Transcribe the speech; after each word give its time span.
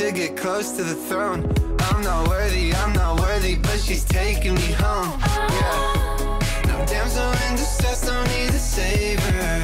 To 0.00 0.10
get 0.12 0.34
close 0.34 0.72
to 0.78 0.82
the 0.82 0.94
throne. 0.94 1.44
I'm 1.78 2.00
not 2.02 2.26
worthy, 2.26 2.72
I'm 2.74 2.94
not 2.94 3.20
worthy, 3.20 3.56
but 3.56 3.78
she's 3.78 4.02
taking 4.02 4.54
me 4.54 4.72
home. 4.72 5.20
Yeah. 5.20 6.38
No 6.68 6.86
damsel 6.86 7.30
in 7.46 7.56
distress, 7.56 8.06
don't 8.06 8.26
need 8.28 8.48
a 8.48 8.58
savior. 8.58 9.62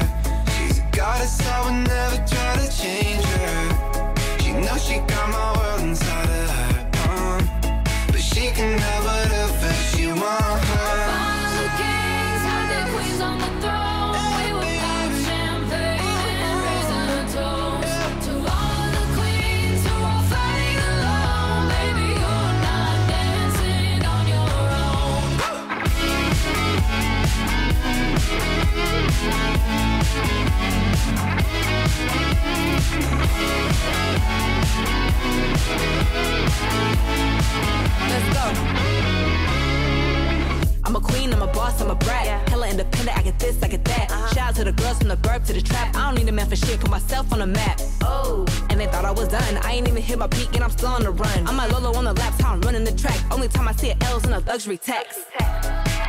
She's 0.53 0.77
a 0.77 0.87
goddess, 0.91 1.41
I 1.41 1.65
would 1.65 1.87
never 1.87 2.17
try 2.27 2.55
to 2.61 2.69
change 2.69 3.25
her. 3.25 4.37
She 4.37 4.51
knows 4.53 4.85
she 4.85 4.99
got 5.11 5.27
my 5.31 5.57
world 5.57 5.81
inside 5.81 6.29
of 6.29 6.49
her 6.51 6.89
palm, 6.93 7.41
but 8.11 8.21
she 8.21 8.51
can 8.51 8.77
have 8.77 9.06
Let's 38.09 38.29
go. 38.33 38.45
I'm 40.85 40.95
a 40.95 41.01
queen, 41.01 41.33
I'm 41.33 41.41
a 41.41 41.47
boss, 41.47 41.81
I'm 41.81 41.91
a 41.91 41.95
brat. 41.95 42.49
Hella 42.49 42.69
independent, 42.69 43.17
I 43.17 43.21
get 43.21 43.37
this, 43.39 43.61
I 43.61 43.67
get 43.67 43.83
that. 43.85 44.09
Uh-huh. 44.09 44.33
Shout 44.33 44.49
out 44.49 44.55
to 44.55 44.63
the 44.63 44.71
girls 44.71 44.97
from 44.99 45.09
the 45.09 45.17
burp 45.17 45.43
to 45.45 45.53
the 45.53 45.61
trap. 45.61 45.95
I 45.95 46.05
don't 46.05 46.15
need 46.15 46.29
a 46.29 46.31
man 46.31 46.47
for 46.47 46.55
shit, 46.55 46.79
put 46.79 46.89
myself 46.89 47.31
on 47.33 47.39
the 47.39 47.47
map. 47.47 47.81
Oh, 48.01 48.45
and 48.69 48.79
they 48.79 48.87
thought 48.87 49.05
I 49.05 49.11
was 49.11 49.27
done. 49.27 49.57
I 49.63 49.73
ain't 49.73 49.87
even 49.87 50.01
hit 50.01 50.17
my 50.17 50.27
peak 50.27 50.55
and 50.55 50.63
I'm 50.63 50.71
still 50.71 50.89
on 50.89 51.03
the 51.03 51.11
run. 51.11 51.47
I'm 51.47 51.55
my 51.55 51.67
Lolo 51.67 51.93
on 51.93 52.05
the 52.05 52.13
laps, 52.13 52.41
how 52.41 52.53
I'm 52.53 52.61
running 52.61 52.85
the 52.85 52.93
track. 52.93 53.19
Only 53.31 53.49
time 53.49 53.67
I 53.67 53.73
see 53.73 53.93
L's 54.01 54.23
in 54.25 54.33
a 54.33 54.39
luxury 54.39 54.77
tax. 54.77 55.25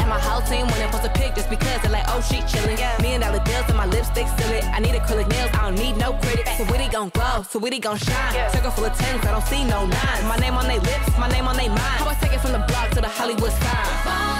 My 0.08 0.18
whole 0.18 0.40
team 0.42 0.66
when 0.66 0.78
they 0.80 0.88
post 0.88 1.04
a 1.04 1.10
pic 1.10 1.34
just 1.34 1.50
because 1.50 1.80
they're 1.82 1.92
like, 1.92 2.06
oh, 2.08 2.20
she 2.20 2.40
chillin'. 2.50 2.78
Yeah. 2.78 2.96
Million 3.00 3.20
dollar 3.20 3.40
bills 3.44 3.66
and 3.68 3.76
my 3.76 3.86
lipstick 3.86 4.26
still 4.28 4.50
it. 4.52 4.64
I 4.64 4.80
need 4.80 4.94
acrylic 4.94 5.28
nails, 5.28 5.50
I 5.54 5.70
don't 5.70 5.76
need 5.76 5.96
no 5.96 6.12
critics. 6.24 6.56
So 6.56 6.64
witty 6.72 6.88
gon' 6.88 7.10
glow, 7.10 7.42
so 7.42 7.58
witty 7.58 7.78
gon' 7.78 7.98
shine. 7.98 8.50
Circle 8.52 8.70
full 8.72 8.86
of 8.86 8.96
tens, 8.96 9.24
I 9.24 9.32
don't 9.32 9.46
see 9.46 9.64
no 9.64 9.86
nines. 9.86 10.24
My 10.24 10.36
name 10.36 10.54
on 10.54 10.66
they 10.66 10.78
lips, 10.78 11.16
my 11.18 11.28
name 11.28 11.46
on 11.46 11.56
they 11.56 11.68
mind. 11.68 11.98
How 12.00 12.08
I 12.08 12.14
take 12.14 12.32
it 12.32 12.40
from 12.40 12.52
the 12.52 12.64
block 12.68 12.90
to 12.90 13.00
the 13.00 13.08
Hollywood 13.08 13.52
sign. 13.52 14.37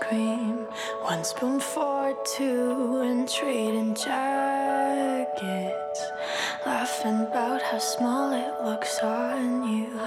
Cream. 0.00 0.66
One 1.02 1.22
spoon 1.24 1.60
for 1.60 2.14
two, 2.36 3.00
and 3.00 3.28
trading 3.28 3.94
jackets. 3.94 5.30
Laughing 6.66 7.20
about 7.20 7.62
how 7.62 7.78
small 7.78 8.32
it 8.32 8.64
looks 8.64 8.98
on 9.00 9.62
you. 9.68 10.00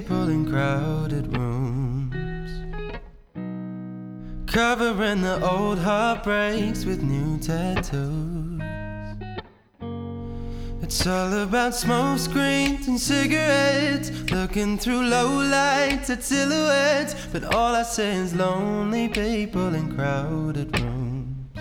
People 0.00 0.28
in 0.28 0.44
crowded 0.44 1.26
rooms, 1.34 2.50
covering 4.46 5.22
the 5.22 5.42
old 5.42 5.78
heartbreaks 5.78 6.84
with 6.84 7.02
new 7.02 7.38
tattoos. 7.38 8.60
It's 10.82 11.06
all 11.06 11.32
about 11.42 11.74
smoke 11.74 12.18
screens 12.18 12.86
and 12.88 13.00
cigarettes, 13.00 14.10
looking 14.30 14.76
through 14.76 15.00
low 15.08 15.30
lights 15.42 16.10
at 16.10 16.22
silhouettes. 16.22 17.14
But 17.32 17.54
all 17.54 17.74
I 17.74 17.82
see 17.82 18.02
is 18.24 18.34
lonely 18.34 19.08
people 19.08 19.74
in 19.74 19.96
crowded 19.96 20.78
rooms. 20.78 21.54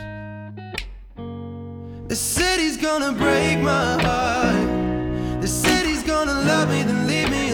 The 2.09 2.17
city's 2.17 2.75
gonna 2.75 3.13
break 3.13 3.59
my 3.59 4.03
heart. 4.03 5.41
The 5.41 5.47
city's 5.47 6.03
gonna 6.03 6.41
love 6.51 6.67
me, 6.69 6.83
then 6.83 7.07
leave 7.07 7.29
me 7.29 7.44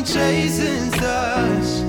me 0.00 0.06
chasing 0.06 0.90
stars. 0.92 1.82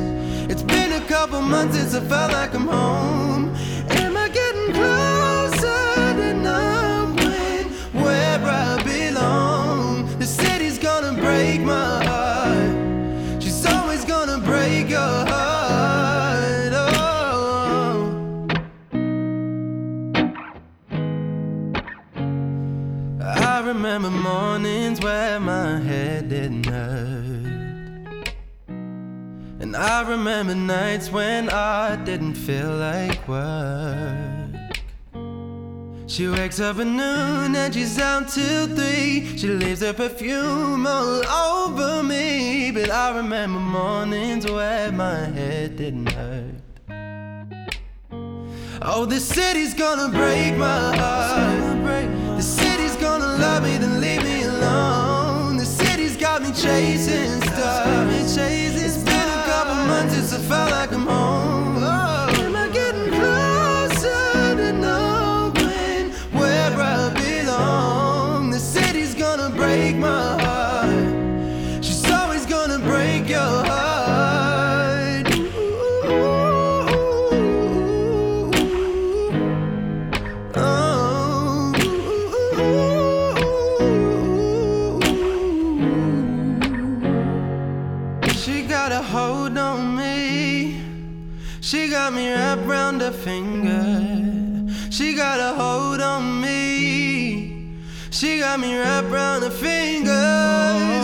It's 0.49 0.63
been 0.63 0.91
a 0.93 1.05
couple 1.07 1.41
months 1.41 1.77
since 1.77 1.93
I 1.95 2.01
felt 2.01 2.31
like 2.33 2.53
I'm 2.53 2.67
home. 2.67 3.55
Am 3.89 4.17
I 4.17 4.27
getting 4.29 4.73
closer 4.73 6.13
to 6.19 6.33
knowing 6.33 7.69
where 8.03 8.39
I 8.43 8.81
belong? 8.83 10.17
The 10.19 10.25
city's 10.25 10.77
gonna 10.77 11.13
break 11.13 11.61
my 11.61 12.03
heart. 12.05 13.41
She's 13.41 13.65
always 13.65 14.03
gonna 14.05 14.39
break 14.39 14.89
your 14.89 15.25
heart. 15.31 16.73
Oh. 16.73 18.47
I 23.21 23.61
remember 23.65 24.09
mornings 24.09 24.99
where 24.99 25.39
my 25.39 25.79
And 29.73 29.77
I 29.77 30.01
remember 30.01 30.53
nights 30.53 31.09
when 31.09 31.49
I 31.49 31.95
didn't 31.95 32.33
feel 32.33 32.75
like 32.75 33.25
work. 33.25 34.75
She 36.07 36.27
wakes 36.27 36.59
up 36.59 36.77
at 36.79 36.87
noon 36.87 37.55
and 37.55 37.73
she's 37.73 37.97
out 37.97 38.27
till 38.27 38.67
three. 38.67 39.37
She 39.37 39.47
leaves 39.47 39.79
her 39.79 39.93
perfume 39.93 40.85
all 40.85 41.25
over 41.25 42.03
me. 42.03 42.71
But 42.71 42.91
I 42.91 43.15
remember 43.15 43.61
mornings 43.61 44.45
where 44.45 44.91
my 44.91 45.23
head 45.37 45.77
didn't 45.77 46.11
hurt. 46.11 46.55
Oh, 48.81 49.05
the 49.05 49.21
city's 49.21 49.73
gonna 49.73 50.09
break 50.09 50.57
my 50.57 50.97
heart. 50.97 52.35
The 52.35 52.41
city's 52.41 52.97
gonna 52.97 53.37
love 53.37 53.63
me, 53.63 53.77
then 53.77 54.01
leave 54.01 54.21
me 54.21 54.43
alone. 54.43 55.55
The 55.55 55.65
city's 55.65 56.17
got 56.17 56.41
me 56.41 56.51
chasing 56.51 57.50
I 60.33 60.37
felt 60.37 60.71
like 60.71 60.93
I'm 60.93 61.05
home. 61.07 61.30
She 91.71 91.87
got 91.87 92.11
me 92.11 92.29
wrapped 92.29 92.63
round 92.63 92.99
her 92.99 93.13
finger. 93.13 94.67
She 94.89 95.15
got 95.15 95.39
a 95.39 95.55
hold 95.55 96.01
on 96.01 96.41
me. 96.41 97.77
She 98.09 98.39
got 98.39 98.59
me 98.59 98.77
wrapped 98.77 99.07
round 99.07 99.45
her 99.45 99.49
finger. 99.49 101.00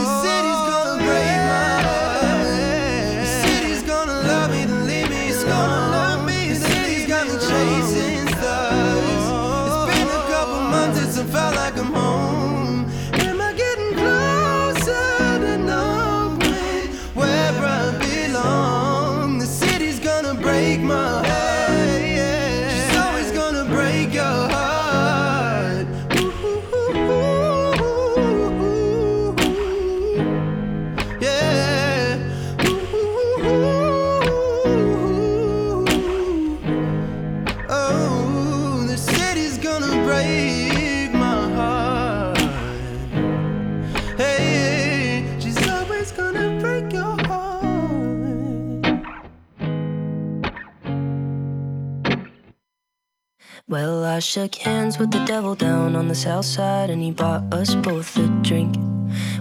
I 54.17 54.19
shook 54.19 54.55
hands 54.55 54.97
with 54.97 55.11
the 55.11 55.23
devil 55.25 55.53
down 55.53 55.95
on 55.95 56.07
the 56.07 56.15
south 56.15 56.45
side, 56.45 56.89
and 56.89 57.03
he 57.03 57.11
bought 57.11 57.43
us 57.53 57.75
both 57.75 58.17
a 58.17 58.27
drink. 58.41 58.75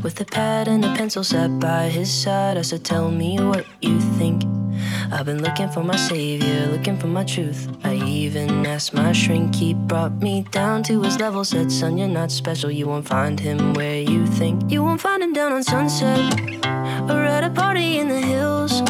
With 0.03 0.21
a 0.21 0.27
pad 0.27 0.69
and 0.69 0.85
a 0.85 0.95
pencil 0.95 1.25
sat 1.25 1.59
by 1.59 1.89
his 1.89 2.13
side, 2.13 2.59
I 2.59 2.61
said, 2.61 2.85
Tell 2.85 3.11
me 3.11 3.41
what 3.41 3.65
you 3.81 3.99
think. 4.19 4.45
I've 5.11 5.25
been 5.25 5.43
looking 5.43 5.71
for 5.71 5.83
my 5.83 5.97
savior, 5.97 6.67
looking 6.67 6.99
for 6.99 7.07
my 7.07 7.25
truth. 7.25 7.75
I 7.85 7.95
even 7.95 8.67
asked 8.67 8.93
my 8.93 9.13
shrink, 9.13 9.55
he 9.55 9.73
brought 9.73 10.13
me 10.21 10.43
down 10.51 10.83
to 10.83 11.01
his 11.01 11.19
level. 11.19 11.43
Said, 11.43 11.73
Son, 11.73 11.97
you're 11.97 12.07
not 12.07 12.31
special, 12.31 12.71
you 12.71 12.87
won't 12.87 13.09
find 13.09 13.41
him 13.41 13.73
where 13.73 14.03
you 14.03 14.27
think. 14.27 14.71
You 14.71 14.85
won't 14.85 15.01
find 15.01 15.23
him 15.23 15.33
down 15.33 15.53
on 15.53 15.63
sunset, 15.63 16.21
or 17.09 17.25
at 17.25 17.45
a 17.45 17.49
party 17.49 17.97
in 17.97 18.09
the 18.09 18.21
hills, 18.21 18.83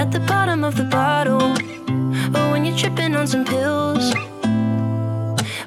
at 0.00 0.10
the 0.10 0.24
bottom 0.26 0.64
of 0.64 0.74
the 0.74 0.88
bottle, 0.90 1.52
or 2.36 2.50
when 2.50 2.64
you're 2.64 2.76
tripping 2.76 3.14
on 3.14 3.28
some 3.28 3.44
pills. 3.44 4.12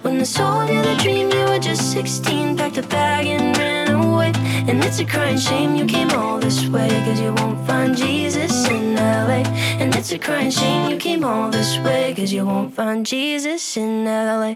When 0.04 0.20
I 0.20 0.24
sold 0.24 0.70
you 0.70 0.82
the 0.82 0.96
dream, 1.02 1.32
you 1.32 1.46
were 1.46 1.60
just 1.60 1.94
16, 1.94 2.58
packed 2.58 2.78
a 2.78 2.82
bag 2.84 3.26
and 3.26 3.58
ran 3.58 3.90
away. 3.92 4.34
And 4.68 4.84
it's 4.84 5.00
a 5.00 5.06
crying 5.06 5.38
shame 5.38 5.78
you 5.78 5.86
came 5.86 6.12
all 6.12 6.40
this 6.40 6.68
way, 6.68 6.90
cause 7.06 7.22
you 7.22 7.34
won't 7.34 7.66
find 7.66 7.96
Jesus 7.96 8.68
in 8.68 8.96
LA. 8.96 9.44
And 9.80 9.96
it's 9.96 10.12
a 10.12 10.20
crying 10.20 10.52
shame 10.52 10.92
you 10.92 10.98
came 10.98 11.24
all 11.24 11.50
this 11.50 11.78
way, 11.80 12.14
cause 12.14 12.34
you 12.34 12.46
won't 12.46 12.74
find 12.74 13.06
Jesus 13.06 13.78
in 13.78 14.04
LA. 14.04 14.56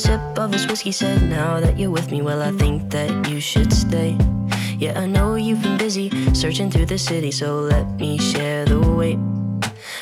Sip 0.00 0.38
of 0.38 0.52
his 0.52 0.66
whiskey, 0.66 0.92
said, 0.92 1.22
Now 1.28 1.60
that 1.60 1.78
you're 1.78 1.90
with 1.90 2.10
me, 2.10 2.22
well, 2.22 2.40
I 2.40 2.52
think 2.52 2.90
that 2.90 3.28
you 3.28 3.40
should 3.40 3.72
stay. 3.72 4.16
Yeah, 4.78 4.98
I 4.98 5.06
know 5.06 5.34
you've 5.34 5.62
been 5.62 5.76
busy 5.76 6.08
searching 6.32 6.70
through 6.70 6.86
the 6.86 6.98
city, 6.98 7.30
so 7.30 7.60
let 7.60 7.86
me 8.00 8.16
share 8.16 8.64
the 8.64 8.80
weight. 8.80 9.18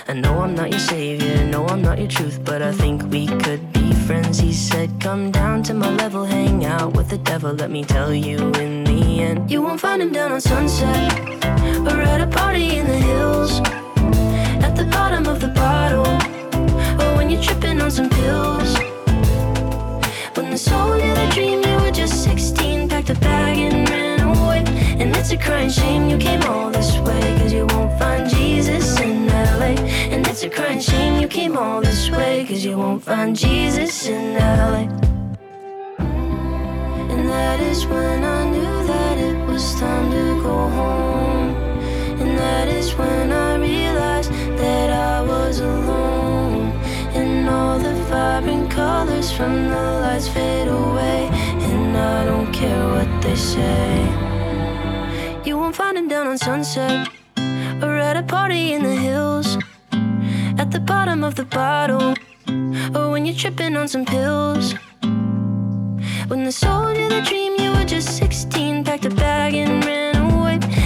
I 0.07 0.13
know 0.15 0.41
I'm 0.41 0.55
not 0.55 0.71
your 0.71 0.79
savior, 0.79 1.45
no, 1.45 1.67
I'm 1.67 1.83
not 1.83 1.99
your 1.99 2.09
truth, 2.09 2.45
but 2.45 2.63
I 2.63 2.73
think 2.73 3.03
we 3.11 3.27
could 3.27 3.73
be 3.73 3.93
friends. 4.07 4.39
He 4.39 4.53
said, 4.53 4.89
Come 5.01 5.33
down 5.33 5.65
to 5.65 5.75
my 5.75 5.91
level, 5.91 6.25
hang 6.25 6.65
out 6.65 6.93
with 6.95 7.09
the 7.09 7.19
devil. 7.19 7.53
Let 7.53 7.71
me 7.71 7.83
tell 7.83 8.15
you, 8.15 8.39
in 8.55 8.85
the 8.85 9.21
end, 9.21 9.51
you 9.51 9.61
won't 9.63 9.81
find 9.81 10.01
him 10.01 10.13
down 10.13 10.31
on 10.31 10.41
sunset 10.41 11.13
or 11.89 12.01
at 12.13 12.21
a 12.21 12.29
party 12.29 12.77
in 12.77 12.87
the 12.87 13.01
hills, 13.11 13.61
at 14.67 14.77
the 14.77 14.85
bottom 14.93 15.27
of 15.27 15.41
the 15.41 15.49
bottle, 15.49 16.07
or 17.03 17.17
when 17.17 17.31
you're 17.31 17.43
tripping 17.43 17.81
on 17.81 17.91
some 17.91 18.09
pills. 18.09 18.98
Sold 20.59 21.01
you 21.01 21.15
the 21.15 21.29
dream, 21.33 21.63
you 21.63 21.77
were 21.77 21.93
just 21.93 22.25
16, 22.25 22.89
packed 22.89 23.11
a 23.11 23.15
bag 23.15 23.59
and 23.59 23.89
ran 23.89 24.21
away. 24.23 24.65
And 24.99 25.15
it's 25.15 25.31
a 25.31 25.37
crying 25.37 25.71
shame 25.71 26.11
you 26.11 26.19
came 26.19 26.43
all 26.43 26.69
this 26.69 26.99
way, 26.99 27.39
cause 27.39 27.53
you 27.53 27.65
won't 27.67 27.97
find 27.97 28.29
Jesus 28.29 28.99
in 28.99 29.29
LA. 29.29 29.79
And 30.13 30.27
it's 30.27 30.43
a 30.43 30.51
crying 30.51 30.81
shame 30.81 31.23
you 31.23 31.29
came 31.29 31.57
all 31.57 31.81
this 31.81 32.11
way, 32.11 32.45
cause 32.45 32.65
you 32.65 32.77
won't 32.77 33.05
find 33.05 33.37
Jesus 33.37 34.09
in 34.09 34.35
LA. 34.35 34.89
And 37.13 37.29
that 37.29 37.61
is 37.61 37.87
when 37.87 38.25
I 38.25 38.51
knew 38.51 38.87
that 38.89 39.17
it 39.17 39.39
was 39.47 39.79
time 39.79 40.11
to 40.11 40.43
go 40.43 40.57
home. 40.71 41.55
And 42.21 42.37
that 42.37 42.67
is 42.67 42.97
when 42.97 43.31
I 43.31 43.55
realized 43.59 44.33
that 44.33 44.91
I 44.91 45.23
was 45.23 45.61
alone. 45.61 46.08
The 48.39 48.45
vibrant 48.45 48.71
colors 48.71 49.33
from 49.33 49.69
the 49.69 49.83
lights 50.01 50.29
fade 50.29 50.69
away. 50.69 51.29
And 51.71 51.97
I 51.97 52.25
don't 52.25 52.53
care 52.53 52.89
what 52.89 53.11
they 53.21 53.35
say. 53.35 54.07
You 55.45 55.59
won't 55.59 55.75
find 55.75 55.99
him 55.99 56.07
down 56.07 56.29
on 56.29 56.39
sunset 56.39 57.09
or 57.83 57.97
at 57.97 58.17
a 58.17 58.23
party 58.23 58.75
in 58.75 58.85
the 58.85 58.95
hills. 58.95 59.59
At 60.57 60.71
the 60.71 60.79
bottom 60.79 61.25
of 61.25 61.35
the 61.35 61.47
bottle, 61.47 62.15
or 62.95 63.11
when 63.11 63.27
you're 63.27 63.35
tripping 63.35 63.77
on 63.77 63.89
some 63.89 64.05
pills. 64.05 64.75
When 66.29 66.45
they 66.45 66.53
sold 66.53 66.97
you 66.97 67.09
the 67.09 67.23
dream, 67.23 67.57
you 67.59 67.73
were 67.73 67.87
just 67.87 68.19
16, 68.19 68.85
packed 68.85 69.05
a 69.05 69.11
bag 69.11 69.55
and 69.55 69.85
ran. 69.85 70.08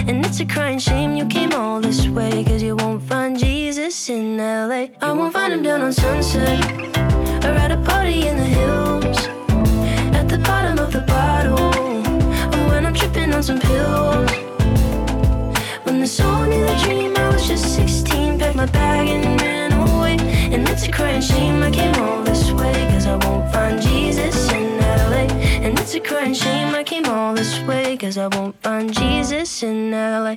And 0.08 0.26
it's 0.26 0.40
a 0.40 0.44
crying 0.44 0.80
shame 0.80 1.14
you 1.16 1.26
came 1.26 1.52
all 1.52 1.80
this 1.80 2.08
way, 2.08 2.42
cause 2.44 2.62
you 2.62 2.74
won't 2.74 3.02
find 3.02 3.38
Jesus 3.38 4.08
in 4.08 4.36
LA. 4.36 4.88
I 5.00 5.12
won't 5.12 5.32
find 5.32 5.52
him 5.52 5.62
down 5.62 5.80
on 5.80 5.92
sunset, 5.92 6.58
or 7.44 7.52
at 7.64 7.70
a 7.70 7.76
party 7.82 8.26
in 8.26 8.36
the 8.36 8.44
hills. 8.44 9.18
At 10.18 10.28
the 10.28 10.38
bottom 10.38 10.78
of 10.78 10.92
the 10.92 11.02
bottle, 11.02 11.58
or 12.54 12.68
when 12.68 12.84
I'm 12.84 12.94
tripping 12.94 13.32
on 13.32 13.42
some 13.44 13.60
pills. 13.60 14.30
When 15.84 16.00
the 16.00 16.06
soul 16.06 16.46
me 16.46 16.58
the 16.60 16.76
dream, 16.84 17.16
I 17.16 17.28
was 17.28 17.46
just 17.46 17.76
16, 17.76 18.40
packed 18.40 18.56
my 18.56 18.66
bag 18.66 19.08
and 19.08 19.40
ran 19.40 19.72
away. 19.72 20.16
And 20.52 20.68
it's 20.68 20.84
a 20.86 20.90
crying 20.90 21.22
shame 21.22 21.62
I 21.62 21.70
came 21.70 21.94
all 22.02 22.22
this 22.24 22.50
way, 22.50 22.74
cause 22.90 23.06
I 23.06 23.16
won't 23.24 23.52
find 23.52 23.80
Jesus. 23.80 24.41
And 25.92 26.00
it's 26.00 26.10
a 26.10 26.14
crying 26.14 26.32
shame 26.32 26.74
I 26.74 26.84
came 26.84 27.04
all 27.04 27.34
this 27.34 27.60
way, 27.64 27.98
cause 27.98 28.16
I 28.16 28.26
won't 28.28 28.56
find 28.62 28.94
Jesus 28.94 29.62
in 29.62 29.90
LA. 29.90 30.36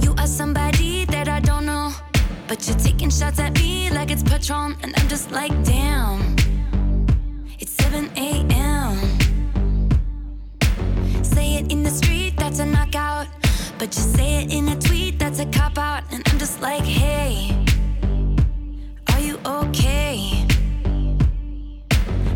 You 0.00 0.14
are 0.18 0.26
somebody 0.26 1.04
that 1.04 1.28
I 1.28 1.38
don't 1.38 1.64
know. 1.64 1.92
But 2.48 2.66
you're 2.66 2.76
taking 2.76 3.10
shots 3.10 3.38
at 3.38 3.54
me 3.54 3.90
like 3.90 4.10
it's 4.10 4.24
Patron. 4.24 4.76
And 4.82 4.94
I'm 4.96 5.08
just 5.08 5.30
like, 5.30 5.52
damn. 5.62 6.34
It's 7.60 7.72
7 7.72 8.10
a.m. 8.16 9.15
Say 11.34 11.56
it 11.56 11.72
in 11.72 11.82
the 11.82 11.90
street, 11.90 12.34
that's 12.36 12.60
a 12.60 12.66
knockout. 12.66 13.26
But 13.78 13.94
you 13.96 14.02
say 14.02 14.42
it 14.42 14.52
in 14.52 14.68
a 14.68 14.78
tweet, 14.78 15.18
that's 15.18 15.38
a 15.40 15.46
cop 15.46 15.76
out. 15.76 16.04
And 16.12 16.22
I'm 16.28 16.38
just 16.38 16.60
like, 16.60 16.84
hey, 16.84 17.50
are 19.12 19.20
you 19.20 19.38
okay? 19.44 20.46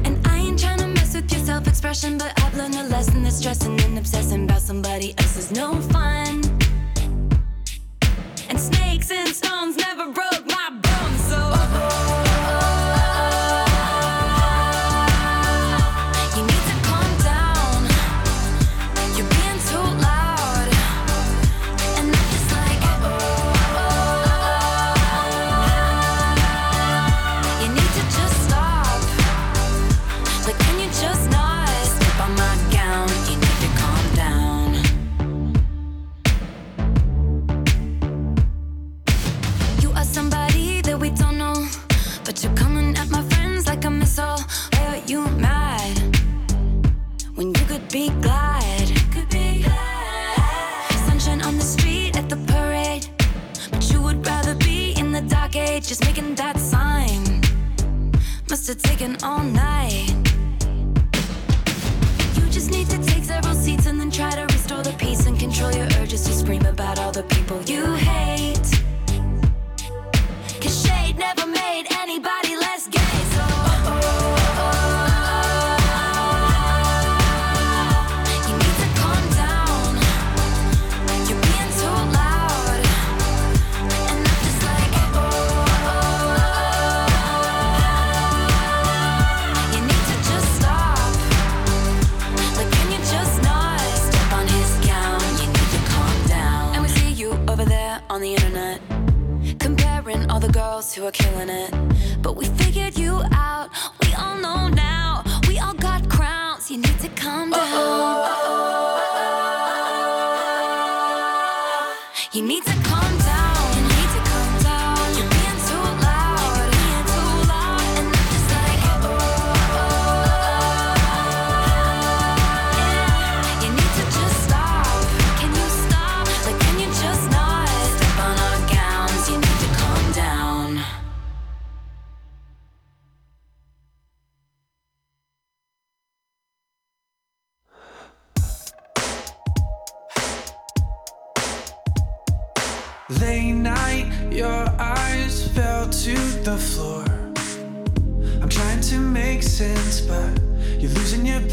And 0.05 0.27
I 0.27 0.37
ain't 0.39 0.59
trying 0.59 0.81
to 0.81 0.89
mess 0.89 1.15
with 1.15 1.31
your 1.33 1.41
self 1.41 1.67
expression, 1.69 2.19
but 2.19 2.33
I've 2.43 2.57
learned 2.57 2.75
a 2.75 2.83
lesson 2.89 3.23
that 3.23 3.33
stressing 3.33 3.81
and 3.81 3.97
obsessing 3.97 4.45
about 4.45 4.61
somebody 4.61 5.15
else 5.19 5.37
is 5.37 5.53
no 5.53 5.75
fun. 5.93 6.43
And 8.49 8.59
snakes 8.59 9.11
and 9.11 9.29
stones 9.29 9.77
never 9.77 10.11
broke 10.13 10.40
be 47.91 48.09
glad. 48.21 48.89
Could 49.13 49.29
be 49.31 49.63
glad. 49.63 51.09
Sunshine 51.09 51.43
on 51.43 51.57
the 51.57 51.65
street 51.65 52.17
at 52.17 52.29
the 52.29 52.37
parade. 52.37 53.09
But 53.71 53.91
you 53.91 54.01
would 54.01 54.25
rather 54.25 54.55
be 54.55 54.93
in 54.93 55.11
the 55.11 55.23
dark 55.23 55.57
age, 55.57 55.89
just 55.89 56.05
making 56.05 56.37
that 56.37 56.59
sign. 56.59 57.41
Must 58.49 58.69
have 58.69 58.81
taken 58.83 59.17
all 59.25 59.43
night. 59.43 60.15
You 62.37 62.49
just 62.51 62.71
need 62.71 62.89
to 62.91 62.99
take 63.03 63.25
several 63.25 63.55
seats 63.55 63.87
and 63.87 63.99
then 63.99 64.11
try 64.11 64.31
to 64.31 64.43
restore 64.43 64.83
the 64.83 64.93
peace 64.93 65.27
and 65.27 65.39
control 65.39 65.73
your 65.73 65.89
urges 66.01 66.23
to 66.27 66.33
scream 66.33 66.65
about 66.67 67.01
all 67.01 67.13
the 67.13 67.25
people 67.25 67.61
you 67.63 67.95
hate. 67.95 68.71
Cause 70.61 70.85
shade 70.85 71.19
never 71.19 71.47
made 71.47 71.87
anybody 71.91 72.50
girls 100.81 100.95
who 100.95 101.05
are 101.05 101.11
killing 101.11 101.51
it. 101.51 102.23
But 102.23 102.37
we 102.37 102.47
figured 102.47 102.99
you 102.99 103.21
out. 103.33 103.69
We 104.03 104.15
all 104.15 104.39
know 104.39 104.69
now. 104.69 105.23
We 105.47 105.59
all 105.59 105.75
got 105.75 106.09
crowns. 106.09 106.71
You 106.71 106.79
need 106.79 106.99
to 107.01 107.09
calm 107.11 107.51
down. 107.51 108.87
You 108.87 108.90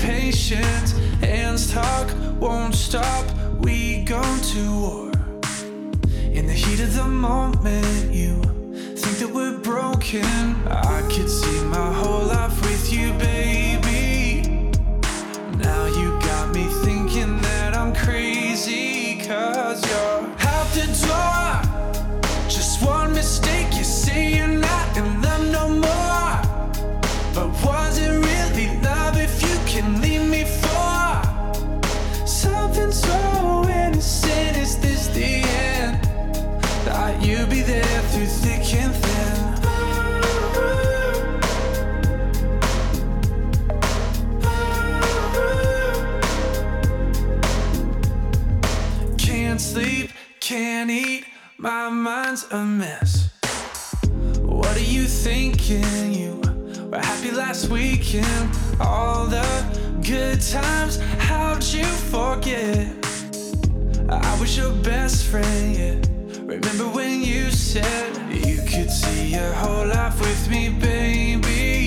patience. 0.08 0.92
Hands 1.20 1.62
talk, 1.70 2.08
won't 2.40 2.74
stop. 2.74 3.26
We 3.60 4.04
go 4.06 4.24
to 4.54 4.62
war. 4.82 5.12
In 6.38 6.48
the 6.48 6.58
heat 6.64 6.80
of 6.80 6.94
the 6.96 7.04
moment, 7.04 8.14
you 8.14 8.42
think 9.02 9.16
that 9.22 9.32
we're 9.38 9.60
broken. 9.60 10.26
I 10.96 11.02
could 11.12 11.30
see 11.30 11.60
my 11.66 11.92
whole 12.00 12.26
life 12.26 12.58
with 12.62 12.94
you, 12.94 13.12
baby. 13.20 13.57
My 51.68 51.90
mind's 51.90 52.48
a 52.52 52.64
mess. 52.64 53.30
What 54.40 54.78
are 54.78 54.90
you 54.96 55.04
thinking? 55.04 56.14
You 56.14 56.42
were 56.90 56.98
happy 56.98 57.32
last 57.32 57.68
weekend. 57.68 58.56
All 58.80 59.26
the 59.26 59.46
good 60.02 60.40
times, 60.40 60.98
how'd 61.28 61.66
you 61.66 61.84
forget? 61.84 62.88
I 64.08 64.40
was 64.40 64.56
your 64.56 64.72
best 64.76 65.26
friend, 65.26 65.76
yeah. 65.76 66.42
Remember 66.46 66.88
when 66.88 67.22
you 67.22 67.52
said 67.52 68.16
you 68.32 68.62
could 68.62 68.90
see 68.90 69.34
your 69.36 69.52
whole 69.52 69.88
life 69.88 70.18
with 70.22 70.50
me, 70.50 70.70
baby? 70.70 71.87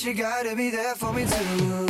But 0.00 0.06
you 0.06 0.14
gotta 0.14 0.56
be 0.56 0.70
there 0.70 0.94
for 0.94 1.12
me 1.12 1.26
too. 1.26 1.86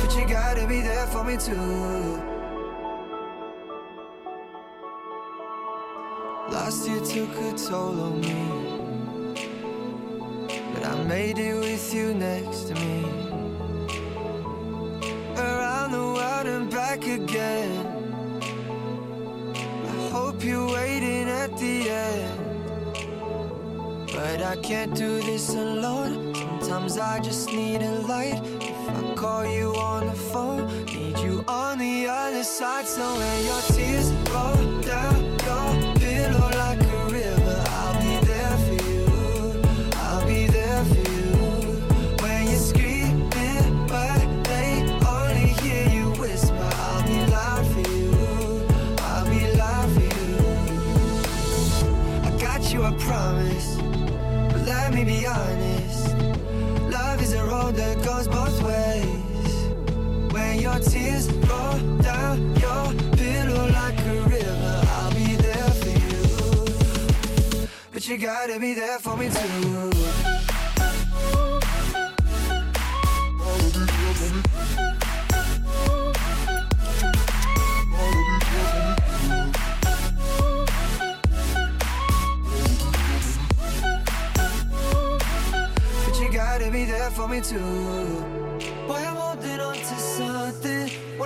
But 0.00 0.16
you 0.16 0.26
gotta 0.26 0.66
be 0.66 0.80
there 0.80 1.06
for 1.08 1.22
me 1.22 1.36
too. 1.36 2.09
I 27.10 27.18
just 27.18 27.52
need 27.52 27.82
a 27.82 27.90
light. 28.06 28.40
If 28.60 28.88
I 28.88 29.14
call 29.16 29.44
you 29.44 29.74
on 29.74 30.06
the 30.06 30.12
phone, 30.12 30.84
need 30.84 31.18
you 31.18 31.44
on 31.48 31.78
the 31.80 32.06
other 32.06 32.44
side. 32.44 32.86
So 32.86 33.02
when 33.02 33.44
your 33.46 33.60
tears 33.72 34.09
you. 68.10 68.18
Gotta 68.18 68.58
be 68.58 68.74
there 68.74 68.98
for 68.98 69.16
me 69.16 69.28
too. 69.28 69.90
But 86.04 86.20
you 86.20 86.32
gotta 86.32 86.70
be 86.72 86.84
there 86.86 87.10
for 87.10 87.28
me 87.28 87.40
too. 87.40 88.39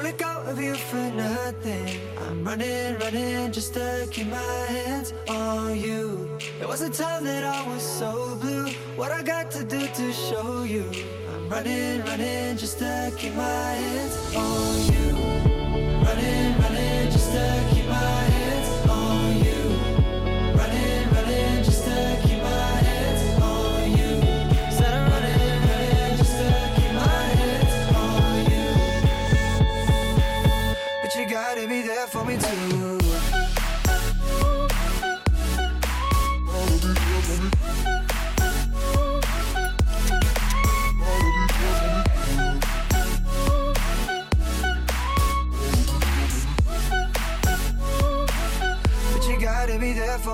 Let 0.05 0.19
go 0.19 0.43
of 0.47 0.61
you 0.61 0.75
for 0.75 1.07
nothing. 1.13 1.99
I'm 2.19 2.45
running, 2.45 2.99
running 2.99 3.51
just 3.53 3.73
to 3.73 4.07
keep 4.11 4.27
my 4.27 4.67
hands 4.69 5.15
on 5.29 5.81
you. 5.81 6.29
It 6.61 6.69
was 6.69 6.83
a 6.83 6.91
time 6.91 7.25
that 7.25 7.43
I 7.43 7.67
was 7.67 7.83
so 7.83 8.37
blue. 8.37 8.69
What 8.97 9.13
I 9.13 9.23
got 9.23 9.51
to 9.53 9.65
do 9.65 9.81
to 9.87 10.13
show 10.13 10.65
you? 10.65 10.85
I'm 11.33 11.49
running, 11.49 12.03
running 12.05 12.59
just 12.59 12.79
to 12.81 13.13
keep 13.17 13.35
my 13.35 13.69
hands 13.83 14.15
on 14.37 14.75
you. 14.93 15.09
Running, 16.07 16.61
running 16.61 17.11
just 17.11 17.33
to 17.33 17.74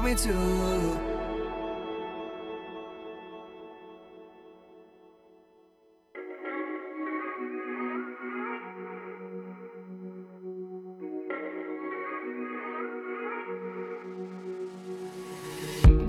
for 0.00 0.06
me 0.06 0.14
too. 0.14 0.98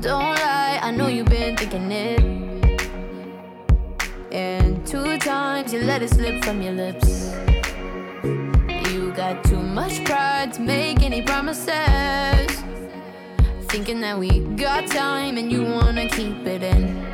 Don't 0.02 0.36
lie, 0.36 0.80
I 0.82 0.92
know 0.92 1.08
you've 1.08 1.28
been 1.28 1.58
thinking 1.58 1.92
it. 1.92 2.20
And 4.32 4.86
two 4.88 5.18
times 5.18 5.74
you 5.74 5.82
let 5.82 6.02
it 6.02 6.10
slip 6.10 6.44
from 6.44 6.62
your 6.62 6.74
lips. 6.74 7.34
You 8.24 9.12
got 9.16 9.44
too 9.44 9.62
much 9.62 10.04
pride 10.06 10.54
to 10.54 10.62
make 10.62 11.04
any 11.04 11.22
promises. 11.22 11.91
Thinking 13.92 14.08
that 14.08 14.20
we 14.20 14.40
got 14.56 14.88
time 14.88 15.38
and 15.38 15.52
you 15.52 15.64
wanna 15.64 16.08
keep 16.08 16.48
it 16.48 16.64
in. 16.64 17.06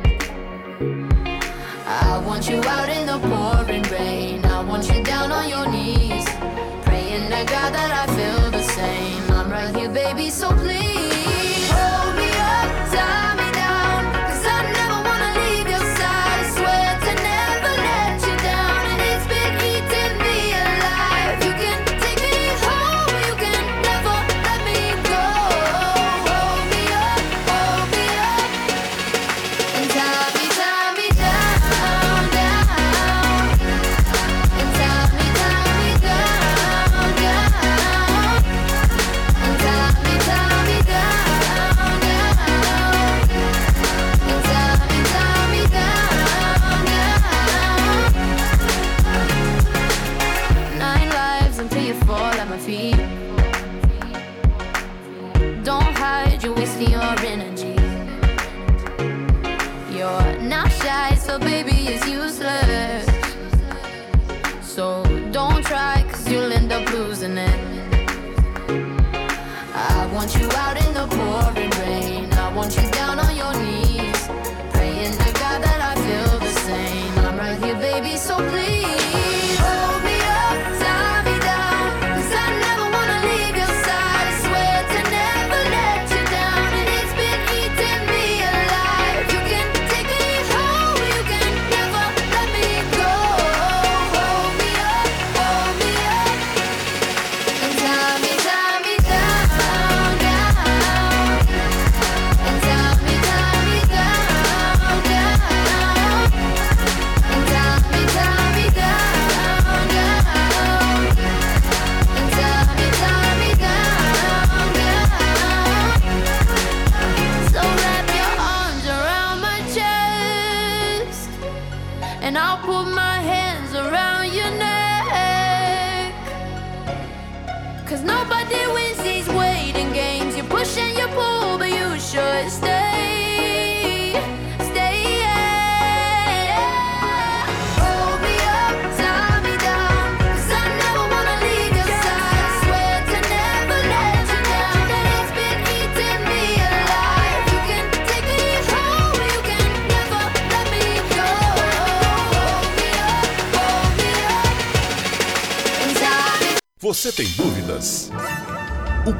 I 1.84 2.22
want 2.24 2.48
you 2.48 2.60
out 2.62 2.88
in 2.88 3.04
the 3.04 3.18
pouring 3.18 3.82
rain. 3.90 4.44
I 4.44 4.62
want 4.62 4.88
you 4.88 5.02
down 5.02 5.32
on 5.32 5.48
your 5.48 5.68
knees. 5.68 6.24
Praying 6.84 7.30
to 7.30 7.44
God 7.52 7.74
that 7.74 7.90
I 7.90 8.06
feel 8.14 8.50
the 8.52 8.62
same. 8.62 9.28
I'm 9.32 9.50
right 9.50 9.74
here, 9.74 9.88
baby, 9.88 10.30
so 10.30 10.52
please 10.52 10.97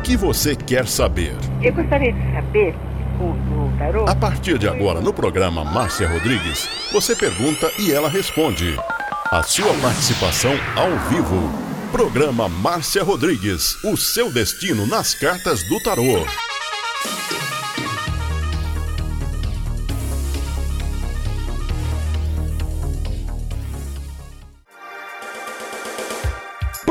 que 0.09 0.17
você 0.17 0.57
quer 0.57 0.89
saber? 0.89 1.37
Eu 1.61 1.71
gostaria 1.75 2.11
de 2.11 2.33
saber, 2.33 2.75
o, 3.21 3.25
o 3.25 3.79
tarô, 3.79 4.09
A 4.09 4.17
partir 4.17 4.57
de 4.57 4.67
agora, 4.67 5.03
no 5.03 5.13
programa 5.13 5.63
Márcia 5.63 6.09
Rodrigues, 6.09 6.67
você 6.91 7.15
pergunta 7.15 7.71
e 7.79 7.93
ela 7.93 8.09
responde. 8.09 8.75
A 9.31 9.43
sua 9.43 9.75
participação 9.83 10.53
ao 10.75 10.99
vivo. 11.11 11.53
Programa 11.93 12.49
Márcia 12.49 13.03
Rodrigues, 13.03 13.77
o 13.85 13.99
seu 13.99 14.33
destino 14.33 14.87
nas 14.87 15.15
cartas 15.15 15.63
do 15.65 15.79
tarô. 15.83 16.25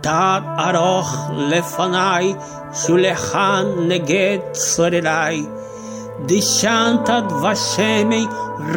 תת 0.00 0.42
ארוך 0.58 1.30
לפניי, 1.36 2.34
שולחן 2.72 3.64
נגד 3.88 4.38
צורריי. 4.52 5.46
דשנת 6.26 7.10
דבשמי 7.28 8.26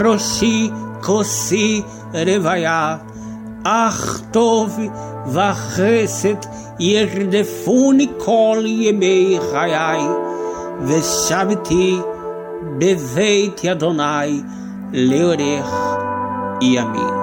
ראשי 0.02 0.70
כוסי 1.02 1.82
רוויה. 2.14 2.98
אך 3.64 4.22
טוב 4.32 4.80
וחסד 5.28 6.36
ירדפוני 6.80 8.08
כל 8.18 8.64
ימי 8.66 9.38
חיי, 9.52 10.02
ושבתי 10.82 12.00
בבית 12.78 13.66
אדוני 13.66 14.42
לאורך 14.94 15.74
ימים. 16.62 17.23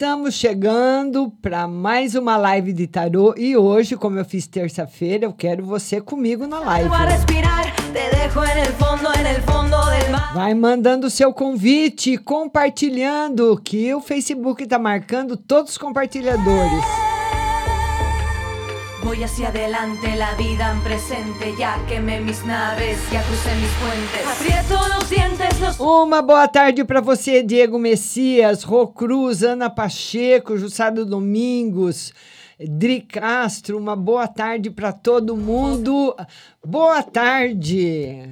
Estamos 0.00 0.34
chegando 0.34 1.28
para 1.42 1.66
mais 1.66 2.14
uma 2.14 2.36
live 2.36 2.72
de 2.72 2.86
tarô 2.86 3.34
e 3.36 3.56
hoje, 3.56 3.96
como 3.96 4.16
eu 4.16 4.24
fiz 4.24 4.46
terça-feira, 4.46 5.24
eu 5.24 5.32
quero 5.32 5.66
você 5.66 6.00
comigo 6.00 6.46
na 6.46 6.60
live. 6.60 6.88
Vai 10.32 10.54
mandando 10.54 11.08
o 11.08 11.10
seu 11.10 11.32
convite, 11.32 12.16
compartilhando, 12.16 13.60
que 13.60 13.92
o 13.92 14.00
Facebook 14.00 14.62
está 14.62 14.78
marcando 14.78 15.36
todos 15.36 15.72
os 15.72 15.78
compartilhadores. 15.78 17.07
Voy 19.08 19.24
hacia 19.24 19.48
adelante, 19.48 20.14
la 20.16 20.34
vida 20.34 20.70
en 20.70 20.82
presente. 20.82 21.54
Ya 21.56 21.82
quemé 21.88 22.20
mis 22.20 22.44
naves, 22.44 22.98
ya 23.10 23.22
crucé 23.22 23.54
mis 23.54 23.70
puentes. 23.80 24.26
Aprieto 24.26 24.86
los 24.94 25.08
dientes, 25.08 25.60
los 25.60 25.80
Uma 25.80 26.20
boa 26.20 26.46
tarde 26.46 26.84
para 26.84 27.00
você, 27.00 27.42
Diego 27.42 27.78
Messias, 27.78 28.64
Rô 28.64 28.88
Cruz, 28.88 29.42
Ana 29.42 29.70
Pacheco, 29.70 30.58
Jussado 30.58 31.06
Domingos, 31.06 32.12
Dri 32.60 33.00
Castro. 33.00 33.78
Uma 33.78 33.96
boa 33.96 34.28
tarde 34.28 34.70
para 34.70 34.92
todo 34.92 35.34
mundo. 35.34 36.14
Boa 36.62 37.02
tarde. 37.02 38.28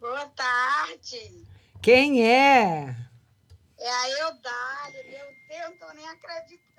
Boa 0.00 0.24
tarde. 0.34 1.44
Quem 1.82 2.24
é? 2.24 2.96
É 3.78 3.90
a 3.90 4.08
Eudália. 4.22 5.04
Meu 5.10 5.26
Deus, 5.46 5.78
não 5.78 5.88
tô 5.88 5.94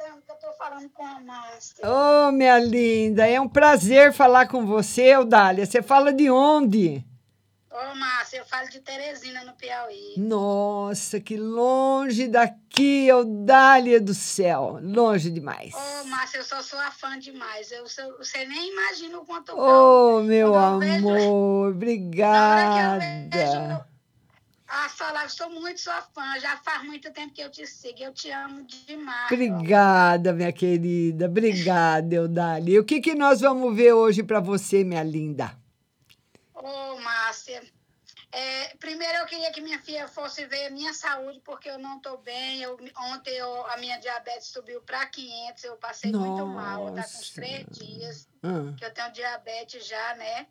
acreditando 0.09 0.21
que 0.25 0.31
eu 0.31 0.35
tô 0.35 0.51
falando 0.57 0.89
com 0.89 1.05
a 1.05 1.19
Márcia. 1.19 1.85
Ô, 1.87 2.31
minha 2.31 2.57
linda, 2.59 3.27
é 3.27 3.39
um 3.39 3.47
prazer 3.47 4.11
falar 4.13 4.47
com 4.47 4.65
você, 4.65 5.03
Eudália. 5.15 5.65
Você 5.65 5.81
fala 5.81 6.11
de 6.11 6.29
onde? 6.29 7.03
Ô, 7.71 7.95
Márcia, 7.95 8.39
eu 8.39 8.45
falo 8.45 8.67
de 8.69 8.79
Teresina, 8.81 9.43
no 9.43 9.53
Piauí. 9.53 10.15
Nossa, 10.17 11.19
que 11.19 11.37
longe 11.37 12.27
daqui, 12.27 13.07
Eudália 13.07 14.01
do 14.01 14.13
céu. 14.13 14.79
Longe 14.81 15.29
demais. 15.29 15.73
Ô, 15.75 16.07
Márcia, 16.07 16.39
eu 16.39 16.43
sou 16.43 16.61
sua 16.63 16.91
fã 16.91 17.17
demais. 17.19 17.71
Eu, 17.71 17.87
sou- 17.87 18.17
você 18.17 18.43
nem 18.45 18.71
imagina 18.71 19.19
o 19.19 19.25
quanto 19.25 19.51
eu 19.51 19.57
Oh, 19.57 20.21
meu 20.21 20.55
eu 20.55 20.79
vejo- 20.79 21.09
amor, 21.09 21.69
obrigada. 21.73 23.05
A 23.05 23.98
sua 24.89 25.11
live, 25.11 25.31
sou 25.31 25.49
muito 25.49 25.79
sua 25.81 26.01
fã. 26.01 26.39
Já 26.39 26.57
faz 26.57 26.83
muito 26.83 27.11
tempo 27.11 27.33
que 27.33 27.41
eu 27.41 27.49
te 27.49 27.65
sigo. 27.65 27.99
Eu 28.03 28.13
te 28.13 28.29
amo 28.31 28.63
demais. 28.65 29.31
Obrigada, 29.31 30.31
minha 30.33 30.51
querida. 30.53 31.25
Obrigada, 31.25 32.13
Eudália. 32.15 32.75
E 32.75 32.79
o 32.79 32.85
que, 32.85 33.01
que 33.01 33.15
nós 33.15 33.41
vamos 33.41 33.75
ver 33.75 33.93
hoje 33.93 34.21
para 34.23 34.39
você, 34.39 34.83
minha 34.83 35.03
linda? 35.03 35.57
Ô, 36.53 36.99
Márcia, 36.99 37.63
é, 38.31 38.75
primeiro 38.77 39.17
eu 39.19 39.25
queria 39.25 39.51
que 39.51 39.61
minha 39.61 39.79
filha 39.79 40.07
fosse 40.07 40.45
ver 40.45 40.67
a 40.67 40.69
minha 40.69 40.93
saúde, 40.93 41.41
porque 41.43 41.69
eu 41.69 41.79
não 41.79 41.97
estou 41.97 42.17
bem. 42.17 42.61
Eu, 42.61 42.77
ontem 43.13 43.31
eu- 43.35 43.65
a 43.67 43.77
minha 43.77 43.97
diabetes 43.97 44.47
subiu 44.49 44.81
para 44.81 45.05
500, 45.07 45.63
eu 45.63 45.77
passei 45.77 46.11
muito 46.11 46.45
mal. 46.45 46.89
Está 46.89 47.03
com 47.03 47.17
uns 47.19 47.29
três 47.31 47.65
dias 47.71 48.27
Ah. 48.43 48.73
que 48.77 48.85
eu 48.85 48.93
tenho 48.93 49.11
diabetes 49.13 49.87
já, 49.87 50.15
né? 50.15 50.45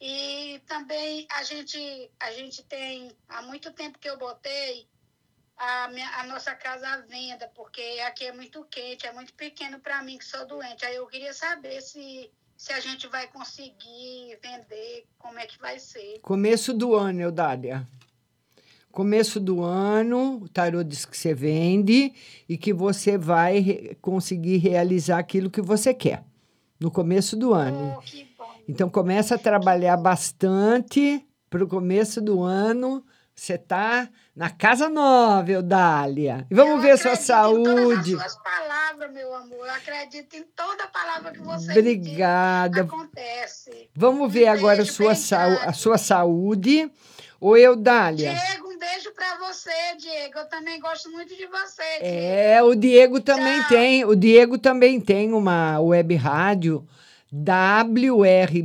E 0.00 0.60
também 0.66 1.26
a 1.30 1.42
gente, 1.42 2.10
a 2.20 2.30
gente 2.32 2.62
tem, 2.64 3.10
há 3.28 3.42
muito 3.42 3.72
tempo 3.72 3.98
que 3.98 4.08
eu 4.08 4.16
botei 4.16 4.86
a, 5.56 5.88
minha, 5.88 6.08
a 6.18 6.26
nossa 6.26 6.54
casa 6.54 6.88
à 6.88 6.98
venda, 6.98 7.50
porque 7.54 7.82
aqui 8.06 8.24
é 8.24 8.32
muito 8.32 8.64
quente, 8.70 9.06
é 9.06 9.12
muito 9.12 9.34
pequeno 9.34 9.80
para 9.80 10.02
mim 10.02 10.16
que 10.16 10.24
sou 10.24 10.46
doente. 10.46 10.84
Aí 10.84 10.94
eu 10.94 11.06
queria 11.06 11.34
saber 11.34 11.80
se, 11.82 12.30
se 12.56 12.72
a 12.72 12.80
gente 12.80 13.08
vai 13.08 13.26
conseguir 13.26 14.38
vender, 14.40 15.06
como 15.18 15.38
é 15.38 15.46
que 15.46 15.58
vai 15.58 15.80
ser. 15.80 16.20
Começo 16.20 16.72
do 16.72 16.94
ano, 16.94 17.20
Eudália. 17.20 17.86
Começo 18.92 19.38
do 19.38 19.62
ano, 19.62 20.38
o 20.42 20.48
tarô 20.48 20.82
diz 20.82 21.04
que 21.04 21.16
você 21.16 21.34
vende 21.34 22.12
e 22.48 22.56
que 22.56 22.72
você 22.72 23.18
vai 23.18 23.96
conseguir 24.00 24.58
realizar 24.58 25.18
aquilo 25.18 25.50
que 25.50 25.60
você 25.60 25.92
quer 25.92 26.24
no 26.80 26.90
começo 26.90 27.36
do 27.36 27.52
ano. 27.52 28.00
Então 28.68 28.90
começa 28.90 29.36
a 29.36 29.38
trabalhar 29.38 29.96
bastante 29.96 31.26
para 31.48 31.64
o 31.64 31.66
começo 31.66 32.20
do 32.20 32.42
ano. 32.42 33.02
Você 33.34 33.56
tá 33.56 34.10
na 34.36 34.50
casa 34.50 34.90
nova, 34.90 35.50
Eudália. 35.50 36.46
E 36.50 36.54
vamos 36.54 36.82
ver 36.82 36.98
sua 36.98 37.16
saúde. 37.16 38.14
As 38.16 38.36
palavras, 38.42 39.10
meu 39.10 39.34
amor, 39.34 39.66
eu 39.66 39.72
acredito 39.72 40.36
em 40.36 40.42
toda 40.54 40.86
palavra 40.88 41.32
que 41.32 41.38
você 41.38 41.70
Obrigada. 41.70 42.82
diz, 42.84 42.92
acontece. 42.92 43.88
Vamos 43.94 44.30
ver 44.30 44.48
agora 44.48 44.82
a 44.82 44.86
sua, 44.86 45.12
a 45.12 45.72
sua 45.72 45.96
saúde. 45.96 46.90
Ô, 47.40 47.56
Eudália. 47.56 48.34
Diego, 48.34 48.68
um 48.68 48.78
beijo 48.78 49.12
para 49.14 49.38
você, 49.38 49.70
Diego. 49.98 50.40
Eu 50.40 50.48
também 50.48 50.78
gosto 50.78 51.10
muito 51.10 51.34
de 51.34 51.46
você. 51.46 51.82
Diego. 52.00 52.04
É, 52.04 52.62
o 52.62 52.74
Diego 52.74 53.20
também 53.20 53.62
tem, 53.64 54.04
o 54.04 54.14
Diego 54.14 54.58
também 54.58 55.00
tem 55.00 55.32
uma 55.32 55.80
web 55.80 56.14
rádio 56.16 56.86
wrb.com.br. 57.32 58.60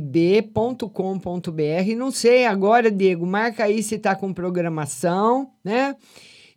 Não 1.96 2.10
sei 2.10 2.46
agora, 2.46 2.90
Diego, 2.90 3.26
marca 3.26 3.64
aí 3.64 3.82
se 3.82 3.98
tá 3.98 4.14
com 4.14 4.32
programação, 4.32 5.50
né? 5.62 5.96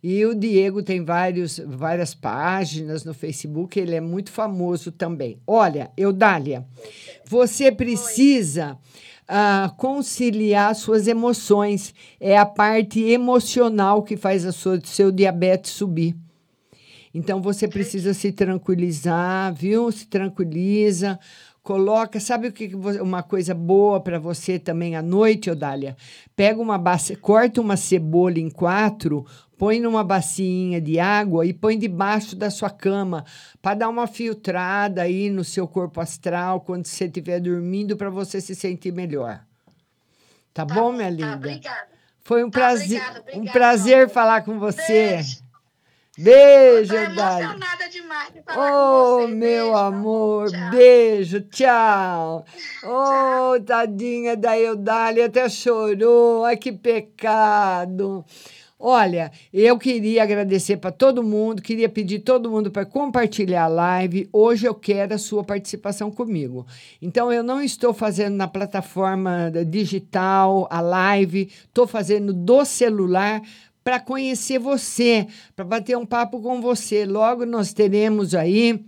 E 0.02 0.24
o 0.24 0.34
Diego 0.34 0.82
tem 0.82 1.04
vários, 1.04 1.58
várias 1.58 2.14
páginas 2.14 3.04
no 3.04 3.12
Facebook, 3.12 3.78
ele 3.78 3.96
é 3.96 4.00
muito 4.00 4.30
famoso 4.30 4.92
também. 4.92 5.40
Olha, 5.44 5.90
Eudália, 5.96 6.64
você 7.26 7.72
precisa 7.72 8.78
ah, 9.26 9.74
conciliar 9.76 10.74
suas 10.76 11.08
emoções. 11.08 11.92
É 12.20 12.38
a 12.38 12.46
parte 12.46 13.00
emocional 13.02 14.04
que 14.04 14.16
faz 14.16 14.46
a 14.46 14.52
sua, 14.52 14.80
seu 14.84 15.10
diabetes 15.10 15.72
subir. 15.72 16.16
Então 17.12 17.42
você 17.42 17.66
precisa 17.66 18.14
se 18.14 18.30
tranquilizar, 18.30 19.52
viu? 19.52 19.90
Se 19.90 20.06
tranquiliza. 20.06 21.18
Coloca, 21.68 22.18
sabe 22.18 22.48
o 22.48 22.52
que 22.52 22.74
uma 22.98 23.22
coisa 23.22 23.54
boa 23.54 24.00
para 24.00 24.18
você 24.18 24.58
também 24.58 24.96
à 24.96 25.02
noite, 25.02 25.50
Odália? 25.50 25.98
Pega 26.34 26.58
uma 26.62 26.78
bacia, 26.78 27.14
corta 27.14 27.60
uma 27.60 27.76
cebola 27.76 28.38
em 28.38 28.48
quatro, 28.48 29.26
põe 29.58 29.78
numa 29.78 30.02
bacinha 30.02 30.80
de 30.80 30.98
água 30.98 31.44
e 31.44 31.52
põe 31.52 31.78
debaixo 31.78 32.34
da 32.34 32.48
sua 32.48 32.70
cama 32.70 33.22
para 33.60 33.74
dar 33.74 33.90
uma 33.90 34.06
filtrada 34.06 35.02
aí 35.02 35.28
no 35.28 35.44
seu 35.44 35.68
corpo 35.68 36.00
astral 36.00 36.62
quando 36.62 36.86
você 36.86 37.04
estiver 37.04 37.38
dormindo 37.38 37.98
para 37.98 38.08
você 38.08 38.40
se 38.40 38.54
sentir 38.54 38.94
melhor. 38.94 39.44
Tá, 40.54 40.64
bom, 40.64 40.90
minha 40.90 41.10
linda? 41.10 41.34
obrigada. 41.34 41.88
Foi 42.22 42.42
um 42.42 42.50
prazer, 42.50 43.02
obrigada, 43.10 43.24
um 43.34 43.44
prazer 43.44 44.08
falar 44.08 44.40
com 44.40 44.58
você. 44.58 45.16
Beijo, 45.16 45.42
Tô 46.18 47.14
Dália. 47.14 47.44
emocionada 47.44 47.88
demais 47.88 48.32
de 48.32 48.42
falar 48.42 49.22
Oh, 49.22 49.28
meu 49.28 49.76
amor, 49.76 50.50
beijo, 50.68 51.40
tchau. 51.42 52.44
Oh, 52.84 53.60
tadinha 53.60 54.36
da 54.36 54.58
Eudália, 54.58 55.26
até 55.26 55.48
chorou. 55.48 56.44
Ai, 56.44 56.56
que 56.56 56.72
pecado. 56.72 58.24
Olha, 58.80 59.30
eu 59.52 59.76
queria 59.78 60.22
agradecer 60.22 60.76
para 60.76 60.92
todo 60.92 61.22
mundo, 61.22 61.62
queria 61.62 61.88
pedir 61.88 62.20
todo 62.20 62.50
mundo 62.50 62.70
para 62.70 62.86
compartilhar 62.86 63.64
a 63.64 63.68
live. 63.68 64.28
Hoje 64.32 64.66
eu 64.66 64.74
quero 64.74 65.14
a 65.14 65.18
sua 65.18 65.42
participação 65.44 66.10
comigo. 66.10 66.64
Então, 67.02 67.32
eu 67.32 67.42
não 67.42 67.60
estou 67.60 67.92
fazendo 67.92 68.34
na 68.36 68.46
plataforma 68.46 69.50
digital 69.66 70.68
a 70.70 70.80
live, 70.80 71.50
estou 71.66 71.88
fazendo 71.88 72.32
do 72.32 72.64
celular 72.64 73.42
para 73.88 73.98
conhecer 73.98 74.58
você, 74.58 75.26
para 75.56 75.64
bater 75.64 75.96
um 75.96 76.04
papo 76.04 76.42
com 76.42 76.60
você. 76.60 77.06
Logo 77.06 77.46
nós 77.46 77.72
teremos 77.72 78.34
aí 78.34 78.84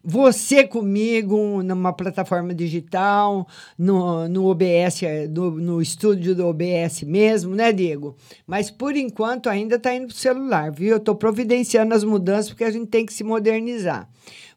você 0.00 0.64
comigo 0.64 1.60
numa 1.64 1.92
plataforma 1.92 2.54
digital, 2.54 3.48
no, 3.76 4.28
no 4.28 4.46
OBS, 4.46 5.00
no, 5.28 5.50
no 5.50 5.82
estúdio 5.82 6.36
do 6.36 6.46
OBS 6.46 7.02
mesmo, 7.02 7.52
né, 7.56 7.72
Diego? 7.72 8.16
Mas 8.46 8.70
por 8.70 8.96
enquanto 8.96 9.50
ainda 9.50 9.74
está 9.74 9.92
indo 9.92 10.06
para 10.06 10.14
o 10.14 10.16
celular, 10.16 10.70
viu? 10.70 10.92
Eu 10.92 10.98
estou 10.98 11.16
providenciando 11.16 11.92
as 11.92 12.04
mudanças 12.04 12.50
porque 12.50 12.62
a 12.62 12.70
gente 12.70 12.86
tem 12.86 13.04
que 13.04 13.12
se 13.12 13.24
modernizar. 13.24 14.08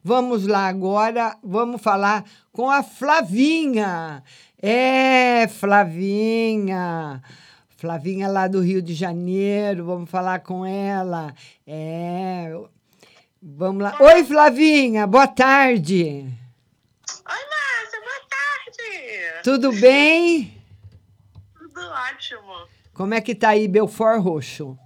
Vamos 0.03 0.45
lá 0.45 0.67
agora, 0.67 1.35
vamos 1.43 1.81
falar 1.81 2.23
com 2.51 2.69
a 2.69 2.83
Flavinha. 2.83 4.21
É, 4.61 5.47
Flavinha. 5.47 7.19
Flavinha 7.87 8.29
lá 8.29 8.47
do 8.47 8.61
Rio 8.61 8.81
de 8.81 8.93
Janeiro, 8.93 9.83
vamos 9.83 10.09
falar 10.09 10.39
com 10.39 10.65
ela. 10.65 11.35
É, 11.67 12.45
vamos 13.41 13.83
lá. 13.83 13.97
Oi, 13.99 14.23
Flavinha, 14.23 15.05
boa 15.05 15.27
tarde. 15.27 16.05
Oi, 16.05 17.23
Márcia, 17.25 17.99
boa 17.99 18.21
tarde. 18.29 19.43
Tudo 19.43 19.73
bem? 19.73 20.63
Tudo 21.59 21.81
ótimo. 21.81 22.67
Como 22.93 23.13
é 23.15 23.19
que 23.19 23.35
tá 23.35 23.49
aí 23.49 23.67
Belfort 23.67 24.21
Roxo? 24.21 24.79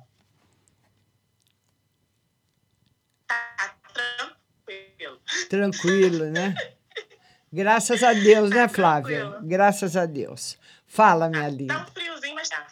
Tranquilo. 3.93 5.19
Tranquilo, 5.47 6.25
né? 6.31 6.55
Graças 7.53 8.01
a 8.01 8.11
Deus, 8.13 8.49
né, 8.49 8.67
Flávia? 8.67 9.19
tranquilo. 9.19 9.47
Graças 9.47 9.95
a 9.95 10.07
Deus. 10.07 10.57
Fala, 10.87 11.29
minha 11.29 11.43
Tá 11.43 11.49
linda. 11.49 11.77
um 11.79 11.85
friozinho, 11.91 12.33
mas 12.33 12.49
tá. 12.49 12.65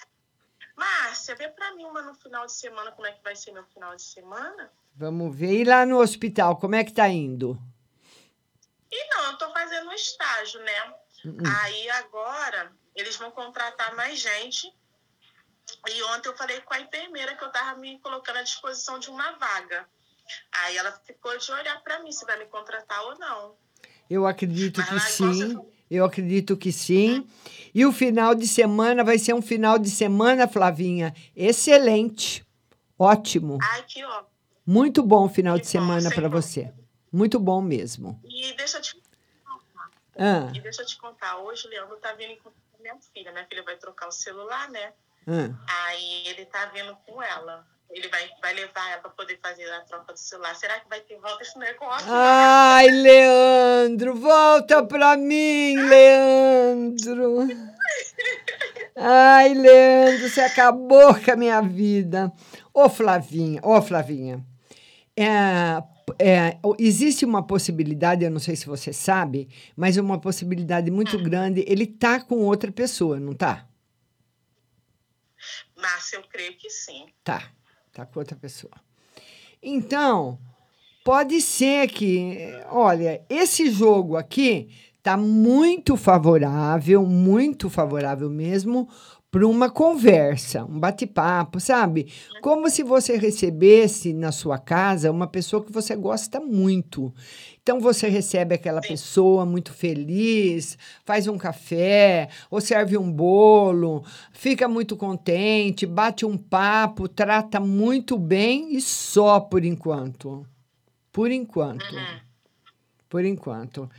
Márcia, 1.26 1.36
vê 1.36 1.50
pra 1.50 1.74
mim 1.74 1.86
uma 1.86 2.02
no 2.04 2.14
final 2.14 2.46
de 2.46 2.52
semana, 2.52 2.92
como 2.92 3.08
é 3.08 3.12
que 3.12 3.24
vai 3.24 3.36
ser 3.36 3.52
meu 3.52 3.66
final 3.66 3.96
de 3.96 4.04
semana? 4.04 4.72
Vamos 4.96 5.36
ver. 5.36 5.62
E 5.62 5.64
lá 5.64 5.86
no 5.86 6.00
hospital, 6.00 6.58
como 6.58 6.76
é 6.76 6.84
que 6.84 6.94
tá 6.94 7.10
indo? 7.10 7.60
E 8.92 9.10
não, 9.10 9.32
eu 9.32 9.38
tô 9.38 9.52
fazendo 9.52 9.90
um 9.90 9.94
estágio, 9.94 10.62
né? 10.62 10.94
Hum. 11.26 11.38
Aí 11.64 11.90
agora 11.90 12.72
eles 12.96 13.16
vão 13.16 13.32
contratar 13.32 13.96
mais 13.96 14.20
gente. 14.20 14.72
E 15.90 16.04
ontem 16.04 16.30
eu 16.30 16.38
falei 16.38 16.62
com 16.62 16.74
a 16.76 16.80
enfermeira 16.80 17.36
que 17.36 17.44
eu 17.44 17.52
tava 17.52 17.80
me 17.80 18.00
colocando 18.00 18.38
à 18.38 18.44
disposição 18.44 19.00
de 19.00 19.10
uma 19.10 19.32
vaga. 19.32 19.88
Aí 20.52 20.78
ela 20.78 20.92
ficou 21.06 21.36
de 21.38 21.52
olhar 21.52 21.82
pra 21.82 22.04
mim 22.04 22.12
se 22.12 22.24
vai 22.26 22.38
me 22.38 22.46
contratar 22.46 23.02
ou 23.04 23.18
não. 23.18 23.56
Eu 24.10 24.28
acredito 24.28 24.84
que 24.86 25.00
sim. 25.00 25.58
Eu 25.90 26.06
acredito 26.06 26.56
que 26.56 26.72
sim. 26.72 27.28
E 27.76 27.86
o 27.86 27.92
final 27.92 28.34
de 28.34 28.48
semana 28.48 29.04
vai 29.04 29.18
ser 29.18 29.34
um 29.34 29.42
final 29.42 29.78
de 29.78 29.90
semana, 29.90 30.48
Flavinha, 30.48 31.14
excelente. 31.36 32.42
Ótimo. 32.98 33.58
Ai, 33.62 33.84
que 33.84 34.02
ótimo. 34.02 34.30
Muito 34.66 35.04
bom 35.04 35.28
final 35.28 35.60
de 35.60 35.68
semana 35.68 36.10
para 36.10 36.30
você. 36.30 36.74
Muito 37.12 37.38
bom 37.38 37.62
mesmo. 37.62 38.18
E 38.24 38.54
deixa 38.56 38.78
eu 38.78 38.82
te 38.82 39.02
Ah, 40.18 40.50
E 40.56 40.62
deixa 40.62 40.84
eu 40.84 40.86
te 40.86 40.98
contar, 40.98 41.38
hoje 41.40 41.68
o 41.68 41.70
Leandro 41.70 41.98
tá 41.98 42.14
vindo 42.14 42.42
com 42.42 42.50
minha 42.80 42.96
filha. 43.14 43.34
Minha 43.34 43.46
filha 43.46 43.62
vai 43.64 43.76
trocar 43.76 44.08
o 44.08 44.12
celular, 44.12 44.70
né? 44.70 44.94
ah. 45.28 45.54
Aí 45.88 46.28
ele 46.28 46.46
tá 46.46 46.68
vindo 46.68 46.96
com 47.06 47.22
ela. 47.22 47.68
Ele 47.90 48.08
vai, 48.10 48.30
vai 48.42 48.54
levar 48.54 48.92
ela 48.92 49.02
pra 49.02 49.12
poder 49.12 49.40
fazer 49.42 49.72
a 49.72 49.82
troca 49.82 50.14
do 50.14 50.20
celular. 50.20 50.56
Será 50.56 50.80
que 50.80 50.90
vai 50.90 51.00
ter 51.02 51.18
volta 51.18 51.44
esse 51.44 51.58
negócio? 51.58 52.08
Ai, 52.10 52.88
Leandro, 52.88 54.16
volta 54.16 54.84
pra 54.84 55.16
mim, 55.16 55.78
Leandro. 55.78 57.48
Ai, 58.96 59.54
Leandro, 59.54 60.30
você 60.30 60.42
acabou 60.42 61.16
com 61.16 61.32
a 61.32 61.36
minha 61.36 61.62
vida. 61.62 62.32
Ô, 62.74 62.90
Flavinha, 62.90 63.62
ô, 63.64 63.82
Flavinha. 63.82 64.46
É, 65.18 65.82
é, 66.20 66.58
existe 66.78 67.24
uma 67.24 67.46
possibilidade, 67.46 68.26
eu 68.26 68.32
não 68.32 68.40
sei 68.40 68.56
se 68.56 68.66
você 68.66 68.92
sabe, 68.92 69.48
mas 69.76 69.96
uma 69.98 70.20
possibilidade 70.20 70.92
muito 70.92 71.18
grande. 71.22 71.64
Ele 71.68 71.88
tá 71.88 72.20
com 72.20 72.44
outra 72.44 72.72
pessoa, 72.72 73.20
não 73.20 73.34
tá? 73.34 73.68
Márcia, 75.78 76.18
eu 76.18 76.24
creio 76.24 76.58
que 76.58 76.70
sim. 76.70 77.06
Tá, 77.24 77.52
tá 77.96 78.06
com 78.06 78.20
outra 78.20 78.36
pessoa. 78.36 78.74
Então, 79.64 80.38
pode 81.04 81.40
ser 81.42 81.88
que, 81.88 82.38
olha, 82.70 83.22
esse 83.30 83.72
jogo 83.72 84.18
aqui 84.18 84.70
tá 85.02 85.16
muito 85.16 85.96
favorável, 85.96 87.06
muito 87.06 87.70
favorável 87.70 88.30
mesmo 88.30 88.90
para 89.36 89.46
uma 89.46 89.70
conversa, 89.70 90.64
um 90.64 90.80
bate-papo, 90.80 91.60
sabe? 91.60 92.08
Como 92.42 92.70
se 92.70 92.84
você 92.84 93.18
recebesse 93.18 94.14
na 94.14 94.32
sua 94.32 94.58
casa 94.58 95.12
uma 95.12 95.28
pessoa 95.28 95.62
que 95.62 95.74
você 95.74 95.94
gosta 95.94 96.40
muito. 96.40 97.14
Então 97.62 97.82
você 97.82 98.08
recebe 98.08 98.56
aquela 98.56 98.80
pessoa 98.80 99.46
muito 99.46 99.74
feliz, 99.74 100.78
faz 101.04 101.28
um 101.28 101.38
café, 101.38 102.30
ou 102.50 102.62
serve 102.62 102.98
um 102.98 103.12
bolo, 103.12 104.06
fica 104.32 104.70
muito 104.70 104.96
contente, 104.96 105.86
bate 105.86 106.26
um 106.26 106.38
papo, 106.38 107.10
trata 107.10 107.60
muito 107.60 108.18
bem 108.18 108.74
e 108.74 108.80
só 108.80 109.42
por 109.42 109.66
enquanto. 109.66 110.48
Por 111.12 111.30
enquanto. 111.30 111.94
Por 113.10 113.26
enquanto. 113.26 113.90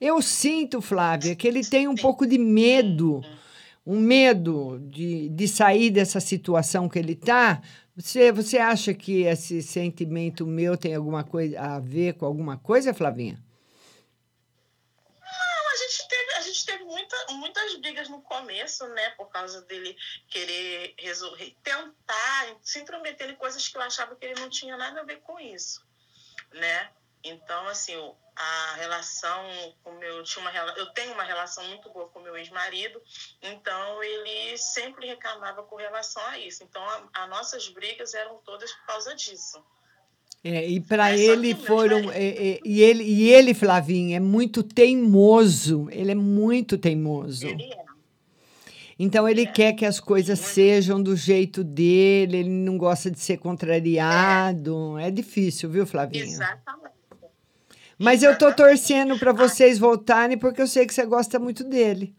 Eu 0.00 0.22
sinto, 0.22 0.80
Flávia, 0.80 1.34
que 1.34 1.48
ele 1.48 1.64
tem 1.64 1.88
um 1.88 1.96
pouco 1.96 2.24
de 2.24 2.38
medo, 2.38 3.22
um 3.86 4.00
medo 4.00 4.78
de, 4.80 5.28
de 5.28 5.46
sair 5.46 5.90
dessa 5.90 6.20
situação 6.20 6.88
que 6.88 6.98
ele 6.98 7.12
está. 7.12 7.62
Você, 7.96 8.32
você 8.32 8.58
acha 8.58 8.94
que 8.94 9.22
esse 9.22 9.62
sentimento 9.62 10.46
meu 10.46 10.76
tem 10.76 10.94
alguma 10.94 11.22
coisa 11.22 11.60
a 11.60 11.78
ver 11.78 12.14
com 12.14 12.24
alguma 12.24 12.56
coisa, 12.56 12.94
Flavinha? 12.94 13.38
Não, 15.20 15.72
a 15.72 15.76
gente 15.76 16.08
teve, 16.08 16.32
a 16.32 16.40
gente 16.40 16.66
teve 16.66 16.84
muita, 16.84 17.16
muitas 17.32 17.76
brigas 17.76 18.08
no 18.08 18.22
começo, 18.22 18.86
né? 18.88 19.10
Por 19.10 19.28
causa 19.28 19.60
dele 19.62 19.96
querer 20.28 20.94
resolver, 20.98 21.54
tentar 21.62 22.56
se 22.62 22.80
intrometer 22.80 23.30
em 23.30 23.36
coisas 23.36 23.68
que 23.68 23.76
eu 23.76 23.82
achava 23.82 24.16
que 24.16 24.24
ele 24.26 24.40
não 24.40 24.48
tinha 24.48 24.76
nada 24.76 25.00
a 25.00 25.04
ver 25.04 25.20
com 25.20 25.38
isso, 25.38 25.86
né? 26.52 26.90
Então, 27.22 27.68
assim, 27.68 27.94
a 28.36 28.76
relação 28.76 29.44
com 29.82 29.92
meu. 29.92 30.22
Tinha 30.24 30.42
uma, 30.42 30.52
eu 30.76 30.86
tenho 30.86 31.12
uma 31.12 31.22
relação 31.22 31.64
muito 31.68 31.90
boa 31.90 32.08
com 32.08 32.20
meu 32.20 32.36
ex-marido, 32.36 33.00
então 33.42 34.02
ele 34.02 34.56
sempre 34.58 35.06
reclamava 35.06 35.62
com 35.62 35.76
relação 35.76 36.24
a 36.26 36.38
isso. 36.38 36.64
Então, 36.64 36.82
as 37.14 37.28
nossas 37.28 37.68
brigas 37.68 38.14
eram 38.14 38.36
todas 38.44 38.72
por 38.72 38.86
causa 38.86 39.14
disso. 39.14 39.62
É, 40.42 40.66
e 40.68 40.78
para 40.78 41.16
ele 41.16 41.54
foram. 41.54 42.10
é, 42.10 42.26
é, 42.26 42.60
e, 42.62 42.82
ele, 42.82 43.02
e 43.02 43.32
ele, 43.32 43.54
Flavinha, 43.54 44.18
é 44.18 44.20
muito 44.20 44.62
teimoso. 44.62 45.88
Ele 45.90 46.12
é 46.12 46.14
muito 46.14 46.76
teimoso. 46.76 47.46
Então 48.98 49.28
ele 49.28 49.46
quer 49.46 49.72
que 49.72 49.84
as 49.84 49.98
coisas 49.98 50.38
sejam 50.38 51.02
do 51.02 51.16
jeito 51.16 51.64
dele, 51.64 52.36
ele 52.38 52.48
não 52.48 52.76
gosta 52.76 53.10
de 53.10 53.18
ser 53.18 53.38
contrariado. 53.38 54.98
É, 54.98 55.10
difícil, 55.10 55.68
viu, 55.68 55.86
Flavinha? 55.86 56.24
Exatamente. 56.24 56.83
Mas 57.98 58.22
eu 58.22 58.36
tô 58.36 58.52
torcendo 58.52 59.18
para 59.18 59.32
vocês 59.32 59.78
voltarem 59.78 60.38
porque 60.38 60.62
eu 60.62 60.66
sei 60.66 60.86
que 60.86 60.94
você 60.94 61.06
gosta 61.06 61.38
muito 61.38 61.64
dele. 61.64 62.14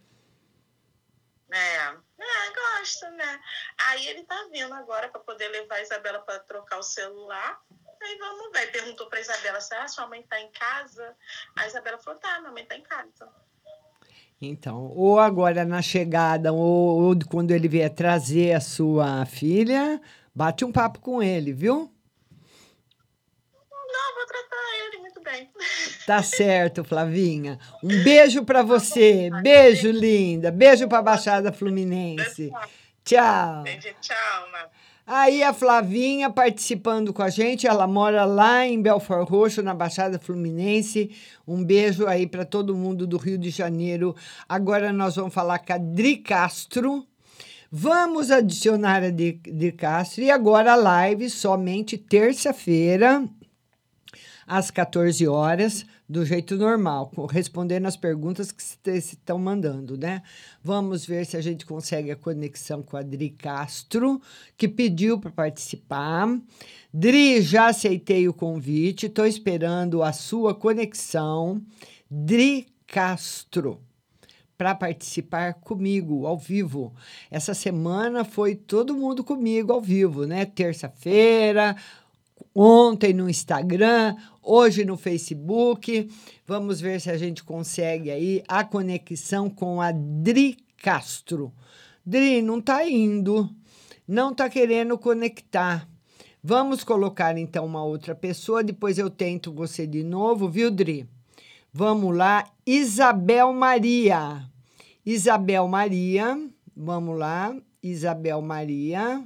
É, 1.52 1.78
é, 1.78 2.54
gosta, 2.80 3.10
né? 3.12 3.40
Aí 3.88 4.08
ele 4.08 4.24
tá 4.24 4.48
vindo 4.52 4.74
agora 4.74 5.08
para 5.10 5.22
poder 5.22 5.48
levar 5.50 5.76
a 5.76 5.82
Isabela 5.82 6.20
para 6.20 6.40
trocar 6.40 6.80
o 6.80 6.84
celular. 6.84 7.62
Aí 8.02 8.18
vamos 8.18 8.52
ver. 8.52 8.72
Perguntou 8.72 9.08
pra 9.08 9.20
Isabela 9.20 9.60
se 9.62 9.74
a 9.76 9.88
sua 9.88 10.08
mãe 10.08 10.22
tá 10.24 10.40
em 10.40 10.52
casa. 10.52 11.16
A 11.56 11.68
Isabela 11.68 11.98
falou: 11.98 12.20
tá, 12.20 12.40
minha 12.40 12.52
mãe 12.52 12.66
tá 12.66 12.76
em 12.76 12.84
casa. 12.84 13.30
Então, 14.42 14.92
ou 14.96 15.20
agora 15.20 15.64
na 15.64 15.82
chegada, 15.82 16.52
ou, 16.52 17.04
ou 17.04 17.16
quando 17.30 17.52
ele 17.52 17.70
vier 17.70 17.90
trazer 17.90 18.54
a 18.54 18.60
sua 18.60 19.26
filha, 19.26 20.02
bate 20.34 20.66
um 20.66 20.72
papo 20.72 21.00
com 21.00 21.24
ele, 21.24 21.54
viu? 21.54 21.90
Não, 23.72 24.16
vou 24.16 24.26
tratar 24.28 24.78
ele 24.86 24.98
muito 24.98 25.15
bem. 25.26 25.50
Tá 26.06 26.22
certo, 26.24 26.84
Flavinha. 26.84 27.60
Um 27.84 28.04
beijo 28.04 28.46
para 28.46 28.62
você. 28.62 29.30
Beijo, 29.42 29.90
linda. 29.90 30.52
Beijo 30.52 30.88
para 30.88 31.00
a 31.00 31.02
Baixada 31.02 31.52
Fluminense. 31.52 32.52
Tchau. 33.04 33.64
Tchau, 34.02 34.52
Mar. 34.52 34.70
Aí 35.08 35.44
a 35.44 35.54
Flavinha 35.54 36.32
participando 36.32 37.14
com 37.14 37.22
a 37.22 37.30
gente, 37.30 37.68
ela 37.68 37.86
mora 37.86 38.26
lá 38.26 38.66
em 38.66 38.82
Belfort 38.82 39.30
Roxo, 39.30 39.62
na 39.62 39.74
Baixada 39.74 40.18
Fluminense. 40.18 41.12
Um 41.48 41.64
beijo 41.64 42.08
aí 42.08 42.26
para 42.26 42.44
todo 42.44 42.76
mundo 42.76 43.06
do 43.06 43.18
Rio 43.18 43.38
de 43.38 43.52
Janeiro. 43.52 44.16
Agora 44.50 44.92
nós 44.92 45.16
vamos 45.16 45.32
falar 45.34 45.60
com 45.60 45.74
a 45.74 45.78
Dri 45.78 46.18
Castro. 46.18 47.06
Vamos 47.72 48.32
adicionar 48.32 49.04
a 49.04 49.12
Dri 49.12 49.74
Castro 49.78 50.24
e 50.24 50.32
agora 50.32 50.74
a 50.74 50.76
live 50.76 51.30
somente 51.30 52.00
terça-feira 52.00 53.24
às 54.46 54.70
14 54.70 55.28
horas, 55.28 55.86
do 56.08 56.24
jeito 56.24 56.56
normal, 56.56 57.12
respondendo 57.32 57.88
as 57.88 57.98
perguntas 57.98 58.52
que 58.52 58.62
se 58.62 58.78
estão 58.84 59.40
mandando, 59.40 59.98
né? 59.98 60.22
Vamos 60.64 61.06
ver 61.06 61.26
se 61.26 61.36
a 61.36 61.42
gente 61.42 61.66
consegue 61.66 62.12
a 62.12 62.16
conexão 62.16 62.84
com 62.84 62.96
a 62.96 63.02
Dri 63.02 63.32
Castro, 63.32 64.22
que 64.56 64.68
pediu 64.68 65.20
para 65.20 65.32
participar. 65.32 66.28
Dri, 66.94 67.42
já 67.42 67.68
aceitei 67.68 68.28
o 68.28 68.34
convite, 68.34 69.08
estou 69.08 69.26
esperando 69.26 70.04
a 70.04 70.14
sua 70.14 70.54
conexão. 70.54 71.62
Dri 72.10 72.68
Castro 72.86 73.82
para 74.58 74.74
participar 74.74 75.56
comigo 75.56 76.26
ao 76.26 76.38
vivo. 76.38 76.94
Essa 77.30 77.54
semana 77.54 78.24
foi 78.24 78.56
todo 78.56 78.96
mundo 78.96 79.24
comigo 79.24 79.74
ao 79.74 79.82
vivo, 79.82 80.26
né? 80.26 80.46
Terça-feira, 80.46 81.76
ontem 82.56 83.14
no 83.14 83.30
Instagram, 83.30 84.16
hoje 84.42 84.86
no 84.86 84.96
Facebook. 84.96 86.10
Vamos 86.48 86.80
ver 86.80 87.02
se 87.02 87.12
a 87.12 87.18
gente 87.18 87.44
consegue 87.44 88.10
aí 88.10 88.42
a 88.48 88.64
conexão 88.64 89.50
com 89.50 89.82
a 89.82 89.92
Dri 89.92 90.58
Castro. 90.78 91.52
Dri, 92.06 92.42
não 92.42 92.62
tá 92.62 92.88
indo, 92.88 93.50
não 94.08 94.34
tá 94.34 94.50
querendo 94.50 94.98
conectar. 94.98 95.88
Vamos 96.42 96.84
colocar 96.84 97.38
então 97.38 97.66
uma 97.66 97.84
outra 97.84 98.14
pessoa, 98.14 98.64
depois 98.64 98.98
eu 99.00 99.10
tento 99.10 99.52
você 99.52 99.86
de 99.86 100.04
novo, 100.04 100.48
viu, 100.48 100.70
Dri? 100.70 101.10
Vamos 101.74 102.16
lá, 102.16 102.46
Isabel 102.66 103.52
Maria. 103.52 104.48
Isabel 105.04 105.68
Maria, 105.68 106.40
vamos 106.76 107.18
lá, 107.18 107.56
Isabel 107.82 108.42
Maria. 108.42 109.24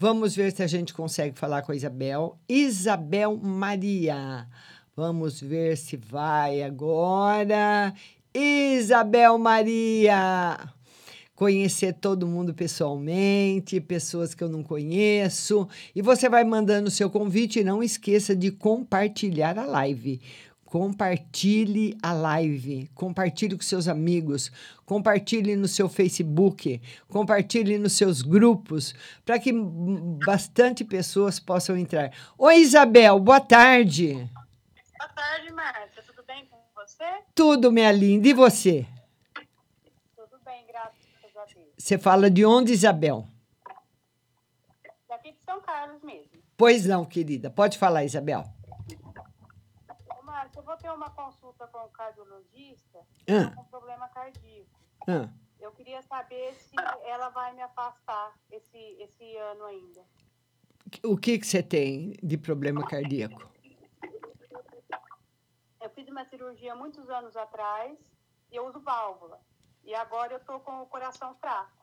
Vamos 0.00 0.36
ver 0.36 0.52
se 0.52 0.62
a 0.62 0.66
gente 0.68 0.94
consegue 0.94 1.36
falar 1.36 1.62
com 1.62 1.72
a 1.72 1.74
Isabel. 1.74 2.38
Isabel 2.48 3.36
Maria. 3.36 4.46
Vamos 4.94 5.40
ver 5.40 5.76
se 5.76 5.96
vai 5.96 6.62
agora. 6.62 7.92
Isabel 8.32 9.36
Maria. 9.38 10.56
Conhecer 11.34 11.94
todo 11.94 12.28
mundo 12.28 12.54
pessoalmente, 12.54 13.80
pessoas 13.80 14.34
que 14.34 14.44
eu 14.44 14.48
não 14.48 14.62
conheço. 14.62 15.66
E 15.92 16.00
você 16.00 16.28
vai 16.28 16.44
mandando 16.44 16.86
o 16.86 16.92
seu 16.92 17.10
convite 17.10 17.58
e 17.58 17.64
não 17.64 17.82
esqueça 17.82 18.36
de 18.36 18.52
compartilhar 18.52 19.58
a 19.58 19.66
live. 19.66 20.20
Compartilhe 20.68 21.96
a 22.02 22.12
live, 22.12 22.90
compartilhe 22.94 23.56
com 23.56 23.62
seus 23.62 23.88
amigos, 23.88 24.52
compartilhe 24.84 25.56
no 25.56 25.66
seu 25.66 25.88
Facebook, 25.88 26.82
compartilhe 27.08 27.78
nos 27.78 27.94
seus 27.94 28.20
grupos, 28.20 28.94
para 29.24 29.38
que 29.38 29.50
bastante 30.26 30.84
pessoas 30.84 31.40
possam 31.40 31.74
entrar. 31.74 32.12
Oi, 32.36 32.56
Isabel, 32.56 33.18
boa 33.18 33.40
tarde. 33.40 34.12
Boa 34.98 35.08
tarde, 35.14 35.50
Márcia. 35.52 36.02
Tudo 36.02 36.22
bem 36.26 36.44
com 36.44 36.58
você? 36.74 37.22
Tudo, 37.34 37.72
minha 37.72 37.90
linda. 37.90 38.28
E 38.28 38.34
você? 38.34 38.86
Tudo 40.14 40.38
bem, 40.44 40.66
graças 40.66 40.98
a 41.34 41.44
Deus. 41.46 41.64
Você 41.78 41.96
fala 41.96 42.30
de 42.30 42.44
onde, 42.44 42.72
Isabel? 42.72 43.26
Daqui 45.08 45.32
de 45.32 45.42
São 45.44 45.62
Carlos 45.62 46.02
mesmo. 46.02 46.28
Pois 46.58 46.84
não, 46.84 47.06
querida. 47.06 47.48
Pode 47.48 47.78
falar, 47.78 48.04
Isabel. 48.04 48.44
Ô, 50.18 50.22
Márcia, 50.24 50.58
eu 50.58 50.64
vou 50.64 50.76
ter 50.76 50.87
uma 50.98 51.10
consulta 51.10 51.66
com 51.68 51.78
o 51.78 51.88
cardiologista 51.90 52.98
Ah. 53.28 53.54
com 53.54 53.64
problema 53.64 54.08
cardíaco. 54.08 54.78
Ah, 55.06 55.28
Eu 55.60 55.72
queria 55.72 56.02
saber 56.02 56.54
se 56.54 56.74
ela 57.04 57.28
vai 57.30 57.52
me 57.54 57.62
afastar 57.62 58.34
esse, 58.50 58.76
esse 59.00 59.36
ano 59.36 59.64
ainda. 59.64 60.04
o 61.04 61.16
que, 61.16 61.38
que 61.38 61.46
você 61.46 61.62
tem 61.62 62.12
de 62.22 62.36
problema 62.36 62.86
cardíaco? 62.86 63.48
Eu 65.80 65.90
fiz 65.90 66.08
uma 66.08 66.24
cirurgia 66.26 66.74
muitos 66.74 67.08
anos 67.08 67.36
atrás 67.36 67.98
e 68.50 68.56
eu 68.56 68.66
uso 68.66 68.80
válvula. 68.80 69.40
E 69.84 69.94
agora 69.94 70.34
eu 70.34 70.40
tô 70.44 70.58
com 70.60 70.82
o 70.82 70.86
coração 70.86 71.34
fraco. 71.36 71.77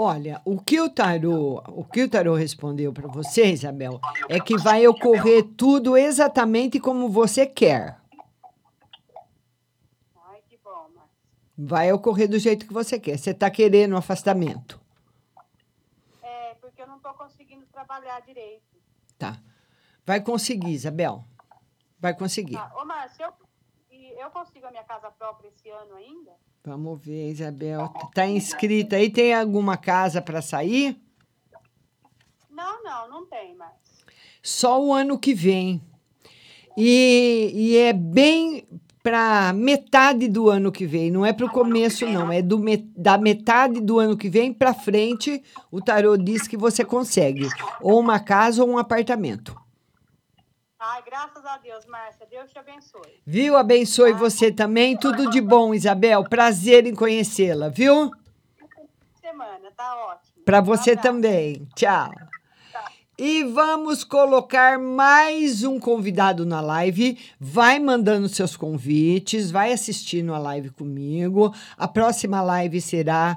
Olha, 0.00 0.40
o 0.44 0.60
que 0.62 0.80
o 0.80 0.88
tarô, 0.88 1.60
o 1.70 1.84
que 1.84 2.04
o 2.04 2.08
tarô 2.08 2.36
respondeu 2.36 2.92
para 2.92 3.08
você, 3.08 3.46
Isabel, 3.46 3.98
é 4.28 4.38
que 4.38 4.56
vai 4.56 4.86
ocorrer 4.86 5.42
tudo 5.56 5.96
exatamente 5.96 6.78
como 6.78 7.08
você 7.08 7.44
quer. 7.44 8.00
Ai, 10.14 10.40
que 10.48 10.56
bom, 10.58 10.88
Márcia. 10.94 11.10
Vai 11.58 11.92
ocorrer 11.92 12.28
do 12.28 12.38
jeito 12.38 12.64
que 12.64 12.72
você 12.72 13.00
quer. 13.00 13.18
Você 13.18 13.32
está 13.32 13.50
querendo 13.50 13.94
um 13.94 13.98
afastamento, 13.98 14.80
É, 16.22 16.54
porque 16.60 16.80
eu 16.80 16.86
não 16.86 17.00
tô 17.00 17.12
conseguindo 17.14 17.66
trabalhar 17.66 18.20
direito. 18.20 18.62
tá? 19.18 19.42
Vai 20.06 20.20
conseguir, 20.20 20.74
Isabel. 20.74 21.24
Vai 21.98 22.14
conseguir. 22.14 22.54
Tá. 22.54 22.72
Ô, 22.76 22.84
Márcia, 22.84 23.32
eu, 23.90 23.98
eu 24.16 24.30
consigo 24.30 24.64
a 24.64 24.70
minha 24.70 24.84
casa 24.84 25.10
própria 25.10 25.48
esse 25.48 25.68
ano 25.68 25.96
ainda? 25.96 26.30
Vamos 26.68 27.00
ver, 27.02 27.30
Isabel. 27.30 27.88
Tá 28.14 28.26
inscrita 28.26 28.96
aí? 28.96 29.08
Tem 29.08 29.32
alguma 29.32 29.78
casa 29.78 30.20
para 30.20 30.42
sair? 30.42 31.00
Não, 32.50 32.84
não, 32.84 33.08
não 33.08 33.26
tem, 33.26 33.56
Márcia. 33.56 33.78
Só 34.42 34.84
o 34.84 34.92
ano 34.92 35.18
que 35.18 35.32
vem. 35.32 35.80
E, 36.76 37.50
e 37.54 37.76
é 37.78 37.94
bem 37.94 38.68
para 39.02 39.52
metade 39.54 40.28
do 40.28 40.50
ano 40.50 40.70
que 40.70 40.84
vem, 40.86 41.10
não 41.10 41.24
é 41.24 41.32
para 41.32 41.46
o 41.46 41.50
começo, 41.50 42.06
não. 42.06 42.30
É 42.30 42.42
do, 42.42 42.58
me- 42.58 42.76
da 42.94 43.16
metade 43.16 43.80
do 43.80 43.98
ano 43.98 44.14
que 44.16 44.28
vem 44.28 44.52
para 44.52 44.74
frente, 44.74 45.42
o 45.72 45.80
tarô 45.80 46.18
diz 46.18 46.46
que 46.46 46.56
você 46.56 46.84
consegue. 46.84 47.48
Ou 47.80 47.98
uma 47.98 48.20
casa 48.20 48.62
ou 48.62 48.68
um 48.68 48.76
apartamento. 48.76 49.58
Ai, 50.80 51.02
graças 51.02 51.44
a 51.44 51.58
Deus, 51.58 51.84
Márcia. 51.86 52.24
Deus 52.30 52.52
te 52.52 52.58
abençoe. 52.58 53.20
Viu? 53.26 53.56
Abençoe 53.56 54.12
você 54.12 54.52
também. 54.52 54.96
Tudo 54.96 55.28
de 55.28 55.40
bom, 55.40 55.74
Isabel. 55.74 56.22
Prazer 56.22 56.86
em 56.86 56.94
conhecê-la, 56.94 57.68
viu? 57.68 58.12
Semana, 59.20 59.72
tá 59.76 59.96
ótimo. 60.06 60.44
Para 60.44 60.60
você 60.60 60.96
também. 60.96 61.66
Tchau. 61.74 62.12
E 63.20 63.42
vamos 63.42 64.04
colocar 64.04 64.78
mais 64.78 65.64
um 65.64 65.80
convidado 65.80 66.46
na 66.46 66.60
live. 66.60 67.18
Vai 67.40 67.80
mandando 67.80 68.28
seus 68.28 68.56
convites, 68.56 69.50
vai 69.50 69.72
assistindo 69.72 70.32
a 70.32 70.38
live 70.38 70.70
comigo. 70.70 71.52
A 71.76 71.88
próxima 71.88 72.40
live 72.40 72.80
será 72.80 73.36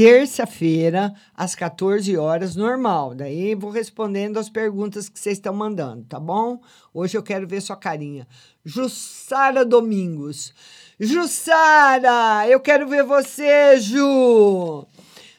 terça-feira, 0.00 1.12
às 1.36 1.54
14 1.54 2.16
horas, 2.16 2.56
normal. 2.56 3.14
Daí 3.14 3.54
vou 3.54 3.70
respondendo 3.70 4.38
as 4.38 4.48
perguntas 4.48 5.10
que 5.10 5.20
vocês 5.20 5.36
estão 5.36 5.52
mandando, 5.52 6.06
tá 6.08 6.18
bom? 6.18 6.58
Hoje 6.94 7.18
eu 7.18 7.22
quero 7.22 7.46
ver 7.46 7.60
sua 7.60 7.76
carinha. 7.76 8.26
Jussara 8.64 9.62
Domingos. 9.62 10.54
Jussara, 10.98 12.48
eu 12.48 12.60
quero 12.60 12.88
ver 12.88 13.04
você, 13.04 13.78
Ju. 13.78 14.86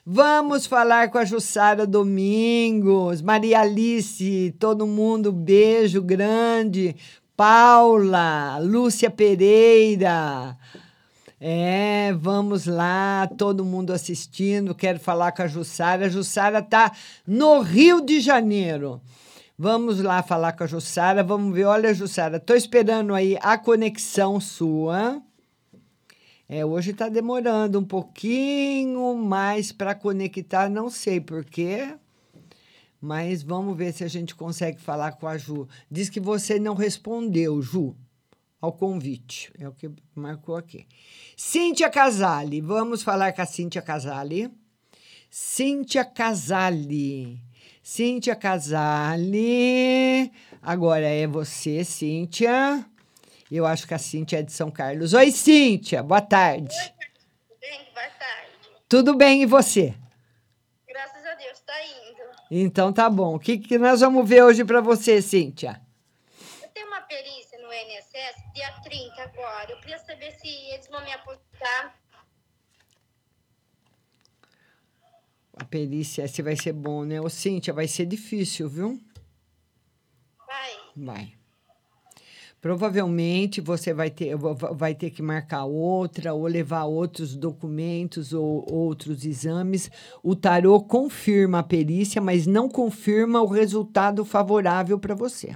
Vamos 0.05 0.67
falar 0.67 1.09
com 1.09 1.17
a 1.17 1.25
Jussara 1.25 1.87
Domingos, 1.87 3.19
Maria 3.19 3.61
Alice, 3.61 4.55
todo 4.59 4.85
mundo, 4.85 5.31
beijo 5.31 6.03
grande. 6.03 6.95
Paula, 7.35 8.59
Lúcia 8.59 9.09
Pereira. 9.09 10.55
É, 11.43 12.13
vamos 12.13 12.67
lá, 12.67 13.27
todo 13.35 13.65
mundo 13.65 13.91
assistindo. 13.91 14.75
Quero 14.75 14.99
falar 14.99 15.31
com 15.31 15.41
a 15.41 15.47
Jussara. 15.47 16.05
A 16.05 16.09
Jussara 16.09 16.61
tá 16.61 16.91
no 17.25 17.61
Rio 17.61 17.99
de 17.99 18.19
Janeiro. 18.19 19.01
Vamos 19.57 19.99
lá 20.01 20.21
falar 20.21 20.51
com 20.51 20.63
a 20.63 20.67
Jussara. 20.67 21.23
Vamos 21.23 21.55
ver. 21.55 21.65
Olha, 21.65 21.95
Jussara, 21.95 22.39
tô 22.39 22.53
esperando 22.53 23.15
aí 23.15 23.39
a 23.41 23.57
conexão 23.57 24.39
sua. 24.39 25.19
É, 26.47 26.63
hoje 26.63 26.91
está 26.91 27.09
demorando 27.09 27.79
um 27.79 27.85
pouquinho 27.85 29.15
mais 29.15 29.71
para 29.71 29.95
conectar, 29.95 30.69
não 30.69 30.91
sei 30.91 31.19
porquê, 31.19 31.95
mas 32.99 33.41
vamos 33.41 33.75
ver 33.75 33.93
se 33.93 34.03
a 34.03 34.07
gente 34.07 34.35
consegue 34.35 34.79
falar 34.79 35.13
com 35.13 35.27
a 35.27 35.37
Ju. 35.37 35.67
Diz 35.89 36.07
que 36.09 36.19
você 36.19 36.59
não 36.59 36.75
respondeu, 36.75 37.61
Ju, 37.61 37.95
ao 38.61 38.71
convite. 38.71 39.51
É 39.59 39.67
o 39.67 39.73
que 39.73 39.89
marcou 40.13 40.55
aqui. 40.55 40.87
Cíntia 41.35 41.89
Casale, 41.89 42.61
vamos 42.61 43.01
falar 43.01 43.33
com 43.33 43.41
a 43.41 43.45
Cíntia 43.45 43.81
Casale. 43.81 44.51
Cíntia 45.29 46.05
Casale. 46.05 47.39
Cíntia 47.81 48.35
Casale. 48.35 50.31
Agora 50.61 51.07
é 51.07 51.25
você, 51.25 51.83
Cíntia. 51.83 52.85
Eu 53.51 53.65
acho 53.65 53.87
que 53.87 53.93
a 53.93 53.97
Cíntia 53.97 54.39
é 54.39 54.43
de 54.43 54.53
São 54.53 54.69
Carlos. 54.69 55.13
Oi, 55.13 55.31
Cíntia, 55.31 56.03
boa 56.03 56.21
tarde. 56.21 56.75
Bem, 57.59 57.79
boa 57.93 58.07
tarde. 58.19 58.51
Tudo 58.87 59.15
bem 59.15 59.41
e 59.41 59.45
você? 59.45 59.95
Graças 60.87 61.25
a 61.25 61.33
Deus, 61.33 61.59
tá 61.61 61.73
indo. 61.83 62.21
Então 62.51 62.93
tá 62.93 63.09
bom. 63.09 63.35
O 63.35 63.39
que, 63.39 63.57
que 63.57 63.77
nós 63.77 64.01
vamos 64.01 64.29
ver 64.29 64.43
hoje 64.43 64.63
para 64.63 64.79
você, 64.81 65.21
Cíntia? 65.21 65.81
Eu 66.61 66.69
tenho 66.69 66.87
uma 66.87 67.01
perícia 67.01 67.40
no 67.71 67.77
INSS 67.77 68.53
dia 68.53 68.69
30 68.83 69.23
agora. 69.23 69.71
Eu 69.71 69.79
queria 69.79 69.97
saber 69.99 70.31
se 70.31 70.47
eles 70.47 70.87
vão 70.89 71.01
me 71.05 71.13
apostar. 71.13 71.95
A 75.53 75.63
perícia, 75.63 76.27
se 76.27 76.41
vai 76.41 76.55
ser 76.55 76.73
bom, 76.73 77.05
né? 77.05 77.21
Ô, 77.21 77.29
Cíntia, 77.29 77.73
vai 77.73 77.87
ser 77.87 78.05
difícil, 78.05 78.67
viu? 78.67 78.99
Vai. 80.45 80.79
Vai. 80.97 81.33
Provavelmente 82.59 83.59
você 83.59 83.93
vai 83.93 84.09
ter, 84.11 84.35
vai 84.35 84.93
ter 84.93 85.09
que 85.09 85.21
marcar 85.21 85.65
outra 85.65 86.33
ou 86.33 86.45
levar 86.45 86.83
outros 86.83 87.35
documentos 87.35 88.33
ou 88.33 88.71
outros 88.71 89.25
exames. 89.25 89.89
O 90.21 90.35
tarô 90.35 90.79
confirma 90.81 91.59
a 91.59 91.63
perícia, 91.63 92.21
mas 92.21 92.45
não 92.45 92.69
confirma 92.69 93.41
o 93.41 93.47
resultado 93.47 94.23
favorável 94.23 94.99
para 94.99 95.15
você. 95.15 95.55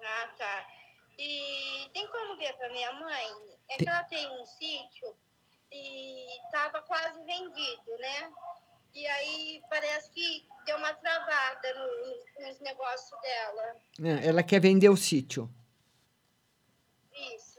Ah, 0.00 0.28
tá. 0.36 0.66
E 1.18 1.46
ver 2.46 2.56
pra 2.56 2.68
minha 2.70 2.92
mãe? 2.92 3.26
É 3.70 3.76
que 3.76 3.88
ela 3.88 4.04
tem 4.04 4.26
um 4.40 4.46
sítio 4.46 5.14
e 5.72 6.26
tava 6.52 6.80
quase 6.82 7.20
vendido, 7.24 7.98
né? 7.98 8.30
E 8.94 9.06
aí 9.06 9.62
parece 9.68 10.10
que 10.10 10.46
deu 10.64 10.76
uma 10.78 10.94
travada 10.94 11.74
no- 11.74 12.46
nos 12.46 12.60
negócios 12.60 13.20
dela. 13.20 13.76
É, 14.22 14.28
Ela 14.28 14.42
quer 14.42 14.60
vender 14.60 14.88
o 14.88 14.96
sítio. 14.96 15.50
Isso. 17.34 17.56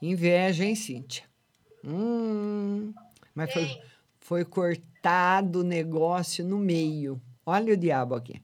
Inveja, 0.00 0.62
hein, 0.62 0.74
Cíntia? 0.76 1.24
Hum, 1.82 2.92
mas 3.34 3.50
foi, 3.50 3.82
foi 4.20 4.44
cortado 4.44 5.60
o 5.60 5.64
negócio 5.64 6.44
no 6.44 6.58
meio. 6.58 7.20
Olha 7.46 7.72
o 7.72 7.76
diabo 7.76 8.14
aqui. 8.14 8.42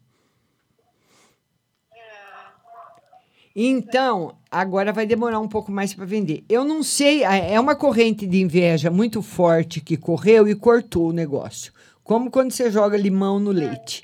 Então, 3.55 4.35
agora 4.51 4.93
vai 4.93 5.07
demorar 5.07 5.39
um 5.39 5.49
pouco 5.49 5.71
mais 5.71 5.93
para 5.93 6.05
vender. 6.05 6.45
Eu 6.49 6.65
não 6.65 6.83
sei, 6.83 7.23
é 7.23 7.59
uma 7.61 7.75
corrente 7.75 8.27
de 8.27 8.41
inveja 8.41 8.91
muito 8.91 9.21
forte 9.21 9.81
que 9.81 9.97
correu 9.97 10.49
e 10.49 10.55
cortou 10.55 11.11
o 11.11 11.13
negócio. 11.13 11.73
Como 12.03 12.31
quando 12.31 12.51
você 12.51 12.71
joga 12.71 12.97
limão 12.97 13.39
no 13.39 13.51
leite. 13.51 14.03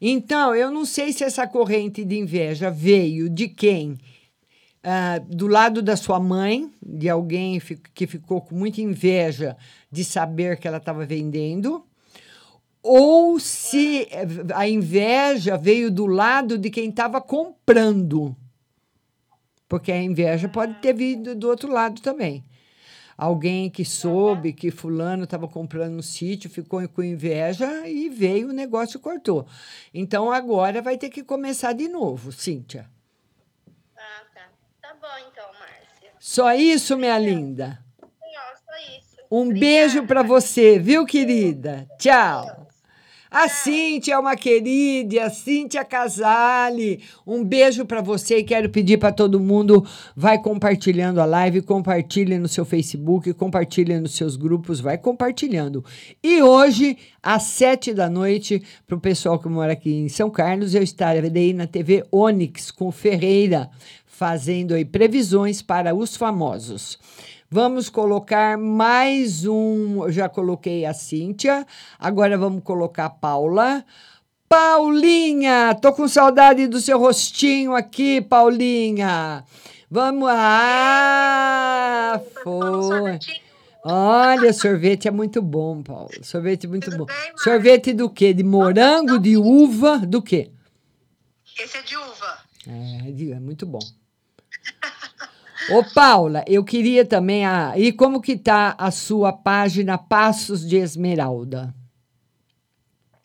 Então, 0.00 0.54
eu 0.54 0.70
não 0.70 0.84
sei 0.84 1.12
se 1.12 1.22
essa 1.22 1.46
corrente 1.46 2.04
de 2.04 2.18
inveja 2.18 2.70
veio 2.70 3.28
de 3.28 3.48
quem? 3.48 3.98
Ah, 4.82 5.20
do 5.28 5.46
lado 5.46 5.82
da 5.82 5.94
sua 5.94 6.18
mãe, 6.18 6.70
de 6.82 7.08
alguém 7.08 7.60
que 7.94 8.06
ficou 8.06 8.40
com 8.40 8.54
muita 8.54 8.80
inveja 8.80 9.56
de 9.92 10.02
saber 10.02 10.58
que 10.58 10.66
ela 10.66 10.78
estava 10.78 11.04
vendendo, 11.04 11.84
ou 12.82 13.38
se 13.38 14.08
eh, 14.10 14.26
a 14.54 14.66
inveja 14.66 15.58
veio 15.58 15.90
do 15.90 16.06
lado 16.06 16.56
de 16.56 16.70
quem 16.70 16.88
estava 16.88 17.20
comprando. 17.20 18.34
Porque 19.70 19.92
a 19.92 20.02
inveja 20.02 20.48
pode 20.48 20.74
ter 20.80 20.92
vindo 20.92 21.32
do 21.36 21.48
outro 21.48 21.72
lado 21.72 22.02
também. 22.02 22.44
Alguém 23.16 23.70
que 23.70 23.84
soube 23.84 24.52
que 24.52 24.68
fulano 24.68 25.22
estava 25.22 25.46
comprando 25.46 25.96
um 25.96 26.02
sítio, 26.02 26.50
ficou 26.50 26.86
com 26.88 27.04
inveja 27.04 27.86
e 27.86 28.08
veio 28.08 28.48
o 28.48 28.52
negócio 28.52 28.98
cortou. 28.98 29.46
Então 29.94 30.32
agora 30.32 30.82
vai 30.82 30.98
ter 30.98 31.08
que 31.08 31.22
começar 31.22 31.72
de 31.72 31.86
novo, 31.86 32.32
Cíntia. 32.32 32.90
Ah, 33.96 34.24
tá. 34.34 34.48
Tá 34.82 34.96
bom 35.00 35.28
então, 35.30 35.46
Márcia. 35.52 36.10
Só 36.18 36.52
isso, 36.52 36.96
minha 36.96 37.18
linda. 37.18 37.78
Um 39.30 39.52
beijo 39.52 40.04
para 40.04 40.24
você, 40.24 40.80
viu, 40.80 41.06
querida? 41.06 41.86
Tchau. 41.96 42.59
A 43.32 43.48
Cíntia 43.48 44.14
é 44.14 44.18
uma 44.18 44.34
querida, 44.34 45.26
a 45.26 45.30
Cíntia 45.30 45.84
Casale. 45.84 47.00
Um 47.24 47.44
beijo 47.44 47.84
para 47.84 48.02
você 48.02 48.38
e 48.38 48.42
quero 48.42 48.68
pedir 48.68 48.98
para 48.98 49.12
todo 49.12 49.38
mundo, 49.38 49.86
vai 50.16 50.36
compartilhando 50.42 51.20
a 51.20 51.24
live, 51.24 51.62
compartilhe 51.62 52.36
no 52.38 52.48
seu 52.48 52.64
Facebook, 52.64 53.32
compartilhe 53.34 54.00
nos 54.00 54.16
seus 54.16 54.34
grupos, 54.34 54.80
vai 54.80 54.98
compartilhando. 54.98 55.84
E 56.20 56.42
hoje, 56.42 56.98
às 57.22 57.44
sete 57.44 57.94
da 57.94 58.10
noite, 58.10 58.64
para 58.84 58.96
o 58.96 59.00
pessoal 59.00 59.38
que 59.38 59.48
mora 59.48 59.74
aqui 59.74 59.92
em 59.92 60.08
São 60.08 60.28
Carlos, 60.28 60.74
eu 60.74 60.82
estarei 60.82 61.54
na 61.54 61.68
TV 61.68 62.02
Onix 62.10 62.72
com 62.72 62.90
Ferreira, 62.90 63.70
fazendo 64.06 64.74
aí 64.74 64.84
previsões 64.84 65.62
para 65.62 65.94
os 65.94 66.16
famosos. 66.16 66.98
Vamos 67.52 67.88
colocar 67.90 68.56
mais 68.56 69.44
um. 69.44 70.04
Eu 70.04 70.12
já 70.12 70.28
coloquei 70.28 70.86
a 70.86 70.94
Cíntia. 70.94 71.66
Agora 71.98 72.38
vamos 72.38 72.62
colocar 72.62 73.06
a 73.06 73.10
Paula. 73.10 73.84
Paulinha, 74.48 75.74
tô 75.74 75.92
com 75.92 76.06
saudade 76.06 76.68
do 76.68 76.80
seu 76.80 76.96
rostinho 76.96 77.74
aqui, 77.74 78.20
Paulinha. 78.20 79.44
Vamos 79.90 80.28
lá. 80.28 82.20
Foi. 82.44 83.18
Olha, 83.82 84.52
sorvete 84.52 85.08
é 85.08 85.10
muito 85.10 85.42
bom, 85.42 85.82
Paulo. 85.82 86.22
Sorvete 86.22 86.66
é 86.66 86.68
muito 86.68 86.96
bom. 86.96 87.06
Sorvete 87.34 87.92
do 87.92 88.08
quê? 88.08 88.32
De 88.32 88.44
morango, 88.44 89.18
de 89.18 89.36
uva, 89.36 89.98
do 89.98 90.22
quê? 90.22 90.52
Esse 91.58 91.78
é 91.78 91.82
de 91.82 91.96
uva. 91.96 92.38
É, 92.68 93.32
é 93.32 93.40
muito 93.40 93.66
bom. 93.66 93.80
Ô, 95.68 95.84
Paula, 95.84 96.44
eu 96.46 96.64
queria 96.64 97.04
também. 97.04 97.44
A... 97.46 97.76
E 97.78 97.92
como 97.92 98.20
que 98.22 98.36
tá 98.38 98.74
a 98.78 98.90
sua 98.90 99.32
página 99.32 99.98
Passos 99.98 100.66
de 100.66 100.76
Esmeralda? 100.76 101.74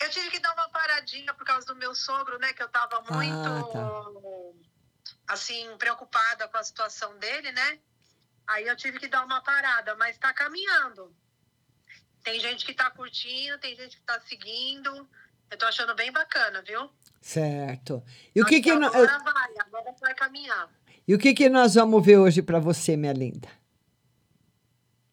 Eu 0.02 0.10
tive 0.10 0.30
que 0.30 0.40
dar 0.40 0.54
uma 0.54 0.68
paradinha 0.70 1.34
por 1.34 1.46
causa 1.46 1.66
do 1.66 1.76
meu 1.76 1.96
sogro, 1.96 2.38
né? 2.38 2.52
Que 2.54 2.62
eu 2.62 2.68
tava 2.70 3.02
muito, 3.12 3.34
Ah, 3.34 3.64
tá. 3.72 5.34
assim, 5.34 5.68
preocupada 5.78 6.48
com 6.48 6.58
a 6.58 6.64
situação 6.64 7.18
dele, 7.18 7.52
né? 7.52 7.80
Aí 8.48 8.68
eu 8.68 8.76
tive 8.76 9.00
que 9.00 9.08
dar 9.08 9.26
uma 9.26 9.42
parada, 9.42 9.96
mas 9.96 10.18
tá 10.18 10.32
caminhando. 10.34 11.16
Tem 12.24 12.40
gente 12.40 12.66
que 12.66 12.74
tá 12.74 12.92
curtindo, 12.92 13.58
tem 13.60 13.76
gente 13.76 13.98
que 13.98 14.04
tá 14.04 14.20
seguindo. 14.28 15.08
Eu 15.50 15.58
tô 15.58 15.66
achando 15.66 15.96
bem 15.96 16.12
bacana, 16.12 16.62
viu? 16.62 16.90
Certo. 17.22 18.04
E 18.36 18.42
o 18.42 18.46
que 18.46 18.62
que, 18.62 18.74
nó- 18.76 18.88
Agora 18.88 19.18
vai, 19.20 19.54
agora 19.60 19.96
vai 20.00 20.14
caminhar. 20.14 20.70
E 21.08 21.14
o 21.14 21.20
que 21.20 21.34
que 21.34 21.50
nós 21.50 21.76
vamos 21.76 22.04
ver 22.06 22.18
hoje 22.18 22.42
para 22.42 22.60
você, 22.60 22.98
minha 22.98 23.14
linda? 23.14 23.48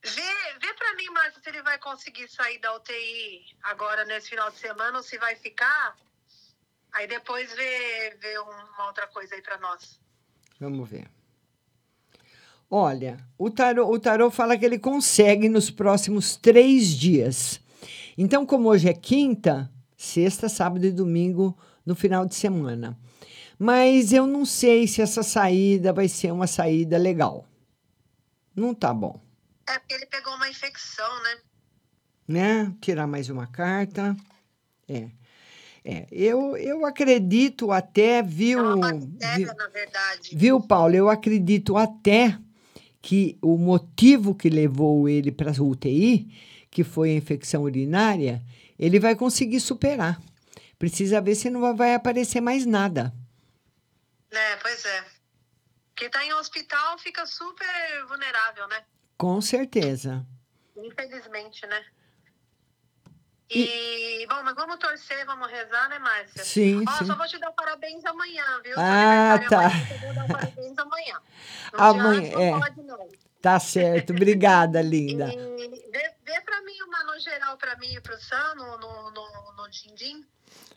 Vê, 0.04 0.58
vê 0.60 0.74
pra 0.74 0.94
mim, 0.96 1.08
Márcia, 1.10 1.40
se 1.42 1.48
ele 1.48 1.62
vai 1.62 1.78
conseguir 1.78 2.28
sair 2.28 2.58
da 2.58 2.74
UTI 2.76 3.44
agora 3.62 4.04
nesse 4.04 4.30
final 4.30 4.50
de 4.50 4.58
semana 4.58 4.98
ou 4.98 5.02
se 5.02 5.18
vai 5.18 5.36
ficar. 5.36 5.96
Aí 6.92 7.06
depois 7.06 7.52
vê, 7.54 8.16
vê 8.20 8.38
uma 8.38 8.86
outra 8.86 9.06
coisa 9.06 9.34
aí 9.34 9.42
pra 9.42 9.58
nós. 9.58 10.00
Vamos 10.60 10.88
ver. 10.88 11.08
Olha, 12.70 13.18
o 13.36 13.50
tarô, 13.50 13.90
o 13.90 13.98
tarô 13.98 14.30
fala 14.30 14.56
que 14.56 14.64
ele 14.64 14.78
consegue 14.78 15.48
nos 15.48 15.70
próximos 15.70 16.36
três 16.36 16.88
dias. 16.88 17.60
Então, 18.16 18.46
como 18.46 18.68
hoje 18.68 18.88
é 18.88 18.94
quinta, 18.94 19.70
sexta, 19.96 20.48
sábado 20.48 20.86
e 20.86 20.90
domingo, 20.90 21.56
no 21.84 21.94
final 21.94 22.24
de 22.24 22.34
semana. 22.34 22.98
Mas 23.62 24.12
eu 24.12 24.26
não 24.26 24.44
sei 24.44 24.88
se 24.88 25.00
essa 25.00 25.22
saída 25.22 25.92
vai 25.92 26.08
ser 26.08 26.32
uma 26.32 26.48
saída 26.48 26.98
legal. 26.98 27.46
Não 28.56 28.74
tá 28.74 28.92
bom, 28.92 29.20
É 29.68 29.78
porque 29.78 29.94
ele 29.94 30.06
pegou 30.06 30.34
uma 30.34 30.48
infecção, 30.48 31.22
né? 31.22 31.38
né? 32.26 32.74
Tirar 32.80 33.06
mais 33.06 33.30
uma 33.30 33.46
carta. 33.46 34.16
É. 34.88 35.08
É, 35.84 36.08
eu, 36.10 36.56
eu 36.56 36.84
acredito 36.84 37.70
até, 37.70 38.20
viu, 38.20 38.58
viu, 39.36 39.54
na 39.54 39.68
verdade. 39.68 40.30
Viu, 40.34 40.60
Paulo? 40.60 40.96
Eu 40.96 41.08
acredito 41.08 41.76
até 41.76 42.36
que 43.00 43.38
o 43.40 43.56
motivo 43.56 44.34
que 44.34 44.50
levou 44.50 45.08
ele 45.08 45.30
para 45.30 45.52
a 45.52 45.62
UTI, 45.62 46.28
que 46.68 46.82
foi 46.82 47.12
a 47.12 47.16
infecção 47.16 47.62
urinária, 47.62 48.42
ele 48.76 48.98
vai 48.98 49.14
conseguir 49.14 49.60
superar. 49.60 50.20
Precisa 50.80 51.20
ver 51.20 51.36
se 51.36 51.48
não 51.48 51.76
vai 51.76 51.94
aparecer 51.94 52.40
mais 52.40 52.66
nada. 52.66 53.14
É, 54.32 54.56
pois 54.56 54.84
é. 54.84 55.04
Quem 55.94 56.10
tá 56.10 56.24
em 56.24 56.32
hospital 56.34 56.98
fica 56.98 57.24
super 57.26 58.06
vulnerável, 58.08 58.66
né? 58.68 58.84
Com 59.18 59.40
certeza. 59.40 60.26
Infelizmente, 60.76 61.66
né? 61.66 61.84
E, 63.54 64.26
bom, 64.28 64.42
mas 64.42 64.54
vamos 64.54 64.78
torcer, 64.78 65.26
vamos 65.26 65.50
rezar, 65.50 65.86
né, 65.90 65.98
Márcia? 65.98 66.42
Sim, 66.42 66.82
Ó, 66.88 66.92
sim. 66.92 67.04
só 67.04 67.14
vou 67.14 67.26
te 67.26 67.38
dar 67.38 67.52
parabéns 67.52 68.02
amanhã, 68.06 68.44
viu? 68.64 68.74
Ah, 68.78 69.34
aniversário 69.34 69.50
tá. 69.50 69.58
Amanhã, 69.66 69.88
eu 69.90 69.98
vou 69.98 70.14
dar 70.14 70.26
parabéns 70.28 70.78
amanhã. 70.78 71.20
Dia 71.72 71.84
Amanhã, 71.84 72.30
não 72.32 72.40
é. 72.40 72.58
pode, 72.60 72.82
não. 72.82 73.08
Tá 73.42 73.58
certo. 73.58 74.12
Obrigada, 74.12 74.80
linda. 74.82 75.28
E 75.34 75.68
vê, 75.90 76.14
vê 76.24 76.40
pra 76.42 76.62
mim 76.62 76.80
uma 76.86 77.12
no 77.12 77.18
geral 77.18 77.56
pra 77.58 77.76
mim 77.76 77.92
e 77.92 78.00
pro 78.00 78.16
Sam 78.18 78.54
no, 78.54 78.78
no, 78.78 79.10
no, 79.10 79.52
no 79.56 79.68
Dindim. 79.68 80.24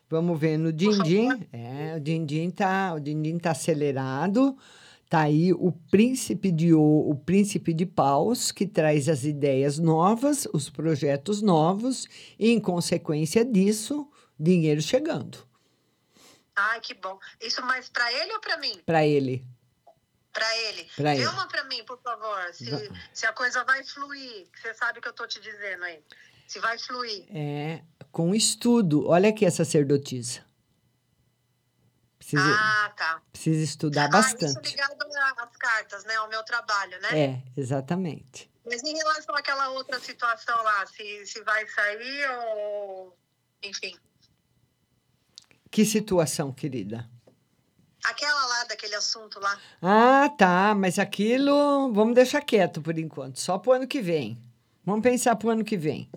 Vamos 0.10 0.40
ver 0.40 0.58
no 0.58 0.74
Dindim. 0.74 1.48
É, 1.54 1.96
o 1.96 2.00
Dindim 2.00 2.50
tá, 2.50 2.94
o 2.96 3.00
Dindim 3.00 3.38
tá 3.38 3.52
acelerado. 3.52 4.58
Tá 5.08 5.22
aí 5.22 5.54
o 5.54 5.72
príncipe 5.72 6.52
de 6.52 6.74
o, 6.74 6.82
o 6.82 7.16
príncipe 7.16 7.74
de 7.74 7.86
paus 7.86 8.52
que 8.52 8.66
traz 8.66 9.08
as 9.08 9.24
ideias 9.24 9.78
novas, 9.78 10.48
os 10.52 10.68
projetos 10.68 11.44
novos 11.44 12.08
e 12.40 12.50
em 12.50 12.60
consequência 12.60 13.46
disso, 13.46 14.10
dinheiro 14.38 14.82
chegando 14.82 15.46
Ai, 16.56 16.80
que 16.80 16.94
bom. 16.94 17.20
Isso 17.40 17.62
mais 17.62 17.90
pra 17.90 18.12
ele 18.14 18.34
ou 18.34 18.40
pra 18.40 18.58
mim? 18.58 18.82
para 18.86 19.06
ele. 19.06 19.46
Pra 20.36 20.58
ele. 20.58 20.84
Pra 20.98 21.14
Vê 21.14 21.22
ele. 21.22 21.28
uma 21.28 21.48
pra 21.48 21.64
mim, 21.64 21.84
por 21.86 21.98
favor. 22.02 22.54
Se, 22.54 22.70
Va- 22.70 23.00
se 23.14 23.26
a 23.26 23.32
coisa 23.34 23.64
vai 23.64 23.82
fluir. 23.86 24.48
Você 24.54 24.74
sabe 24.74 25.00
o 25.00 25.02
que 25.02 25.08
eu 25.08 25.14
tô 25.14 25.26
te 25.26 25.40
dizendo 25.40 25.84
aí. 25.86 26.04
Se 26.46 26.60
vai 26.60 26.78
fluir. 26.78 27.26
É, 27.34 27.82
com 28.12 28.36
estudo. 28.36 29.08
Olha 29.08 29.30
aqui 29.30 29.46
a 29.46 29.50
sacerdotisa. 29.52 30.44
Precisa, 32.20 32.44
Ah, 32.44 32.94
tá. 32.98 33.22
precisa 33.32 33.64
estudar 33.64 34.06
Ah, 34.06 34.10
bastante. 34.10 34.46
isso 34.46 34.60
ligado 34.60 34.98
às 35.38 35.56
cartas, 35.58 36.04
né? 36.04 36.16
Ao 36.16 36.28
meu 36.28 36.44
trabalho, 36.44 37.00
né? 37.02 37.18
É, 37.18 37.44
exatamente. 37.56 38.52
Mas 38.66 38.84
em 38.84 38.94
relação 38.96 39.34
àquela 39.36 39.70
outra 39.70 40.00
situação 40.02 40.62
lá, 40.64 40.86
se, 40.88 41.26
se 41.28 41.42
vai 41.44 41.66
sair 41.70 42.30
ou. 42.56 43.18
Enfim. 43.64 43.98
Que 45.72 45.86
situação, 45.86 46.52
querida? 46.52 47.10
Aquela 48.10 48.46
lá, 48.46 48.64
daquele 48.66 48.96
assunto 48.96 49.40
lá. 49.40 49.58
Ah, 49.82 50.30
tá, 50.38 50.74
mas 50.76 51.00
aquilo 51.00 51.92
vamos 51.94 52.16
deixar 52.16 52.42
quieto 52.42 52.82
por 52.82 52.98
enquanto, 53.00 53.40
só 53.40 53.58
pro 53.58 53.72
ano 53.74 53.88
que 53.88 54.02
vem. 54.02 54.38
Vamos 54.86 55.02
pensar 55.02 55.36
pro 55.36 55.50
ano 55.50 55.64
que 55.64 55.76
vem. 55.78 56.10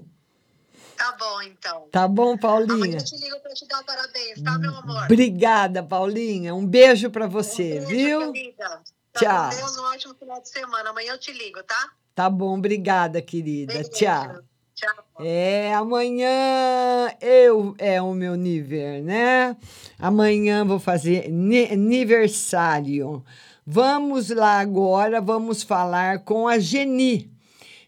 Tá 0.97 1.13
bom, 1.13 1.43
então. 1.43 1.89
Tá 1.93 2.09
bom, 2.09 2.33
Amanhã 2.33 2.39
Paulinha? 2.41 2.99
eu 2.99 3.05
te 3.05 3.17
ligo 3.17 3.41
pra 3.41 3.55
te 3.55 3.67
dar 3.69 3.83
parabéns, 3.85 4.43
tá, 4.43 4.59
meu 4.59 4.75
amor? 4.77 5.05
Obrigada, 5.05 5.83
Paulinha. 5.83 6.55
Um 6.55 6.67
beijo 6.67 7.09
pra 7.11 7.27
você, 7.27 7.81
Beijo, 7.81 7.87
viu? 7.87 8.33
querida. 8.33 8.83
Tá 9.13 9.21
Tchau. 9.21 9.51
com 9.51 9.57
Deus, 9.57 9.77
um 9.79 9.85
ótimo 9.85 10.15
final 10.15 10.41
de 10.43 10.49
semana. 10.49 10.91
Amanhã 10.91 11.13
eu 11.13 11.19
te 11.19 11.33
ligo, 11.33 11.63
tá? 11.63 11.91
Tá 12.15 12.29
bom, 12.29 12.59
obrigada, 12.59 13.23
querida. 13.23 13.73
Beijo. 13.75 13.91
Tchau. 13.91 14.43
Tchau. 14.79 15.27
É, 15.27 15.75
amanhã 15.75 17.11
eu 17.21 17.75
é 17.79 18.01
o 18.01 18.15
meu 18.15 18.37
nível, 18.37 19.03
né? 19.03 19.57
Amanhã 19.99 20.65
vou 20.65 20.79
fazer 20.79 21.29
ni- 21.29 21.65
aniversário. 21.65 23.25
Vamos 23.67 24.31
lá 24.31 24.61
agora, 24.61 25.21
vamos 25.21 25.65
falar 25.65 26.21
com 26.21 26.47
a 26.47 26.61
Geni. 26.61 27.29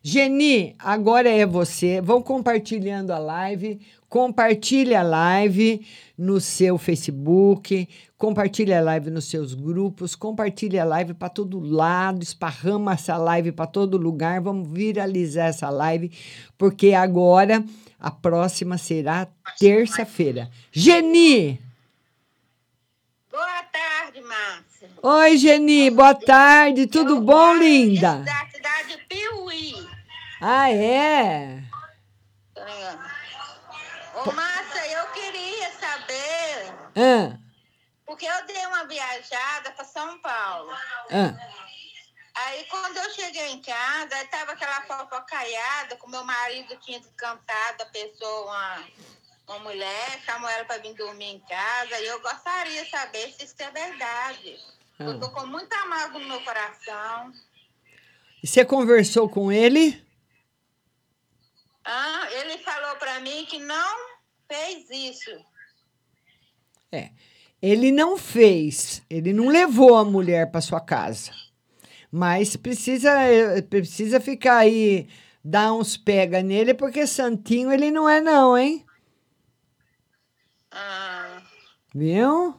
Geni, 0.03 0.75
agora 0.81 1.29
é 1.29 1.47
você. 1.47 2.01
Vão 2.01 2.21
compartilhando 2.21 3.13
a 3.13 3.19
live. 3.19 3.81
Compartilhe 4.09 4.97
a 4.97 5.03
live 5.03 5.87
no 6.19 6.41
seu 6.41 6.77
Facebook, 6.77 7.89
compartilhe 8.21 8.75
a 8.75 8.83
live 8.83 9.11
nos 9.11 9.25
seus 9.25 9.55
grupos, 9.55 10.15
compartilhe 10.15 10.79
a 10.79 10.85
live 10.85 11.15
para 11.15 11.31
todo 11.31 11.59
lado, 11.59 12.23
esparrama 12.23 12.93
essa 12.93 13.17
live 13.17 13.51
para 13.51 13.67
todo 13.67 13.97
lugar. 13.97 14.43
Vamos 14.43 14.71
viralizar 14.71 15.47
essa 15.49 15.71
live, 15.71 16.13
porque 16.59 16.93
agora 16.93 17.65
a 17.99 18.11
próxima 18.11 18.77
será 18.77 19.27
terça-feira. 19.59 20.51
Geni! 20.71 21.59
Boa 23.31 23.63
tarde, 23.73 24.21
Márcia. 24.21 24.91
Oi, 25.03 25.39
Geni, 25.39 25.91
boa 25.91 26.15
tarde, 26.15 26.87
tudo 26.89 27.23
bom, 27.23 27.55
linda? 27.55 28.19
Da 28.19 28.47
cidade 28.53 28.89
de 28.89 28.99
Piuí. 29.09 29.89
Ah, 30.43 30.71
é? 30.71 31.65
É. 32.55 32.99
Ô, 34.15 34.31
Márcia, 34.31 34.93
eu 34.93 35.07
queria 35.15 35.71
saber, 35.81 36.75
Ah, 36.97 37.40
porque 38.11 38.27
eu 38.27 38.45
dei 38.45 38.67
uma 38.67 38.87
viajada 38.87 39.71
para 39.71 39.85
São 39.85 40.19
Paulo. 40.19 40.73
ah, 41.13 41.33
Aí 42.35 42.65
quando 42.65 42.97
eu 42.97 43.09
cheguei 43.11 43.51
em 43.53 43.63
casa, 43.63 44.17
aí 44.17 44.27
tava 44.27 44.51
aquela 44.51 44.83
fofocaiada, 44.83 45.95
que 45.95 46.05
o 46.05 46.09
meu 46.09 46.25
marido 46.25 46.77
tinha 46.79 46.99
descansado 46.99 47.85
a 47.85 47.87
pessoa, 47.87 48.47
uma, 48.47 48.85
uma 49.47 49.59
mulher, 49.61 50.21
chamou 50.27 50.51
ela 50.51 50.65
para 50.65 50.83
vir 50.83 50.93
dormir 50.95 51.37
em 51.37 51.39
casa, 51.39 52.01
e 52.01 52.07
eu 52.07 52.21
gostaria 52.21 52.85
de 52.85 52.91
saber 52.91 53.33
se 53.33 53.45
isso 53.45 53.55
é 53.61 53.71
verdade. 53.71 54.59
Eu 54.99 55.21
tô 55.21 55.31
com 55.31 55.47
muita 55.47 55.87
mágoa 55.87 56.21
no 56.21 56.27
meu 56.27 56.41
coração. 56.43 57.33
E 58.43 58.47
você 58.49 58.65
conversou 58.65 59.29
com 59.29 59.53
ele? 59.53 60.05
Ah, 61.85 62.27
ele 62.33 62.59
falou 62.59 62.97
para 62.97 63.21
mim 63.21 63.47
que 63.47 63.61
não 63.61 64.19
fez 64.49 64.91
isso. 64.91 65.31
É. 66.91 67.13
Ele 67.63 67.93
não 67.93 68.17
fez, 68.17 69.03
ele 69.11 69.33
não 69.33 69.49
levou 69.49 69.97
a 69.97 70.05
mulher 70.05 70.51
para 70.51 70.61
sua 70.61 70.81
casa. 70.81 71.31
Mas 72.11 72.57
precisa, 72.57 73.11
eh, 73.23 73.63
precisa 73.63 74.19
ficar 74.19 74.59
aí, 74.59 75.07
dar 75.45 75.73
uns 75.73 75.97
pega 75.97 76.43
nele, 76.43 76.75
porque 76.75 77.07
santinho 77.07 77.71
ele 77.71 77.91
não 77.91 78.09
é, 78.09 78.21
não, 78.21 78.57
hein? 78.57 78.85
Ah, 80.71 81.43
Viu? 81.95 82.55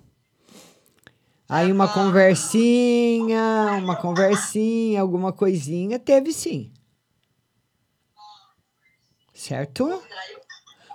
Aí 1.47 1.71
uma 1.71 1.87
conversinha, 1.87 3.77
uma 3.77 3.95
conversinha, 3.95 5.01
alguma 5.01 5.33
coisinha, 5.33 5.99
teve 5.99 6.31
sim. 6.31 6.71
Certo? 9.33 10.01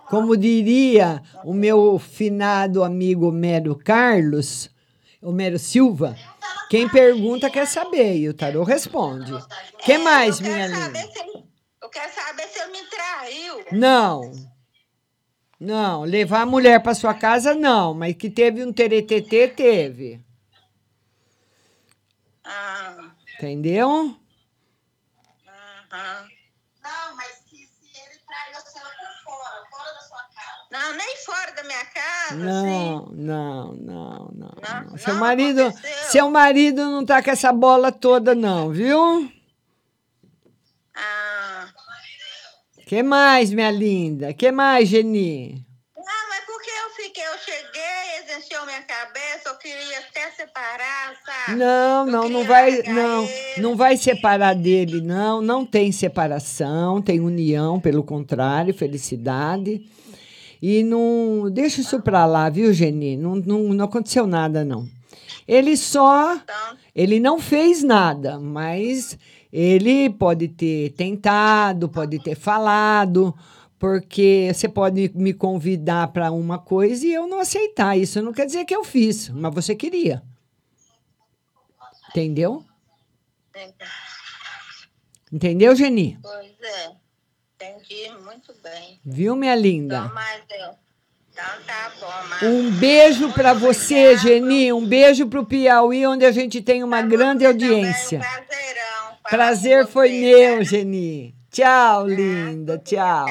Como 0.08 0.36
diria 0.36 1.22
o 1.44 1.52
meu 1.52 1.98
finado 1.98 2.84
amigo 2.84 3.32
Mero 3.32 3.76
Carlos, 3.76 4.70
o 5.20 5.32
Mero 5.32 5.58
Silva, 5.58 6.16
quem 6.70 6.88
pergunta 6.88 7.50
quer 7.50 7.66
saber 7.66 8.16
e 8.16 8.28
o 8.28 8.34
tarô 8.34 8.62
responde. 8.62 9.32
que 9.84 9.98
mais, 9.98 10.40
minha 10.40 10.66
linda? 10.66 10.98
eu 11.82 11.88
quero 11.88 12.12
saber 12.12 12.48
se 12.48 12.58
ele 12.60 12.72
me 12.72 12.84
traiu. 12.88 13.64
Não. 13.72 14.32
Não, 15.58 16.02
levar 16.02 16.42
a 16.42 16.46
mulher 16.46 16.82
para 16.82 16.94
sua 16.94 17.14
casa 17.14 17.54
não, 17.54 17.94
mas 17.94 18.14
que 18.14 18.28
teve 18.28 18.62
um 18.62 18.72
teretetê, 18.72 19.48
teve. 19.48 20.20
Ah, 22.44 23.10
Entendeu? 23.36 24.14
aham. 25.90 26.25
Nem 30.96 31.16
fora 31.24 31.52
da 31.52 31.62
minha 31.64 31.84
casa. 31.86 32.34
Não, 32.36 33.06
não, 33.12 33.72
não, 33.74 34.30
não. 34.34 34.54
não. 34.88 34.98
Seu 34.98 35.14
não 35.14 35.20
marido, 35.20 35.62
aconteceu. 35.62 36.10
seu 36.10 36.30
marido 36.30 36.84
não 36.84 37.04
tá 37.04 37.22
com 37.22 37.30
essa 37.30 37.52
bola 37.52 37.92
toda 37.92 38.34
não, 38.34 38.70
viu? 38.70 39.30
Ah, 40.94 41.68
Que 42.86 43.02
mais, 43.02 43.52
minha 43.52 43.70
linda? 43.70 44.32
Que 44.32 44.50
mais, 44.50 44.88
Geni? 44.88 45.64
não, 45.96 46.28
mas 46.28 46.44
porque 46.46 46.70
eu 46.70 47.04
fiquei, 47.04 47.22
eu 47.26 47.38
cheguei, 47.38 48.24
exerceu 48.24 48.64
minha 48.64 48.82
cabeça, 48.82 49.48
eu 49.48 49.56
queria 49.56 49.98
até 49.98 50.30
separar, 50.30 51.14
sabe? 51.24 51.58
Não, 51.58 52.06
não, 52.06 52.28
não 52.28 52.44
vai, 52.44 52.82
não, 52.84 53.28
não 53.58 53.76
vai 53.76 53.96
separar 53.96 54.54
dele, 54.54 55.00
não. 55.00 55.42
Não 55.42 55.66
tem 55.66 55.90
separação, 55.92 57.02
tem 57.02 57.20
união, 57.20 57.80
pelo 57.80 58.02
contrário, 58.04 58.72
felicidade. 58.72 59.84
E 60.68 60.82
não 60.82 61.48
deixa 61.48 61.80
isso 61.80 62.02
pra 62.02 62.26
lá, 62.26 62.50
viu, 62.50 62.72
Geni? 62.72 63.16
Não, 63.16 63.36
não, 63.36 63.72
não 63.72 63.84
aconteceu 63.84 64.26
nada, 64.26 64.64
não. 64.64 64.90
Ele 65.46 65.76
só, 65.76 66.40
ele 66.92 67.20
não 67.20 67.38
fez 67.38 67.84
nada, 67.84 68.40
mas 68.40 69.16
ele 69.52 70.10
pode 70.10 70.48
ter 70.48 70.90
tentado, 70.94 71.88
pode 71.88 72.18
ter 72.18 72.34
falado, 72.34 73.32
porque 73.78 74.50
você 74.52 74.68
pode 74.68 75.12
me 75.14 75.32
convidar 75.32 76.08
para 76.08 76.32
uma 76.32 76.58
coisa 76.58 77.06
e 77.06 77.14
eu 77.14 77.28
não 77.28 77.38
aceitar. 77.38 77.96
Isso 77.96 78.20
não 78.20 78.32
quer 78.32 78.46
dizer 78.46 78.64
que 78.64 78.74
eu 78.74 78.82
fiz, 78.82 79.28
mas 79.28 79.54
você 79.54 79.72
queria. 79.72 80.20
Entendeu? 82.10 82.64
Entendeu, 85.32 85.76
Geni? 85.76 86.18
Pois 86.20 86.60
é, 86.60 87.05
entendi 87.70 88.10
muito 88.24 88.54
bem. 88.62 89.00
Viu, 89.04 89.36
minha 89.36 89.54
linda? 89.54 89.98
Então, 89.98 90.14
mas 90.14 90.42
eu... 90.50 90.86
Então 91.32 91.44
tá 91.66 91.92
bom, 92.00 92.28
mas... 92.30 92.42
Um 92.42 92.70
beijo 92.70 93.30
para 93.32 93.52
você, 93.52 94.16
Geni. 94.16 94.72
Um 94.72 94.86
beijo 94.86 95.26
para 95.26 95.40
o 95.40 95.44
Piauí, 95.44 96.06
onde 96.06 96.24
a 96.24 96.32
gente 96.32 96.62
tem 96.62 96.82
uma 96.82 97.02
grande 97.02 97.44
audiência. 97.44 98.20
Prazer 99.28 99.86
foi 99.86 100.10
meu, 100.10 100.64
Geni. 100.64 101.34
Tchau, 101.50 102.06
linda. 102.06 102.78
Tchau. 102.78 103.26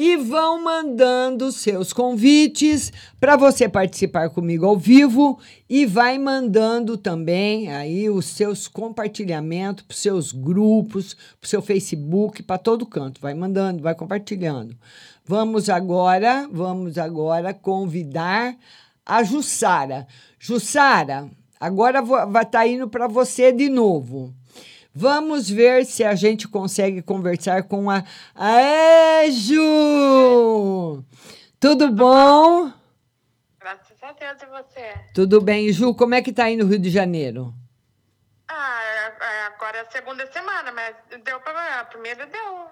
E 0.00 0.16
vão 0.16 0.62
mandando 0.62 1.50
seus 1.50 1.92
convites 1.92 2.92
para 3.18 3.36
você 3.36 3.68
participar 3.68 4.30
comigo 4.30 4.64
ao 4.64 4.78
vivo 4.78 5.40
e 5.68 5.84
vai 5.86 6.16
mandando 6.16 6.96
também 6.96 7.72
aí 7.72 8.08
os 8.08 8.26
seus 8.26 8.68
compartilhamentos 8.68 9.84
para 9.84 9.96
seus 9.96 10.30
grupos, 10.30 11.16
para 11.40 11.50
seu 11.50 11.60
Facebook, 11.60 12.44
para 12.44 12.58
todo 12.58 12.86
canto. 12.86 13.20
Vai 13.20 13.34
mandando, 13.34 13.82
vai 13.82 13.92
compartilhando. 13.92 14.76
Vamos 15.24 15.68
agora, 15.68 16.48
vamos 16.48 16.96
agora 16.96 17.52
convidar 17.52 18.56
a 19.04 19.24
Jussara. 19.24 20.06
Jussara, 20.38 21.28
agora 21.58 22.02
vai 22.02 22.44
estar 22.44 22.68
indo 22.68 22.88
para 22.88 23.08
você 23.08 23.50
de 23.50 23.68
novo. 23.68 24.32
Vamos 25.08 25.48
ver 25.48 25.86
se 25.86 26.02
a 26.02 26.16
gente 26.16 26.48
consegue 26.48 27.00
conversar 27.00 27.62
com 27.62 27.88
a 27.88 28.02
Aê, 28.34 29.30
Ju! 29.30 31.04
Tudo 31.60 31.92
bom? 31.92 32.72
Graças 33.60 34.02
a 34.02 34.10
Deus 34.10 34.42
e 34.42 34.46
você. 34.46 34.94
Tudo 35.14 35.40
bem, 35.40 35.72
Ju? 35.72 35.94
Como 35.94 36.16
é 36.16 36.20
que 36.20 36.32
tá 36.32 36.46
aí 36.46 36.56
no 36.56 36.66
Rio 36.66 36.80
de 36.80 36.90
Janeiro? 36.90 37.54
Ah, 38.48 38.82
é- 38.82 39.46
agora 39.46 39.78
é 39.78 39.80
a 39.82 39.90
segunda 39.92 40.26
semana, 40.32 40.72
mas 40.72 40.96
deu 41.22 41.38
pra. 41.42 41.78
A 41.78 41.84
primeira 41.84 42.26
deu. 42.26 42.66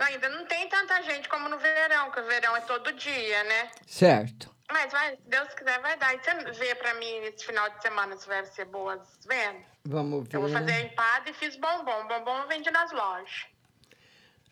Ainda 0.00 0.28
não 0.28 0.44
tem 0.46 0.68
tanta 0.68 1.00
gente 1.04 1.28
como 1.28 1.48
no 1.48 1.56
verão, 1.56 2.10
que 2.10 2.18
o 2.18 2.24
verão 2.26 2.56
é 2.56 2.62
todo 2.62 2.92
dia, 2.94 3.44
né? 3.44 3.70
Certo. 3.86 4.52
Mas 4.72 4.90
vai, 4.90 5.12
se 5.14 5.22
Deus 5.28 5.54
quiser, 5.54 5.78
vai 5.80 5.96
dar. 5.96 6.16
E 6.16 6.18
você 6.18 6.34
vê 6.50 6.74
pra 6.74 6.94
mim 6.94 7.14
esse 7.26 7.46
final 7.46 7.70
de 7.70 7.80
semana 7.80 8.16
se 8.16 8.26
vai 8.26 8.44
ser 8.46 8.64
boas 8.64 8.98
vendas? 9.24 9.69
Vamos 9.90 10.28
ver. 10.28 10.36
Eu 10.36 10.42
vou 10.42 10.50
fazer 10.50 10.86
empada 10.86 11.28
e 11.28 11.32
fiz 11.32 11.56
bombom. 11.56 12.06
Bombom 12.08 12.38
eu 12.42 12.48
vendi 12.48 12.70
nas 12.70 12.92
lojas. 12.92 13.46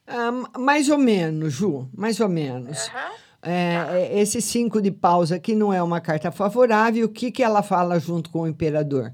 Ah, 0.05 0.59
mais 0.59 0.89
ou 0.89 0.99
menos, 0.99 1.53
Ju, 1.53 1.89
mais 1.97 2.19
ou 2.19 2.29
menos. 2.29 2.91
É, 3.41 3.77
é, 3.89 4.19
esse 4.19 4.43
cinco 4.43 4.83
de 4.83 4.91
paus 4.91 5.31
aqui 5.31 5.55
não 5.55 5.73
é 5.73 5.81
uma 5.81 6.01
carta 6.01 6.33
favorável. 6.33 7.07
O 7.07 7.09
que, 7.09 7.31
que 7.31 7.43
ela 7.43 7.63
fala 7.63 8.01
junto 8.01 8.31
com 8.31 8.41
o 8.41 8.49
imperador? 8.49 9.13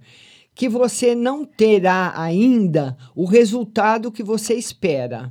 Que 0.54 0.66
você 0.66 1.14
não 1.14 1.44
terá 1.44 2.14
ainda 2.16 2.96
o 3.14 3.26
resultado 3.26 4.10
que 4.10 4.22
você 4.22 4.54
espera. 4.54 5.30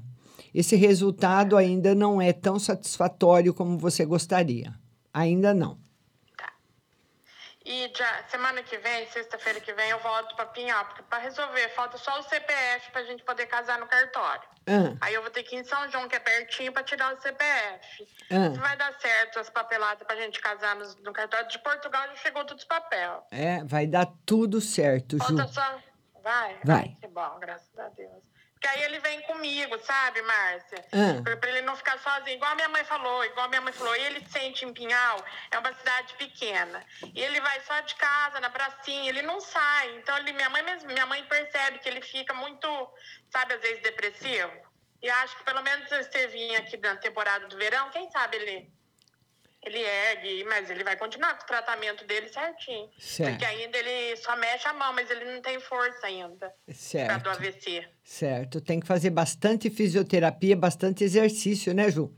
Esse 0.54 0.76
resultado 0.76 1.58
ainda 1.58 1.96
não 1.96 2.22
é 2.22 2.32
tão 2.32 2.60
satisfatório 2.60 3.52
como 3.52 3.80
você 3.80 4.06
gostaria. 4.06 4.76
Ainda 5.12 5.56
não. 5.56 5.83
E 7.66 7.90
já, 7.96 8.24
semana 8.28 8.62
que 8.62 8.78
vem, 8.78 9.08
sexta-feira 9.08 9.60
que 9.62 9.72
vem, 9.72 9.90
eu 9.90 10.00
volto 10.00 10.36
pra 10.36 10.46
Pinhal, 10.48 10.84
porque 10.86 11.02
pra 11.04 11.18
resolver, 11.20 11.70
falta 11.70 11.98
só 11.98 12.20
o 12.20 12.24
CPF 12.24 12.92
pra 12.92 13.04
gente 13.04 13.24
poder 13.24 13.46
casar 13.46 13.80
no 13.80 13.88
cartório. 13.88 14.44
Ah. 14.68 14.98
Aí 15.00 15.14
eu 15.14 15.22
vou 15.22 15.32
ter 15.32 15.44
que 15.44 15.56
ir 15.56 15.60
em 15.60 15.64
São 15.64 15.90
João, 15.90 16.10
que 16.10 16.16
é 16.16 16.20
pertinho, 16.20 16.74
pra 16.74 16.84
tirar 16.84 17.14
o 17.14 17.22
CPF. 17.22 18.08
Ah. 18.30 18.52
Se 18.54 18.60
vai 18.60 18.76
dar 18.76 18.94
certo 19.00 19.40
as 19.40 19.50
papeladas 19.50 20.06
pra 20.06 20.16
gente 20.18 20.42
casar 20.42 20.76
no, 20.76 20.94
no 21.04 21.14
cartório 21.14 21.48
de 21.48 21.60
Portugal, 21.60 22.08
já 22.08 22.16
chegou 22.18 22.44
tudo 22.44 22.58
os 22.58 22.66
papel. 22.66 23.26
É, 23.32 23.64
vai 23.64 23.88
dar 23.88 24.08
tudo 24.26 24.60
certo, 24.60 25.18
Ju. 25.18 25.24
Falta 25.26 25.48
só. 25.48 25.80
Vai? 26.22 26.58
Vai. 26.66 26.98
Que 27.00 27.08
bom, 27.08 27.40
graças 27.40 27.78
a 27.80 27.88
Deus. 27.90 28.33
Porque 28.64 28.78
aí 28.78 28.84
ele 28.86 29.00
vem 29.00 29.20
comigo, 29.24 29.78
sabe, 29.80 30.22
Márcia? 30.22 30.86
Ah. 30.94 31.22
Pra, 31.22 31.36
pra 31.36 31.50
ele 31.50 31.64
não 31.64 31.76
ficar 31.76 32.00
sozinho. 32.00 32.38
Igual 32.38 32.54
a 32.54 32.56
minha 32.56 32.70
mãe 32.70 32.86
falou, 32.86 33.26
igual 33.26 33.46
a 33.46 33.50
minha 33.50 33.60
mãe 33.60 33.74
falou. 33.74 33.94
Ele 33.94 34.26
sente 34.30 34.64
em 34.64 34.72
Pinhal, 34.72 35.18
é 35.52 35.60
uma 35.60 35.74
cidade 35.74 36.14
pequena. 36.14 36.82
E 37.14 37.22
ele 37.22 37.42
vai 37.42 37.60
só 37.60 37.82
de 37.82 37.94
casa, 37.96 38.40
na 38.40 38.50
pracinha, 38.50 39.10
ele 39.10 39.22
não 39.22 39.42
sai. 39.42 39.98
Então, 39.98 40.18
ele, 40.18 40.32
minha, 40.32 40.50
mãe 40.50 40.64
mesmo, 40.64 40.88
minha 40.88 41.06
mãe 41.06 41.22
percebe 41.26 41.80
que 41.80 41.90
ele 41.90 42.02
fica 42.02 42.34
muito, 42.36 42.68
sabe, 43.30 43.56
às 43.56 43.62
vezes 43.62 43.84
depressivo. 43.84 44.54
E 45.02 45.10
acho 45.10 45.38
que 45.38 45.44
pelo 45.44 45.62
menos 45.62 45.90
se 45.90 46.02
você 46.02 46.28
vir 46.28 46.56
aqui 46.56 46.78
na 46.78 46.96
temporada 46.96 47.46
do 47.50 47.58
verão, 47.58 47.90
quem 47.90 48.10
sabe 48.12 48.38
ele, 48.38 48.72
ele 49.70 49.80
ergue, 49.80 50.44
mas 50.46 50.70
ele 50.70 50.84
vai 50.84 50.96
continuar 50.96 51.36
com 51.38 51.44
o 51.44 51.48
tratamento 51.48 52.06
dele 52.06 52.28
certinho. 52.30 52.90
Certo. 53.00 53.30
Porque 53.32 53.46
ainda 53.46 53.78
ele 53.78 54.16
só 54.18 54.36
mexe 54.36 54.68
a 54.68 54.74
mão, 54.74 54.94
mas 54.94 55.10
ele 55.10 55.26
não 55.26 55.42
tem 55.42 55.60
força 55.60 56.08
ainda. 56.08 56.50
Por 56.50 56.66
causa 56.66 56.80
Certo. 56.80 57.24
do 57.24 57.30
AVC. 57.30 57.88
Certo. 58.04 58.62
Tem 58.62 58.80
que 58.80 58.88
fazer 58.88 59.10
bastante 59.10 59.70
fisioterapia, 59.70 60.56
bastante 60.56 61.04
exercício, 61.04 61.74
né, 61.74 61.90
Ju? 61.90 62.12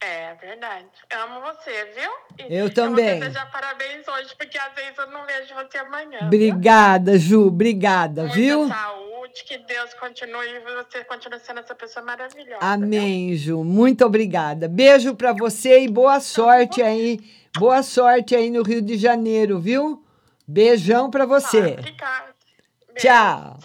É 0.00 0.32
verdade. 0.36 0.86
Amo 1.12 1.40
você, 1.40 1.84
viu? 1.86 2.46
E 2.48 2.54
Eu 2.56 2.72
também. 2.72 3.10
vou 3.10 3.18
desejar 3.20 3.50
parabéns 3.50 4.06
hoje 4.06 4.32
porque 4.38 4.56
às 4.56 4.72
vezes 4.72 4.96
eu 4.96 5.08
não 5.10 5.26
vejo 5.26 5.52
você 5.54 5.78
amanhã. 5.78 6.20
Obrigada, 6.22 7.18
Ju, 7.18 7.48
obrigada, 7.48 8.22
Muita 8.22 8.36
viu? 8.36 8.68
saúde, 8.68 9.07
que 9.46 9.58
Deus 9.58 9.94
continue 9.94 10.46
e 10.46 10.60
você 10.60 11.04
continue 11.04 11.38
sendo 11.40 11.60
essa 11.60 11.74
pessoa 11.74 12.04
maravilhosa. 12.04 12.58
Amém, 12.60 13.34
Ju. 13.36 13.64
Muito 13.64 14.04
obrigada. 14.04 14.68
Beijo 14.68 15.14
pra 15.14 15.32
você 15.32 15.80
e 15.80 15.88
boa 15.88 16.20
sorte 16.20 16.82
aí. 16.82 17.20
Boa 17.58 17.82
sorte 17.82 18.34
aí 18.34 18.50
no 18.50 18.62
Rio 18.62 18.82
de 18.82 18.96
Janeiro, 18.96 19.58
viu? 19.58 20.04
Beijão 20.46 21.10
pra 21.10 21.26
você. 21.26 21.76
Tchau. 22.96 23.58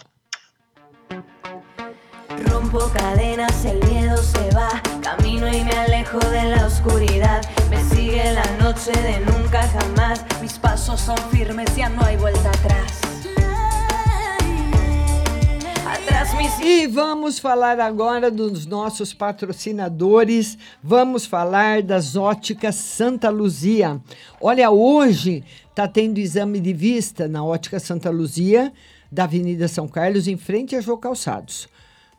Rompo 2.50 2.90
cadenas, 2.90 3.64
el 3.64 3.78
miedo 3.86 4.16
se 4.18 4.50
va. 4.54 4.82
Camino 5.00 5.48
y 5.48 5.62
me 5.64 5.72
alejo 5.72 6.18
de 6.18 6.44
la 6.44 6.66
oscuridad. 6.66 7.42
Me 7.70 7.82
sigue 7.84 8.32
la 8.32 8.44
noche 8.58 8.92
de 8.92 9.20
nunca 9.20 9.62
jamás. 9.68 10.24
Mis 10.40 10.58
pasos 10.58 11.00
son 11.00 11.16
firmes, 11.30 11.74
ya 11.76 11.88
no 11.88 12.04
hay 12.04 12.16
vuelta 12.16 12.48
atrás. 12.50 13.23
E 16.62 16.86
vamos 16.86 17.38
falar 17.38 17.80
agora 17.80 18.30
dos 18.30 18.66
nossos 18.66 19.12
patrocinadores. 19.12 20.56
Vamos 20.82 21.26
falar 21.26 21.82
das 21.82 22.16
óticas 22.16 22.76
Santa 22.76 23.28
Luzia. 23.30 24.00
Olha, 24.40 24.70
hoje 24.70 25.44
está 25.68 25.86
tendo 25.88 26.18
exame 26.18 26.60
de 26.60 26.72
vista 26.72 27.28
na 27.28 27.44
ótica 27.44 27.78
Santa 27.80 28.10
Luzia, 28.10 28.72
da 29.10 29.24
Avenida 29.24 29.66
São 29.68 29.88
Carlos, 29.88 30.28
em 30.28 30.36
frente 30.36 30.76
a 30.76 30.80
Jô 30.80 30.96
Calçados. 30.96 31.68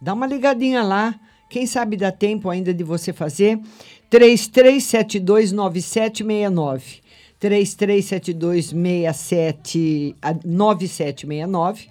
Dá 0.01 0.13
uma 0.13 0.27
ligadinha 0.27 0.83
lá. 0.83 1.15
Quem 1.49 1.65
sabe 1.65 1.97
dá 1.97 2.11
tempo 2.11 2.49
ainda 2.49 2.73
de 2.73 2.83
você 2.83 3.13
fazer. 3.13 3.57
33729769. 4.11 7.01
337267 7.39 10.15
ah, 10.21 10.35
9769. 10.43 11.87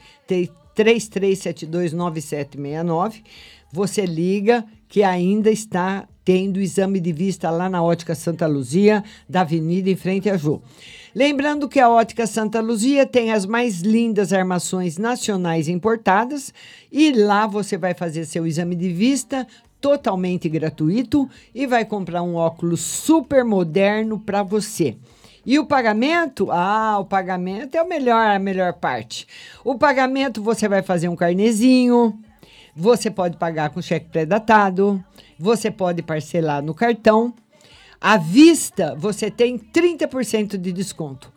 33729769. 0.76 3.22
Você 3.72 4.06
liga 4.06 4.64
que 4.88 5.02
ainda 5.02 5.50
está 5.50 6.06
tendo 6.24 6.60
exame 6.60 7.00
de 7.00 7.12
vista 7.12 7.50
lá 7.50 7.68
na 7.68 7.82
Ótica 7.82 8.14
Santa 8.14 8.46
Luzia, 8.46 9.04
da 9.28 9.42
Avenida 9.42 9.90
em 9.90 9.96
frente 9.96 10.30
a 10.30 10.36
Jô. 10.36 10.62
Lembrando 11.14 11.68
que 11.68 11.78
a 11.78 11.88
Ótica 11.88 12.26
Santa 12.26 12.60
Luzia 12.60 13.04
tem 13.04 13.30
as 13.30 13.46
mais 13.46 13.80
lindas 13.80 14.32
armações 14.32 14.96
nacionais 14.96 15.68
importadas 15.68 16.52
e 16.90 17.12
lá 17.12 17.46
você 17.46 17.76
vai 17.76 17.94
fazer 17.94 18.24
seu 18.24 18.46
exame 18.46 18.74
de 18.74 18.88
vista 18.88 19.46
totalmente 19.80 20.48
gratuito 20.48 21.28
e 21.54 21.66
vai 21.66 21.84
comprar 21.84 22.22
um 22.22 22.36
óculos 22.36 22.80
super 22.80 23.44
moderno 23.44 24.18
para 24.18 24.42
você. 24.42 24.96
E 25.46 25.58
o 25.58 25.66
pagamento? 25.66 26.50
Ah, 26.50 26.98
o 26.98 27.04
pagamento 27.04 27.74
é 27.74 27.82
o 27.82 27.88
melhor, 27.88 28.26
a 28.30 28.38
melhor 28.38 28.72
parte. 28.74 29.26
O 29.62 29.76
pagamento 29.76 30.42
você 30.42 30.68
vai 30.68 30.82
fazer 30.82 31.08
um 31.08 31.16
carnezinho, 31.16 32.18
você 32.74 33.10
pode 33.10 33.36
pagar 33.36 33.70
com 33.70 33.82
cheque 33.82 34.08
pré-datado, 34.08 35.04
você 35.38 35.70
pode 35.70 36.02
parcelar 36.02 36.62
no 36.62 36.74
cartão. 36.74 37.34
À 38.00 38.16
vista, 38.16 38.94
você 38.98 39.30
tem 39.30 39.58
30% 39.58 40.56
de 40.56 40.72
desconto. 40.72 41.32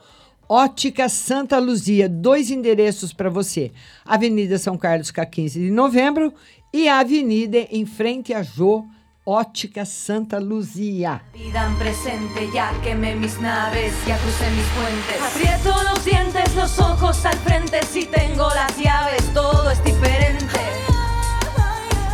Ótica 0.49 1.09
Santa 1.09 1.59
Luzia, 1.59 2.07
dois 2.07 2.49
endereços 2.49 3.11
para 3.11 3.29
você. 3.29 3.71
Avenida 4.05 4.57
São 4.57 4.77
Carlos, 4.77 5.11
com 5.11 5.25
15 5.25 5.59
de 5.59 5.69
novembro, 5.69 6.33
e 6.73 6.87
a 6.87 6.99
avenida 6.99 7.57
em 7.69 7.85
frente 7.85 8.33
a 8.33 8.41
Jô, 8.41 8.85
Ótica 9.29 9.85
Santa 9.85 10.39
Luzia. 10.39 11.21
vida 11.33 11.65
en 11.65 11.75
presente, 11.75 12.49
ya 12.53 12.71
quemé 12.81 13.13
mis 13.13 13.37
naves, 13.41 13.93
ya 14.07 14.17
crucé 14.19 14.49
mis 14.51 14.65
puentes. 14.67 15.21
Aprieto 15.21 15.83
los 15.83 16.05
dientes, 16.05 16.55
los 16.55 16.79
ojos 16.79 17.25
al 17.25 17.35
frente, 17.39 17.83
si 17.83 18.05
tengo 18.05 18.47
las 18.55 18.77
llaves, 18.77 19.33
todo 19.33 19.69
es 19.69 19.83
diferente. 19.83 20.59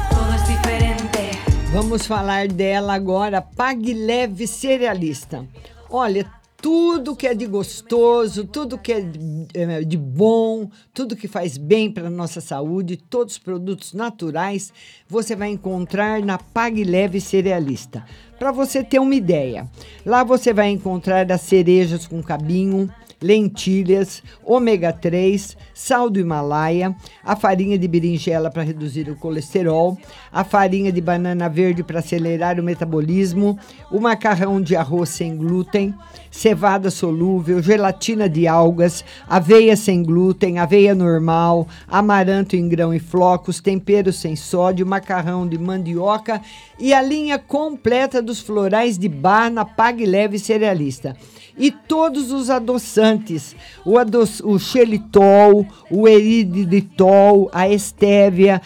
Todo 0.10 0.34
es 0.34 0.48
diferente. 0.48 1.32
Vamos 1.72 2.08
falar 2.08 2.52
dela 2.52 2.96
agora, 2.96 3.48
Pague 3.48 3.94
Leve 3.94 4.48
Cerealista. 4.48 5.46
Olha, 5.90 6.42
tudo 6.64 7.14
que 7.14 7.28
é 7.28 7.36
de 7.36 7.46
gostoso, 7.46 8.46
tudo 8.46 8.78
que 8.78 8.94
é 8.94 9.02
de, 9.02 9.20
eh, 9.54 9.84
de 9.84 9.98
bom, 9.98 10.70
tudo 10.94 11.14
que 11.14 11.28
faz 11.28 11.58
bem 11.58 11.92
para 11.92 12.08
a 12.08 12.10
nossa 12.10 12.40
saúde, 12.40 12.96
todos 12.96 13.34
os 13.34 13.38
produtos 13.38 13.92
naturais, 13.92 14.72
você 15.06 15.36
vai 15.36 15.50
encontrar 15.50 16.22
na 16.22 16.38
Pague 16.38 16.86
Leve 16.86 17.20
Cerealista. 17.20 18.06
Para 18.40 18.54
você 18.54 18.82
ter 18.82 19.00
uma 19.00 19.14
ideia, 19.14 19.70
lá 20.06 20.24
você 20.24 20.54
vai 20.54 20.70
encontrar 20.70 21.30
as 21.30 21.42
cerejas 21.42 22.08
com 22.08 22.24
cabinho, 22.24 22.90
lentilhas, 23.22 24.24
ômega 24.42 24.94
3, 24.94 25.58
sal 25.84 26.10
do 26.10 26.18
Himalaia, 26.18 26.96
a 27.22 27.36
farinha 27.36 27.78
de 27.78 27.90
berinjela 27.90 28.50
para 28.50 28.64
reduzir 28.64 29.10
o 29.10 29.18
colesterol, 29.18 29.98
a 30.32 30.42
farinha 30.46 30.94
de 30.94 31.02
banana 31.02 31.50
verde 31.50 31.84
para 31.84 32.00
acelerar 32.00 32.58
o 32.58 32.64
metabolismo, 32.64 33.60
o 33.92 34.00
macarrão 34.00 34.62
de 34.62 34.78
arroz 34.78 35.10
sem 35.10 35.36
glúten, 35.36 35.94
cevada 36.32 36.90
solúvel, 36.90 37.62
gelatina 37.62 38.30
de 38.30 38.48
algas, 38.48 39.04
aveia 39.28 39.76
sem 39.76 40.02
glúten, 40.02 40.58
aveia 40.58 40.96
normal, 40.96 41.68
amaranto 41.86 42.56
em 42.56 42.70
grão 42.70 42.94
e 42.94 43.00
flocos, 43.00 43.60
tempero 43.60 44.14
sem 44.14 44.38
sódio, 44.38 44.88
macarrão 44.88 45.46
de 45.46 45.58
mandioca 45.58 46.42
e 46.80 46.94
a 46.94 47.02
linha 47.02 47.38
completa 47.38 48.22
dos 48.22 48.40
florais 48.40 48.98
de 48.98 49.10
bar 49.10 49.52
na 49.52 49.66
Pague 49.66 50.06
Leve 50.06 50.40
Cerealista. 50.40 51.14
E 51.58 51.70
todos 51.70 52.32
os 52.32 52.50
adoçantes, 52.50 53.56
o, 53.86 53.98
ado 53.98 54.24
o 54.44 54.58
xelitol, 54.58 55.66
o 55.90 56.08
eriditol, 56.08 57.50
a 57.54 57.70
estévia, 57.70 58.62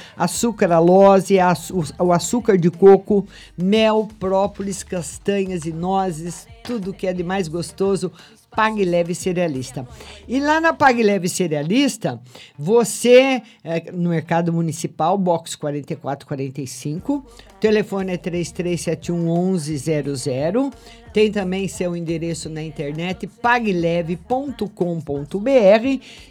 a, 1.40 2.04
o 2.04 2.12
açúcar 2.12 2.58
de 2.58 2.70
coco, 2.70 3.26
mel, 3.58 4.08
própolis, 4.20 4.84
castanhas 4.84 5.66
e 5.66 5.72
nozes, 5.72 6.48
tudo 6.64 6.94
que 6.94 7.08
é 7.08 7.14
de 7.14 7.24
mais 7.24 7.48
gostoso, 7.48 8.12
Pague 8.58 8.84
Leve 8.84 9.14
Cerealista. 9.14 9.88
E 10.28 10.40
lá 10.40 10.60
na 10.60 10.74
Pague 10.74 11.04
Leve 11.04 11.30
Cerealista, 11.30 12.20
você, 12.58 13.44
é, 13.64 13.92
no 13.92 14.10
Mercado 14.10 14.52
Municipal, 14.52 15.16
box 15.16 15.56
4445, 15.56 17.24
telefone 17.60 18.14
é 18.14 18.18
3371 18.18 19.52
1100. 19.52 20.72
Tem 21.14 21.32
também 21.32 21.68
seu 21.68 21.96
endereço 21.96 22.50
na 22.50 22.64
internet, 22.64 23.28
pagleve.com.br 23.28 24.18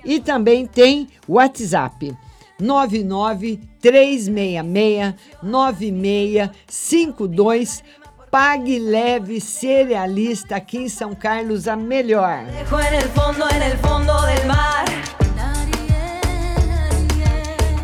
e 0.05 0.19
também 0.19 0.67
tem 0.67 1.07
WhatsApp 1.29 2.13
99 2.59 3.61
366 3.81 5.15
9652 5.45 7.85
Pague 8.31 8.79
Leve 8.79 9.41
Cerealista 9.41 10.57
aqui 10.57 10.79
em 10.79 10.89
São 10.89 11.15
Carlos, 11.15 11.69
a 11.69 11.77
melhor. 11.77 12.45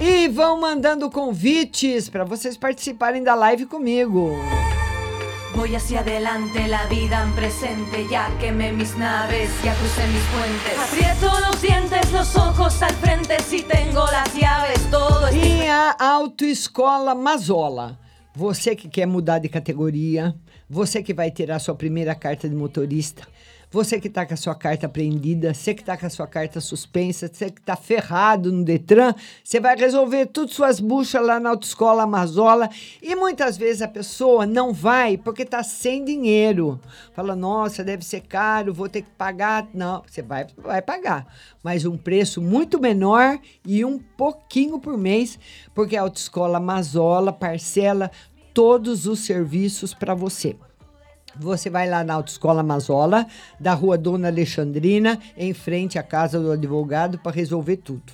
E 0.01 0.29
vão 0.29 0.61
mandando 0.61 1.11
convites 1.11 2.09
para 2.09 2.25
vocês 2.25 2.57
participarem 2.57 3.23
da 3.23 3.35
live 3.35 3.67
comigo. 3.67 4.37
Voy 5.55 5.77
hacia 5.77 6.01
adelante, 6.01 6.67
la 6.67 6.87
vida 6.87 7.23
en 7.23 7.33
presente, 7.33 8.09
ya 8.09 8.31
quemé 8.41 8.73
mis 8.73 8.97
naves, 8.97 9.51
ya 9.63 9.75
crucé 9.75 10.07
mis 10.07 10.23
puentes. 10.33 10.79
Aprieto 10.79 11.31
los 11.47 11.61
dientes, 11.61 12.11
los 12.11 12.35
ojos 12.37 12.83
al 12.83 12.95
frente, 12.95 13.37
si 13.43 13.63
tengo 13.63 14.07
las 14.07 14.33
llaves, 14.35 14.81
todo 14.91 15.29
es 15.29 15.35
E 15.35 15.69
a 15.69 15.91
Autoescola 15.91 17.15
Mazola. 17.15 17.99
Você 18.35 18.75
que 18.75 18.89
quer 18.89 19.05
mudar 19.07 19.39
de 19.41 19.49
categoria, 19.49 20.35
você 20.69 21.03
que 21.03 21.13
vai 21.13 21.31
tirar 21.31 21.59
sua 21.59 21.75
primeira 21.75 22.15
carta 22.15 22.49
de 22.49 22.55
motorista, 22.55 23.29
você 23.73 23.99
que 23.99 24.09
está 24.09 24.27
com 24.27 24.35
a 24.35 24.37
sua 24.37 24.55
carta 24.55 24.85
apreendida, 24.85 25.55
você 25.55 25.73
que 25.73 25.81
está 25.81 25.97
com 25.97 26.05
a 26.05 26.11
sua 26.11 26.27
carta 26.27 26.61
suspensa, 26.61 27.27
você 27.27 27.51
que 27.51 27.59
está 27.59 27.75
ferrado 27.75 28.53
no 28.53 28.63
Detran, 28.63 29.15
você 29.43 29.59
vai 29.59 29.75
resolver 29.75 30.27
tudo 30.27 30.53
suas 30.53 30.79
buchas 30.79 31.25
lá 31.25 31.41
na 31.41 31.49
Autoescola 31.49 32.07
Mazola 32.07 32.69
e 33.01 33.17
muitas 33.17 33.57
vezes 33.57 33.81
a 33.81 33.89
pessoa 33.89 34.45
não 34.45 34.75
vai 34.75 35.17
porque 35.17 35.43
está 35.43 35.63
sem 35.63 36.05
dinheiro. 36.05 36.79
Fala, 37.15 37.35
nossa, 37.35 37.83
deve 37.83 38.05
ser 38.05 38.21
caro, 38.21 38.75
vou 38.75 38.91
ter 38.91 39.03
que 39.03 39.11
pagar. 39.11 39.67
Não, 39.73 40.03
você 40.07 40.21
vai, 40.21 40.47
vai 40.59 40.83
pagar, 40.83 41.27
mas 41.63 41.87
um 41.87 41.97
preço 41.97 42.43
muito 42.43 42.79
menor 42.79 43.39
e 43.67 43.87
um 43.87 43.99
pouquinho 43.99 44.79
por 44.79 44.99
mês, 44.99 45.39
porque 45.75 45.97
a 45.97 46.03
Autoescola 46.03 46.61
Mazola 46.61 47.33
parcela 47.33 48.11
todos 48.53 49.07
os 49.07 49.21
serviços 49.21 49.95
para 49.95 50.15
você. 50.15 50.57
Você 51.39 51.71
vai 51.71 51.89
lá 51.89 52.05
na 52.05 52.15
Autoescola 52.15 52.63
Mazola, 52.63 53.27
da 53.59 53.75
rua 53.75 53.97
Dona 53.97 54.29
Alexandrina, 54.29 55.19
em 55.37 55.55
frente 55.55 55.99
à 55.99 56.03
casa 56.03 56.39
do 56.39 56.53
advogado, 56.53 57.19
para 57.19 57.33
resolver 57.33 57.79
tudo. 57.79 58.13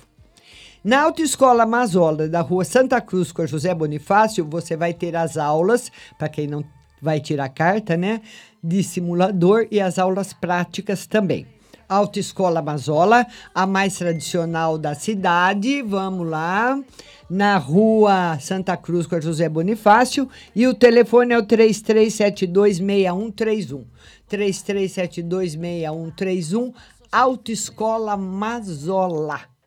Na 0.83 1.01
Autoescola 1.01 1.65
Mazola, 1.65 2.29
da 2.29 2.39
rua 2.39 2.63
Santa 2.63 3.01
Cruz 3.01 3.31
com 3.31 3.41
a 3.41 3.45
José 3.45 3.73
Bonifácio, 3.75 4.45
você 4.45 4.77
vai 4.77 4.93
ter 4.93 5.15
as 5.15 5.35
aulas, 5.35 5.91
para 6.17 6.29
quem 6.29 6.47
não 6.47 6.63
vai 7.01 7.19
tirar 7.19 7.49
carta, 7.49 7.97
né? 7.97 8.21
De 8.63 8.81
simulador 8.83 9.67
e 9.69 9.81
as 9.81 9.99
aulas 9.99 10.31
práticas 10.31 11.05
também. 11.05 11.45
Autoescola 11.89 12.61
Mazola, 12.61 13.25
a 13.53 13.65
mais 13.65 13.97
tradicional 13.97 14.77
da 14.77 14.93
cidade. 14.93 15.81
Vamos 15.81 16.29
lá. 16.29 16.79
Na 17.27 17.57
rua 17.57 18.37
Santa 18.39 18.77
Cruz 18.77 19.07
com 19.07 19.15
a 19.15 19.21
José 19.21 19.49
Bonifácio. 19.49 20.29
E 20.55 20.67
o 20.67 20.73
telefone 20.73 21.33
é 21.33 21.37
o 21.37 21.43
33726131. 21.43 23.83
33726131. 24.29 26.73
Autoescola 27.11 28.15
Mazola. 28.15 29.58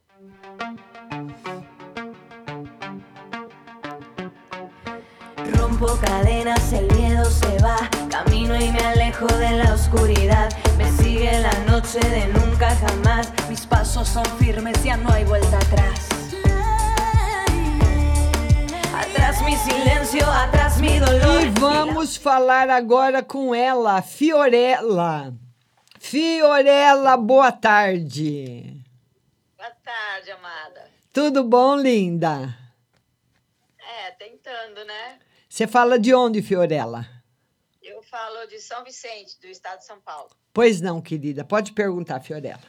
Rompo 5.83 5.99
cadenas, 6.01 6.73
el 6.73 6.87
miedo 6.95 7.25
se 7.25 7.59
va. 7.59 7.77
Camino 8.09 8.55
y 8.55 8.71
me 8.71 8.79
alejo 8.79 9.27
de 9.27 9.51
la 9.51 9.75
oscuridad. 9.75 10.49
Me 10.79 10.89
sigue 10.93 11.41
la 11.41 11.53
noche 11.65 11.99
de 11.99 12.27
nunca 12.29 12.71
jamás. 12.77 13.33
Mis 13.49 13.67
pasos 13.67 14.07
son 14.07 14.25
firmes, 14.39 14.81
ya 14.85 14.97
no 14.97 15.13
hay 15.13 15.25
vuelta 15.25 15.57
atrás. 15.57 16.09
Atrás 18.95 19.43
mi 19.43 19.57
silencio, 19.57 20.25
atrás 20.31 20.79
mi 20.79 21.01
dolor. 21.01 21.43
E 21.43 21.51
vamos 21.51 22.17
falar 22.17 22.71
agora 22.71 23.21
com 23.21 23.53
ela, 23.53 24.03
Fiorella. 24.03 25.33
Fiorella, 25.99 27.17
boa 27.17 27.51
tarde. 27.51 28.85
Boa 29.57 29.73
tarde, 29.83 30.31
amada. 30.31 30.89
Tudo 31.13 31.43
bom, 31.43 31.75
linda? 31.75 32.57
É, 33.81 34.13
tentando, 34.13 34.85
né? 34.85 35.22
Você 35.53 35.67
fala 35.67 35.99
de 35.99 36.15
onde, 36.15 36.41
Fiorella? 36.41 37.07
Eu 37.83 38.03
falo 38.03 38.47
de 38.47 38.59
São 38.59 38.83
Vicente, 38.83 39.39
do 39.39 39.47
estado 39.49 39.81
de 39.81 39.85
São 39.85 40.01
Paulo. 40.01 40.31
Pois 40.51 40.81
não, 40.81 40.99
querida. 41.03 41.45
Pode 41.45 41.73
perguntar, 41.75 42.23
Fiorella. 42.23 42.65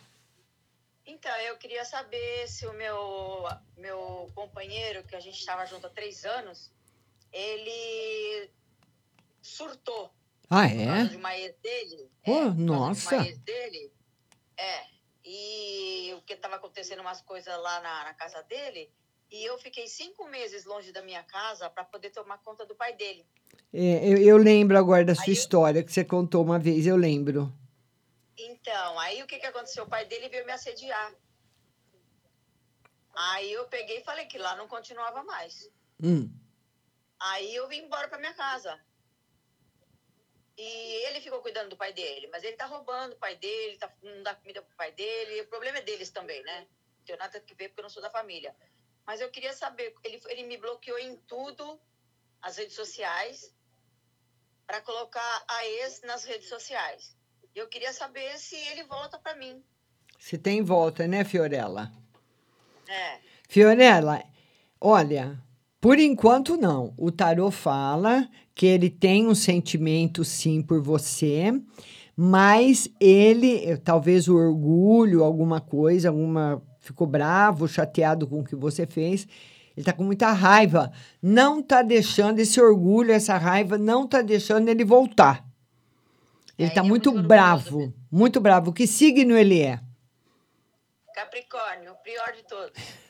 Então, 1.05 1.33
eu 1.47 1.55
queria 1.55 1.85
saber 1.85 2.45
se 2.45 2.67
o 2.67 2.73
meu, 2.73 3.47
meu 3.77 4.29
companheiro, 4.35 5.01
que 5.05 5.15
a 5.15 5.21
gente 5.21 5.39
estava 5.39 5.65
junto 5.65 5.87
há 5.87 5.89
três 5.91 6.25
anos, 6.25 6.73
ele 7.31 8.51
surtou. 9.41 10.13
Ah, 10.49 10.67
causa 10.67 11.07
de 11.07 11.15
é? 11.15 11.17
uma 11.17 11.37
ex 11.37 11.55
dele. 11.59 12.11
Oh, 12.27 12.31
por 12.31 12.33
causa 12.33 12.51
de 12.51 12.63
nossa. 12.63 13.15
Uma 13.15 13.27
ex 13.27 13.37
dele. 13.37 13.93
É. 14.57 14.87
E 15.23 16.13
o 16.17 16.21
que 16.23 16.33
estava 16.33 16.57
acontecendo 16.57 16.99
umas 16.99 17.21
coisas 17.21 17.57
lá 17.61 17.79
na, 17.79 18.03
na 18.03 18.13
casa 18.13 18.43
dele. 18.43 18.91
E 19.33 19.43
eu 19.45 19.57
fiquei 19.57 19.87
cinco 19.87 20.27
meses 20.27 20.63
longe 20.63 20.91
da 20.91 21.01
minha 21.01 21.23
casa 21.23 21.67
para 21.67 21.83
poder 21.83 22.11
tomar 22.11 22.37
conta 22.43 22.67
do 22.67 22.75
pai 22.75 22.93
dele. 22.93 23.25
É, 23.73 24.07
eu, 24.07 24.17
eu 24.19 24.37
lembro 24.37 24.77
agora 24.77 25.03
da 25.03 25.15
sua 25.15 25.33
história 25.33 25.83
que 25.83 25.91
você 25.91 26.05
contou 26.05 26.43
uma 26.43 26.59
vez, 26.59 26.85
eu 26.85 26.95
lembro. 26.95 27.51
Então, 28.37 28.99
aí 28.99 29.23
o 29.23 29.25
que, 29.25 29.39
que 29.39 29.47
aconteceu? 29.47 29.85
O 29.85 29.89
pai 29.89 30.05
dele 30.05 30.29
veio 30.29 30.45
me 30.45 30.51
assediar. 30.51 31.15
Aí 33.15 33.51
eu 33.51 33.67
peguei 33.69 34.01
e 34.01 34.03
falei 34.03 34.27
que 34.27 34.37
lá 34.37 34.55
não 34.55 34.67
continuava 34.67 35.23
mais. 35.23 35.67
Hum. 35.99 36.29
Aí 37.19 37.55
eu 37.55 37.67
vim 37.67 37.79
embora 37.79 38.07
para 38.07 38.19
minha 38.19 38.35
casa. 38.35 38.79
E 40.55 41.07
ele 41.07 41.21
ficou 41.21 41.41
cuidando 41.41 41.69
do 41.69 41.77
pai 41.77 41.91
dele, 41.91 42.27
mas 42.27 42.43
ele 42.43 42.55
tá 42.55 42.67
roubando 42.67 43.13
o 43.13 43.17
pai 43.17 43.35
dele, 43.37 43.79
tá, 43.79 43.91
não 44.03 44.21
dá 44.21 44.35
comida 44.35 44.61
pro 44.61 44.75
pai 44.75 44.91
dele. 44.91 45.41
O 45.41 45.47
problema 45.47 45.79
é 45.79 45.81
deles 45.81 46.11
também, 46.11 46.43
né? 46.43 46.67
Não 46.99 47.05
tenho 47.05 47.17
nada 47.17 47.39
que 47.39 47.55
ver 47.55 47.69
porque 47.69 47.81
eu 47.81 47.83
não 47.83 47.89
sou 47.89 48.03
da 48.03 48.11
família. 48.11 48.55
Mas 49.05 49.21
eu 49.21 49.29
queria 49.29 49.53
saber, 49.53 49.93
ele, 50.03 50.21
ele 50.29 50.43
me 50.43 50.57
bloqueou 50.57 50.97
em 50.97 51.15
tudo, 51.27 51.79
as 52.41 52.57
redes 52.57 52.75
sociais, 52.75 53.53
para 54.65 54.81
colocar 54.81 55.43
a 55.47 55.65
ex 55.65 56.01
nas 56.03 56.23
redes 56.23 56.47
sociais. 56.47 57.15
Eu 57.53 57.67
queria 57.67 57.93
saber 57.93 58.37
se 58.37 58.55
ele 58.55 58.83
volta 58.83 59.19
para 59.19 59.35
mim. 59.35 59.63
Você 60.17 60.37
tem 60.37 60.63
volta, 60.63 61.07
né, 61.07 61.23
Fiorella? 61.23 61.91
É. 62.87 63.19
Fiorella, 63.47 64.23
olha, 64.79 65.39
por 65.79 65.99
enquanto 65.99 66.55
não. 66.55 66.93
O 66.97 67.11
tarô 67.11 67.51
fala 67.51 68.29
que 68.55 68.65
ele 68.65 68.89
tem 68.89 69.27
um 69.27 69.35
sentimento 69.35 70.23
sim 70.23 70.61
por 70.61 70.81
você, 70.81 71.51
mas 72.15 72.87
ele, 72.99 73.65
eh, 73.65 73.77
talvez 73.77 74.27
o 74.27 74.35
orgulho, 74.35 75.23
alguma 75.23 75.59
coisa, 75.59 76.09
alguma 76.09 76.63
ficou 76.83 77.07
bravo, 77.07 77.67
chateado 77.67 78.27
com 78.27 78.41
o 78.41 78.43
que 78.43 78.55
você 78.55 78.85
fez. 78.85 79.25
Ele 79.75 79.85
tá 79.85 79.93
com 79.93 80.03
muita 80.03 80.31
raiva, 80.31 80.91
não 81.21 81.63
tá 81.63 81.81
deixando 81.81 82.39
esse 82.39 82.61
orgulho, 82.61 83.11
essa 83.11 83.37
raiva 83.37 83.77
não 83.77 84.05
tá 84.05 84.21
deixando 84.21 84.67
ele 84.67 84.85
voltar. 84.85 85.43
Ele 86.59 86.69
tá 86.69 86.83
muito 86.83 87.11
bravo, 87.23 87.91
muito 88.11 88.39
bravo. 88.39 88.71
Que 88.71 88.85
signo 88.85 89.35
ele 89.35 89.61
é? 89.61 89.79
Capricórnio, 91.15 91.93
o 91.93 91.95
pior 91.95 92.33
de 92.35 92.43
todos. 92.43 92.73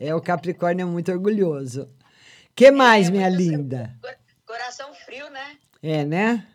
É, 0.00 0.14
o 0.14 0.20
Capricórnio 0.20 0.84
é 0.84 0.86
muito 0.86 1.12
orgulhoso. 1.12 1.94
que 2.56 2.70
mais, 2.70 3.10
minha 3.10 3.28
linda? 3.28 3.94
Coração 4.46 4.94
frio, 4.94 5.28
né? 5.28 5.58
É, 5.82 6.04
né? 6.06 6.46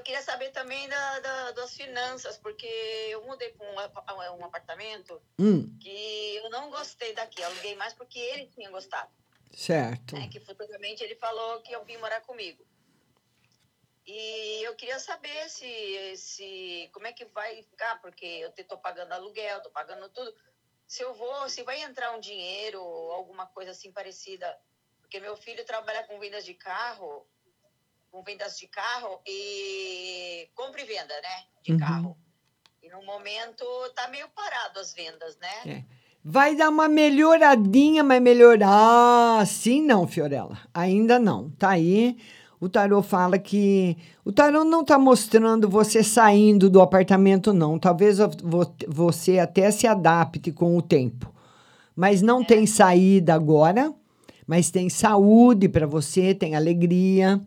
Eu 0.00 0.04
queria 0.04 0.22
saber 0.22 0.50
também 0.50 0.88
da, 0.88 1.20
da- 1.20 1.50
das 1.52 1.74
finanças, 1.76 2.38
porque 2.38 2.66
eu 3.10 3.22
mudei 3.26 3.50
para 3.50 3.66
um, 3.66 4.38
um 4.38 4.44
apartamento 4.46 5.20
Hum, 5.38 5.76
que 5.78 6.36
eu 6.36 6.48
não 6.48 6.70
gostei 6.70 7.12
daqui. 7.12 7.42
Aluguei 7.42 7.74
mais 7.76 7.92
porque 7.92 8.18
ele 8.18 8.46
tinha 8.46 8.70
gostado. 8.70 9.10
certo. 9.52 10.14
né? 10.16 10.26
Que 10.28 10.40
futuramente 10.40 11.04
ele 11.04 11.16
falou 11.16 11.60
que 11.60 11.72
ia 11.72 11.78
vir 11.84 11.98
morar 11.98 12.22
comigo. 12.22 12.66
E 14.06 14.62
eu 14.64 14.74
queria 14.74 14.98
saber 14.98 15.50
se, 15.50 16.16
se 16.16 16.88
como 16.94 17.06
é 17.06 17.12
que 17.12 17.26
vai 17.26 17.62
ficar, 17.62 18.00
porque 18.00 18.24
eu 18.24 18.48
estou 18.56 18.78
pagando 18.78 19.12
aluguel, 19.12 19.58
estou 19.58 19.70
pagando 19.70 20.08
tudo. 20.08 20.34
Se 20.86 21.02
eu 21.02 21.12
vou, 21.12 21.46
se 21.50 21.62
vai 21.62 21.82
entrar 21.82 22.12
um 22.12 22.20
dinheiro 22.20 22.82
ou 22.82 23.12
alguma 23.12 23.46
coisa 23.48 23.72
assim 23.72 23.92
parecida. 23.92 24.58
Porque 25.02 25.20
meu 25.20 25.36
filho 25.36 25.62
trabalha 25.66 26.04
com 26.04 26.18
vendas 26.18 26.42
de 26.46 26.54
carro, 26.54 27.28
com 28.10 28.22
vendas 28.22 28.58
de 28.58 28.66
carro 28.66 29.20
e 29.26 30.48
compra 30.54 30.80
e 30.80 30.84
venda, 30.84 31.14
né? 31.22 31.44
De 31.62 31.72
Uhum. 31.72 31.78
carro. 31.78 32.16
E 32.82 32.88
no 32.88 33.04
momento 33.04 33.64
tá 33.94 34.08
meio 34.08 34.26
parado 34.34 34.78
as 34.80 34.92
vendas, 34.94 35.36
né? 35.40 35.70
É. 35.72 35.84
Vai 36.24 36.54
dar 36.54 36.68
uma 36.68 36.88
melhoradinha, 36.88 38.02
mas 38.02 38.20
melhorar 38.20 39.40
assim 39.40 39.82
não, 39.82 40.06
Fiorella. 40.06 40.58
Ainda 40.74 41.18
não. 41.18 41.50
Tá 41.50 41.70
aí. 41.70 42.16
O 42.60 42.68
tarô 42.68 43.02
fala 43.02 43.38
que 43.38 43.96
o 44.22 44.30
tarô 44.30 44.64
não 44.64 44.84
tá 44.84 44.98
mostrando 44.98 45.66
você 45.68 46.02
saindo 46.02 46.68
do 46.68 46.82
apartamento 46.82 47.54
não. 47.54 47.78
Talvez 47.78 48.18
vo- 48.18 48.28
vo- 48.42 48.74
você 48.86 49.38
até 49.38 49.70
se 49.70 49.86
adapte 49.86 50.52
com 50.52 50.76
o 50.76 50.82
tempo. 50.82 51.32
Mas 51.96 52.20
não 52.20 52.44
tem 52.44 52.66
saída 52.66 53.34
agora, 53.34 53.94
mas 54.46 54.70
tem 54.70 54.90
saúde 54.90 55.68
para 55.70 55.86
você, 55.86 56.34
tem 56.34 56.54
alegria, 56.54 57.40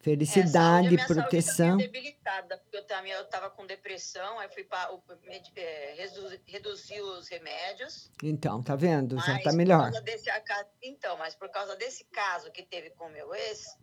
felicidade, 0.00 0.96
proteção. 1.06 1.54
saúde 1.54 1.56
tá 1.56 1.76
meio 1.76 1.92
debilitada, 1.92 2.58
porque 2.58 2.76
eu 2.76 2.86
também 2.86 3.12
eu 3.12 3.24
tava 3.26 3.50
com 3.50 3.66
depressão, 3.66 4.38
aí 4.38 4.48
fui 4.48 4.64
para 4.64 4.90
reduzir 6.46 7.00
os 7.00 7.28
remédios. 7.28 8.10
Então, 8.22 8.62
tá 8.62 8.74
vendo? 8.74 9.18
Já 9.20 9.40
tá 9.40 9.52
melhor. 9.52 9.90
desse 10.02 10.30
então, 10.82 11.16
mas 11.18 11.34
por 11.34 11.48
causa 11.50 11.76
desse 11.76 12.04
caso 12.04 12.50
que 12.50 12.62
teve 12.62 12.90
com 12.90 13.06
o 13.06 13.10
meu 13.10 13.34
ex, 13.34 13.76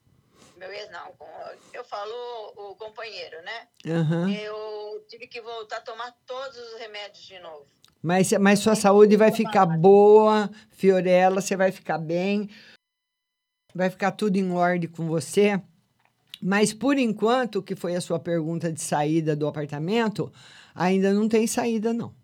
meu 0.57 0.71
ex 0.71 0.89
não, 0.89 1.11
com, 1.13 1.27
eu 1.71 1.83
falo 1.83 2.13
o 2.55 2.75
companheiro, 2.75 3.41
né? 3.43 3.67
Aham. 3.85 4.31
Eu 4.31 5.05
tive 5.07 5.27
que 5.27 5.39
voltar 5.39 5.77
a 5.77 5.81
tomar 5.81 6.11
todos 6.25 6.57
os 6.57 6.79
remédios 6.79 7.25
de 7.25 7.39
novo. 7.39 7.67
Mas, 8.01 8.31
mas 8.33 8.59
sua 8.59 8.75
saúde 8.75 9.15
vai 9.17 9.31
ficar 9.31 9.65
boa, 9.65 10.49
Fiorella, 10.69 11.41
você 11.41 11.55
vai 11.55 11.71
ficar 11.71 11.97
bem, 11.97 12.49
vai 13.73 13.89
ficar 13.89 14.11
tudo 14.11 14.37
em 14.37 14.51
ordem 14.51 14.89
com 14.89 15.07
você. 15.07 15.61
Mas 16.41 16.73
por 16.73 16.97
enquanto, 16.97 17.63
que 17.63 17.75
foi 17.75 17.95
a 17.95 18.01
sua 18.01 18.19
pergunta 18.19 18.71
de 18.71 18.81
saída 18.81 19.35
do 19.35 19.47
apartamento, 19.47 20.31
ainda 20.75 21.13
não 21.13 21.27
tem 21.27 21.47
saída, 21.47 21.93
não. 21.93 22.15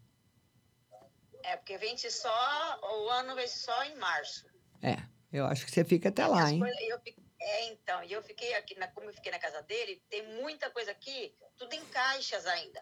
É, 1.43 1.57
porque 1.57 1.77
vence 1.77 2.09
só, 2.09 2.79
o 2.81 3.09
ano 3.09 3.35
vence 3.35 3.59
só 3.59 3.83
em 3.83 3.95
março. 3.95 4.45
É, 4.81 4.97
eu 5.31 5.45
acho 5.45 5.65
que 5.65 5.71
você 5.71 5.83
fica 5.83 6.09
até 6.09 6.25
lá, 6.25 6.51
hein? 6.51 6.59
coisas- 6.59 6.79
eu 6.81 6.99
é, 7.45 7.65
então, 7.73 8.01
e 8.05 8.13
eu 8.13 8.23
fiquei 8.23 8.55
aqui, 8.55 8.73
na, 8.79 8.87
como 8.87 9.09
eu 9.09 9.13
fiquei 9.13 9.29
na 9.29 9.37
casa 9.37 9.61
dele, 9.63 10.01
tem 10.09 10.25
muita 10.41 10.69
coisa 10.69 10.91
aqui, 10.91 11.35
tudo 11.57 11.73
em 11.73 11.83
caixas 11.85 12.45
ainda. 12.47 12.81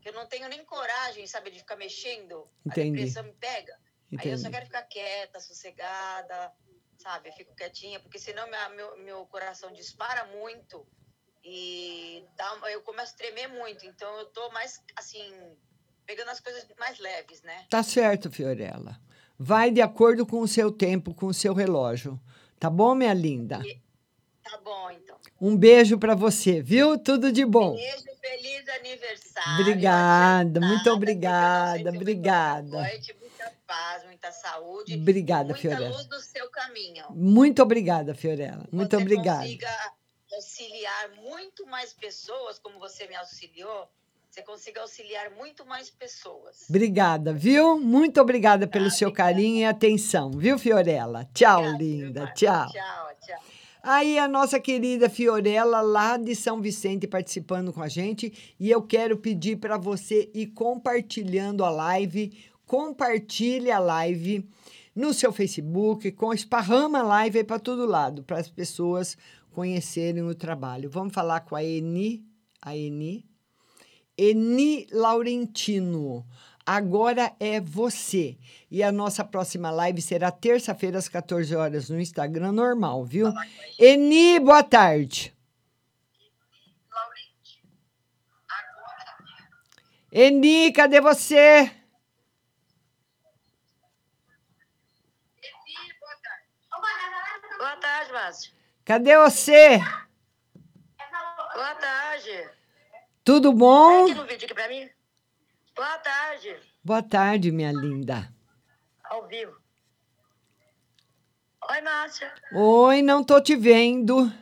Que 0.00 0.08
eu 0.08 0.14
não 0.14 0.26
tenho 0.26 0.48
nem 0.48 0.64
coragem, 0.64 1.26
sabe, 1.26 1.50
de 1.50 1.58
ficar 1.58 1.76
mexendo. 1.76 2.48
Entendi. 2.64 2.88
A 2.88 2.92
depressão 2.92 3.22
me 3.24 3.32
pega. 3.34 3.74
Aí 4.18 4.30
eu 4.30 4.38
só 4.38 4.48
Entendi. 4.48 4.50
quero 4.52 4.66
ficar 4.66 4.82
quieta, 4.84 5.38
sossegada, 5.38 6.50
sabe? 7.02 7.28
Eu 7.28 7.32
fico 7.32 7.54
quietinha, 7.54 7.98
porque 8.00 8.18
senão 8.18 8.46
minha- 8.48 8.68
meu, 8.70 8.96
meu 8.98 9.26
coração 9.26 9.72
dispara 9.72 10.24
muito 10.26 10.86
e 11.44 12.24
dá, 12.36 12.56
eu 12.70 12.82
começo 12.82 13.14
a 13.14 13.16
tremer 13.16 13.48
muito. 13.48 13.86
Então 13.86 14.18
eu 14.18 14.26
tô 14.26 14.50
mais, 14.50 14.82
assim, 14.96 15.32
pegando 16.06 16.30
as 16.30 16.40
coisas 16.40 16.66
mais 16.78 16.98
leves, 16.98 17.42
né? 17.42 17.66
Tá 17.70 17.82
certo, 17.82 18.30
Fiorella. 18.30 19.00
Vai 19.38 19.70
de 19.70 19.80
acordo 19.80 20.26
com 20.26 20.40
o 20.40 20.48
seu 20.48 20.70
tempo, 20.70 21.14
com 21.14 21.26
o 21.26 21.34
seu 21.34 21.54
relógio. 21.54 22.20
Tá 22.58 22.68
bom, 22.68 22.94
minha 22.94 23.14
linda? 23.14 23.62
Tá 24.42 24.58
bom, 24.58 24.90
então. 24.90 25.16
Um 25.40 25.56
beijo 25.56 25.98
pra 25.98 26.14
você, 26.14 26.60
viu? 26.62 26.98
Tudo 26.98 27.32
de 27.32 27.44
bom. 27.46 27.74
Beijo, 27.74 28.04
feliz 28.20 28.68
aniversário. 28.68 29.62
Obrigada, 29.62 30.60
muito 30.60 30.90
obrigada, 30.90 31.88
obrigada. 31.90 32.68
Noite, 32.68 33.14
muita 33.14 33.19
paz, 33.70 34.04
muita 34.04 34.32
saúde. 34.32 34.96
Obrigada, 34.96 35.50
muita 35.50 35.60
Fiorella. 35.60 35.96
luz 35.96 36.08
no 36.08 36.18
seu 36.18 36.50
caminho. 36.50 37.04
Muito 37.10 37.62
obrigada, 37.62 38.16
Fiorella. 38.16 38.66
Muito 38.72 38.96
você 38.96 39.02
obrigada. 39.02 39.42
consiga 39.42 39.92
auxiliar 40.32 41.10
muito 41.22 41.64
mais 41.66 41.92
pessoas, 41.92 42.58
como 42.58 42.80
você 42.80 43.06
me 43.06 43.14
auxiliou, 43.14 43.88
você 44.28 44.42
consiga 44.42 44.80
auxiliar 44.80 45.30
muito 45.30 45.64
mais 45.64 45.88
pessoas. 45.88 46.66
Obrigada, 46.68 47.32
viu? 47.32 47.78
Muito 47.78 48.20
obrigada 48.20 48.66
pelo 48.66 48.90
seu 48.90 49.12
carinho 49.12 49.60
e 49.60 49.64
atenção, 49.64 50.32
viu, 50.32 50.58
Fiorella? 50.58 51.28
Tchau, 51.32 51.62
linda. 51.76 52.26
Tchau. 52.34 52.66
Tchau, 52.72 53.10
tchau. 53.24 53.40
Aí 53.82 54.18
a 54.18 54.28
nossa 54.28 54.60
querida 54.60 55.08
Fiorella, 55.08 55.80
lá 55.80 56.18
de 56.18 56.36
São 56.36 56.60
Vicente, 56.60 57.06
participando 57.06 57.72
com 57.72 57.82
a 57.82 57.88
gente. 57.88 58.54
E 58.60 58.70
eu 58.70 58.82
quero 58.82 59.16
pedir 59.16 59.56
para 59.56 59.78
você 59.78 60.30
ir 60.34 60.48
compartilhando 60.48 61.64
a 61.64 61.70
live. 61.70 62.49
Compartilhe 62.70 63.68
a 63.68 63.80
live 63.80 64.48
no 64.94 65.12
seu 65.12 65.32
Facebook, 65.32 66.12
com 66.12 66.32
esparrama 66.32 67.00
a 67.00 67.02
live 67.02 67.38
aí 67.38 67.44
para 67.44 67.58
todo 67.58 67.84
lado, 67.84 68.22
para 68.22 68.38
as 68.38 68.48
pessoas 68.48 69.18
conhecerem 69.50 70.22
o 70.22 70.36
trabalho. 70.36 70.88
Vamos 70.88 71.12
falar 71.12 71.40
com 71.40 71.56
a 71.56 71.64
Eni, 71.64 72.24
a 72.62 72.76
Eni. 72.76 73.28
Eni 74.16 74.86
Laurentino. 74.92 76.24
Agora 76.64 77.34
é 77.40 77.60
você. 77.60 78.38
E 78.70 78.84
a 78.84 78.92
nossa 78.92 79.24
próxima 79.24 79.72
live 79.72 80.00
será 80.00 80.30
terça-feira, 80.30 80.96
às 80.96 81.08
14 81.08 81.52
horas, 81.56 81.90
no 81.90 82.00
Instagram 82.00 82.52
normal, 82.52 83.04
viu? 83.04 83.32
Eni, 83.80 84.38
boa 84.38 84.62
tarde. 84.62 85.34
Eni, 90.12 90.70
cadê 90.70 91.00
você? 91.00 91.79
Márcio. 98.12 98.52
Cadê 98.84 99.16
você? 99.18 99.78
Boa 101.54 101.74
tarde. 101.74 102.48
Tudo 103.24 103.52
bom? 103.52 104.04
Aqui 104.04 104.14
no 104.14 104.24
vídeo 104.26 104.44
aqui 104.46 104.54
pra 104.54 104.68
mim. 104.68 104.88
Boa 105.76 105.98
tarde. 105.98 106.56
Boa 106.82 107.02
tarde, 107.02 107.50
minha 107.52 107.72
linda. 107.72 108.32
Ao 109.04 109.26
vivo. 109.26 109.56
Oi, 111.70 111.80
Márcia. 111.82 112.34
Oi, 112.54 113.02
não 113.02 113.22
tô 113.22 113.40
te 113.40 113.54
vendo. 113.54 114.32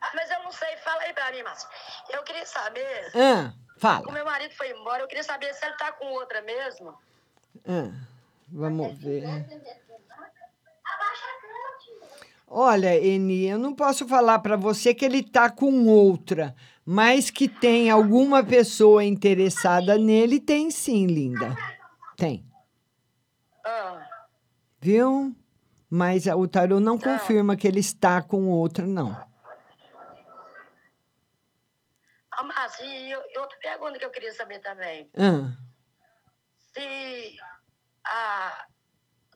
Ah, 0.00 0.10
Mas 0.14 0.30
eu 0.30 0.42
não 0.42 0.52
sei, 0.52 0.76
fala 0.78 1.02
aí 1.02 1.12
pra 1.14 1.30
mim, 1.30 1.42
Márcia. 1.42 1.68
Eu 2.10 2.22
queria 2.24 2.44
saber. 2.44 3.12
Ah, 3.14 3.54
fala. 3.78 4.08
O 4.08 4.12
meu 4.12 4.24
marido 4.24 4.54
foi 4.54 4.70
embora, 4.70 5.02
eu 5.02 5.08
queria 5.08 5.22
saber 5.24 5.54
se 5.54 5.64
ele 5.64 5.76
tá 5.76 5.92
com 5.92 6.06
outra 6.06 6.42
mesmo. 6.42 6.98
Ah, 7.66 7.90
vamos 8.48 8.98
ver. 8.98 9.24
Olha, 12.46 12.96
Eni, 12.96 13.46
eu 13.46 13.58
não 13.58 13.74
posso 13.74 14.06
falar 14.06 14.38
para 14.38 14.56
você 14.56 14.94
que 14.94 15.04
ele 15.04 15.22
tá 15.22 15.50
com 15.50 15.86
outra, 15.86 16.54
mas 16.84 17.30
que 17.30 17.48
tem 17.48 17.90
alguma 17.90 18.44
pessoa 18.44 19.02
interessada 19.02 19.96
nele, 19.98 20.38
tem 20.38 20.70
sim, 20.70 21.06
linda. 21.06 21.56
Tem. 22.16 22.44
Ah, 23.64 24.06
Viu? 24.80 25.34
Mas 25.88 26.26
o 26.26 26.46
tarô 26.46 26.78
não 26.80 26.98
confirma 26.98 27.56
que 27.56 27.66
ele 27.66 27.80
está 27.80 28.20
com 28.20 28.48
outra, 28.48 28.86
não. 28.86 29.10
ah, 32.32 32.68
e 32.82 33.10
eu- 33.10 33.22
e 33.32 33.38
outra 33.38 33.56
pergunta 33.58 33.98
que 33.98 34.04
eu 34.04 34.10
queria 34.10 34.32
saber 34.32 34.58
também. 34.60 35.08
Ah, 35.16 35.56
Se 36.74 37.36
a. 38.04 38.66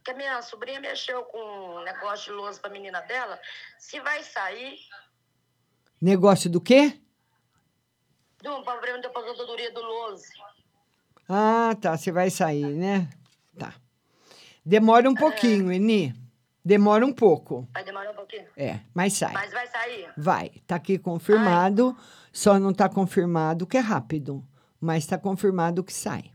Que 0.09 0.13
a 0.13 0.17
minha 0.17 0.41
sobrinha 0.41 0.81
mexeu 0.81 1.23
com 1.25 1.39
um 1.39 1.85
negócio 1.85 2.33
de 2.33 2.39
lousa 2.39 2.59
pra 2.59 2.71
menina 2.71 3.03
dela, 3.03 3.39
se 3.79 4.01
vai 4.01 4.23
sair 4.23 4.79
negócio 6.01 6.49
do 6.49 6.63
quê? 6.63 6.99
do 8.43 8.63
problema 8.63 9.03
da 9.03 9.09
aposentadoria 9.09 9.71
do 9.71 9.83
Lose. 9.83 10.33
Ah, 11.29 11.77
tá. 11.79 11.95
Você 11.95 12.11
vai 12.11 12.31
sair, 12.31 12.65
né? 12.65 13.11
Tá. 13.59 13.75
Demora 14.65 15.11
um 15.11 15.15
pouquinho, 15.15 15.71
Eni. 15.71 16.15
Demora 16.65 17.05
um 17.05 17.13
pouco. 17.13 17.69
Vai 17.75 17.85
demorar 17.85 18.11
um 18.11 18.15
pouquinho? 18.15 18.47
É, 18.57 18.81
mas 18.95 19.13
sai. 19.13 19.35
Mas 19.35 19.53
vai 19.53 19.67
sair? 19.67 20.11
Vai. 20.17 20.49
Tá 20.67 20.77
aqui 20.77 20.99
confirmado. 20.99 21.95
Só 22.33 22.59
não 22.59 22.73
tá 22.73 22.89
confirmado 22.89 23.67
que 23.67 23.77
é 23.77 23.81
rápido. 23.81 24.43
Mas 24.81 25.05
tá 25.05 25.19
confirmado 25.19 25.85
que 25.85 25.93
sai. 25.93 26.33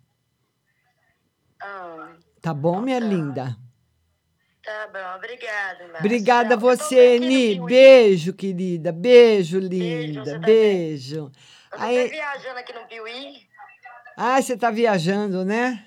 Ah, 1.59 2.13
Tá 2.43 2.53
bom, 2.53 2.81
minha 2.81 2.99
linda? 2.99 3.57
Tá 4.63 4.87
bom, 4.91 5.15
obrigada, 5.17 5.83
Márcia. 5.83 5.99
Obrigada 5.99 6.53
a 6.55 6.57
você, 6.57 7.15
Eni. 7.15 7.59
Beijo, 7.59 8.33
querida. 8.33 8.91
Beijo, 8.91 9.59
linda. 9.59 10.37
Beijo. 10.39 11.31
Eu 11.71 11.77
tô 11.77 11.83
Aí, 11.83 12.07
viajando 12.09 12.59
aqui 12.59 12.73
no 12.73 12.85
Piuí. 12.87 13.47
ah, 14.17 14.41
você 14.41 14.55
tá 14.57 14.69
viajando, 14.71 15.43
né? 15.43 15.85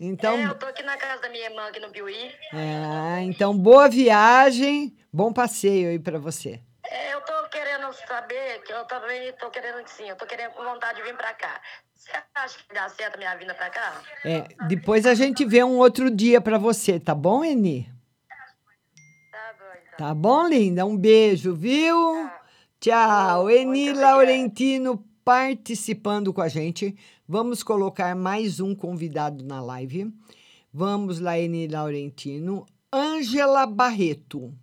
Então, 0.00 0.36
É, 0.36 0.44
eu 0.46 0.54
tô 0.54 0.66
aqui 0.66 0.82
na 0.84 0.96
casa 0.96 1.22
da 1.22 1.28
minha 1.28 1.44
irmã 1.46 1.66
aqui 1.68 1.80
no 1.80 1.90
Piuí. 1.90 2.32
é, 2.54 3.20
então 3.22 3.56
boa 3.56 3.88
viagem, 3.88 4.96
bom 5.12 5.32
passeio 5.32 5.90
aí 5.90 5.98
pra 5.98 6.18
você. 6.18 6.60
É, 6.90 7.12
eu 7.14 7.20
tô 7.22 7.32
querendo 7.50 7.92
saber, 8.06 8.62
que 8.62 8.72
eu 8.72 8.84
também 8.86 9.32
tô 9.32 9.50
querendo 9.50 9.82
que 9.84 9.90
sim, 9.90 10.08
eu 10.08 10.16
tô 10.16 10.24
querendo 10.24 10.52
com 10.52 10.62
vontade 10.64 10.98
de 10.98 11.02
vir 11.04 11.16
pra 11.16 11.34
cá. 11.34 11.60
Você 11.94 12.12
acha 12.34 12.56
que 12.66 12.72
dá 12.74 12.88
certo 12.88 13.16
a 13.16 13.18
minha 13.18 13.34
vinda 13.36 13.54
pra 13.54 13.68
cá? 13.68 14.00
É, 14.24 14.46
depois 14.68 15.04
a 15.04 15.14
gente 15.14 15.44
vê 15.44 15.62
um 15.64 15.76
outro 15.78 16.10
dia 16.10 16.40
pra 16.40 16.56
você, 16.58 16.98
tá 17.00 17.14
bom, 17.14 17.44
Eni? 17.44 17.92
Tá 19.98 20.14
bom, 20.14 20.46
linda? 20.46 20.86
Um 20.86 20.96
beijo, 20.96 21.52
viu? 21.52 22.30
Tchau. 22.78 23.50
Eni 23.50 23.92
Laurentino 23.92 25.04
participando 25.24 26.32
com 26.32 26.40
a 26.40 26.46
gente. 26.46 26.96
Vamos 27.26 27.64
colocar 27.64 28.14
mais 28.14 28.60
um 28.60 28.76
convidado 28.76 29.44
na 29.44 29.60
live. 29.60 30.14
Vamos 30.72 31.18
lá, 31.18 31.36
Eni 31.36 31.66
Laurentino. 31.66 32.64
Ângela 32.92 33.66
Barreto. 33.66 34.54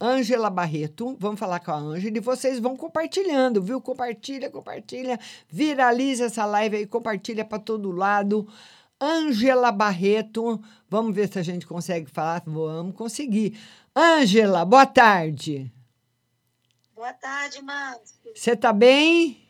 Ângela 0.00 0.50
Barreto, 0.50 1.16
vamos 1.16 1.38
falar 1.38 1.60
com 1.60 1.70
a 1.70 1.76
Ângela 1.76 2.16
e 2.16 2.20
vocês 2.20 2.58
vão 2.58 2.76
compartilhando, 2.76 3.62
viu? 3.62 3.80
Compartilha, 3.80 4.50
compartilha, 4.50 5.20
viraliza 5.48 6.24
essa 6.24 6.44
live 6.46 6.78
aí, 6.78 6.86
compartilha 6.86 7.44
para 7.44 7.60
todo 7.60 7.92
lado. 7.92 8.48
Ângela 9.00 9.72
Barreto, 9.72 10.60
vamos 10.88 11.14
ver 11.14 11.26
se 11.28 11.38
a 11.38 11.42
gente 11.42 11.66
consegue 11.66 12.10
falar. 12.10 12.42
Vamos 12.44 12.94
conseguir. 12.94 13.56
Ângela, 13.94 14.64
boa 14.64 14.86
tarde. 14.86 15.72
Boa 16.94 17.12
tarde, 17.12 17.60
Márcio. 17.62 18.16
Você 18.34 18.54
tá 18.54 18.72
bem? 18.72 19.48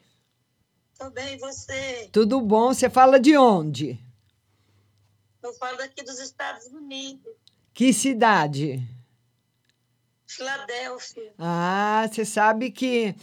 Tô 0.99 1.11
bem, 1.11 1.35
e 1.35 1.39
você? 1.39 2.09
Tudo 2.13 2.41
bom? 2.41 2.73
Você 2.73 2.89
fala 2.89 3.19
de 3.21 3.37
onde? 3.37 3.99
Eu 5.43 5.53
falo 5.55 5.77
daqui 5.79 6.03
dos 6.03 6.19
Estados 6.19 6.67
Unidos, 6.67 7.33
Que 7.73 7.93
cidade? 7.93 8.87
Filadélfia. 10.27 11.35
Ah, 11.39 12.07
você 12.11 12.25
sabe 12.25 12.71
que 12.71 13.15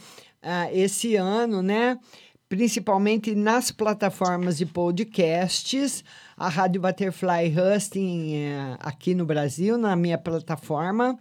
ah, 0.42 0.72
esse 0.72 1.16
ano, 1.16 1.62
né? 1.62 1.98
Principalmente 2.48 3.34
nas 3.34 3.70
plataformas 3.70 4.56
de 4.58 4.66
podcasts, 4.66 6.04
a 6.38 6.48
Rádio 6.48 6.80
Butterfly 6.80 7.52
Husting 7.52 8.34
eh, 8.36 8.76
aqui 8.78 9.12
no 9.14 9.26
Brasil, 9.26 9.76
na 9.76 9.96
minha 9.96 10.16
plataforma, 10.16 11.18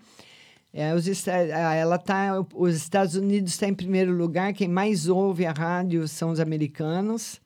eh, 0.72 0.94
os, 0.94 1.28
ela 1.28 1.98
tá, 1.98 2.46
os 2.54 2.76
Estados 2.76 3.16
Unidos 3.16 3.54
está 3.54 3.68
em 3.68 3.74
primeiro 3.74 4.12
lugar, 4.12 4.54
quem 4.54 4.68
mais 4.68 5.08
ouve 5.08 5.46
a 5.46 5.52
rádio 5.52 6.08
são 6.08 6.30
os 6.30 6.40
americanos. 6.40 7.42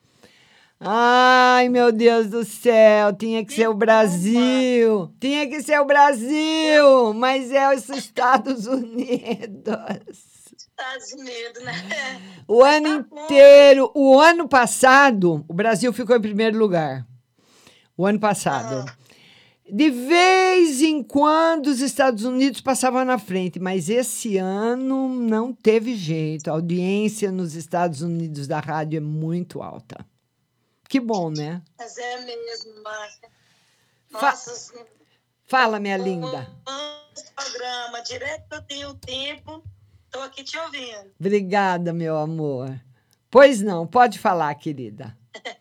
Ai, 0.82 1.70
meu 1.70 1.92
Deus 1.92 2.28
do 2.28 2.44
céu, 2.44 3.14
tinha 3.14 3.46
que 3.46 3.54
ser 3.54 3.70
o 3.70 3.74
Brasil. 3.74 5.14
Tinha 5.20 5.48
que 5.48 5.62
ser 5.62 5.80
o 5.80 5.86
Brasil, 5.86 7.14
mas 7.14 7.52
é 7.52 7.74
os 7.74 7.88
Estados 7.88 8.66
Unidos. 8.68 10.10
Estados 10.58 11.14
Unidos, 11.14 11.64
né? 11.64 12.20
O 12.48 12.64
ano 12.64 13.06
inteiro, 13.14 13.92
o 13.94 14.20
ano 14.20 14.50
passado, 14.50 15.46
o 15.48 15.54
Brasil 15.54 15.94
ficou 15.94 16.16
em 16.16 16.22
primeiro 16.22 16.58
lugar. 16.58 17.06
O 18.02 18.06
ano 18.08 18.20
passado. 18.20 18.92
De 19.72 19.92
vez 19.92 20.82
em 20.82 21.04
quando 21.04 21.68
os 21.68 21.82
Estados 21.82 22.26
Unidos 22.26 22.60
passavam 22.60 23.06
na 23.06 23.20
frente, 23.20 23.60
mas 23.60 23.90
esse 23.90 24.38
ano 24.38 25.08
não 25.08 25.54
teve 25.54 25.96
jeito. 25.96 26.50
A 26.50 26.54
audiência 26.54 27.32
nos 27.32 27.54
Estados 27.54 28.02
Unidos 28.02 28.48
da 28.48 28.60
rádio 28.60 28.98
é 28.98 29.00
muito 29.00 29.62
alta. 29.62 30.04
Que 30.90 31.00
bom, 31.00 31.30
né? 31.30 31.62
Mas 31.78 31.96
é 32.00 32.26
mesmo, 32.26 32.82
Márcia. 32.84 33.30
Fa- 34.10 34.32
Nossa, 34.32 34.52
assim, 34.52 34.84
Fala, 35.46 35.80
minha 35.80 35.96
linda. 35.98 36.50
programa, 37.36 38.02
direto 38.02 38.54
eu 38.56 38.62
tenho 38.64 38.94
tempo 38.96 39.64
Estou 40.06 40.24
aqui 40.24 40.44
te 40.44 40.58
ouvindo. 40.58 41.12
Obrigada, 41.20 41.94
meu 41.94 42.18
amor. 42.18 42.82
Pois 43.30 43.62
não, 43.62 43.86
pode 43.86 44.18
falar, 44.18 44.54
querida. 44.56 45.16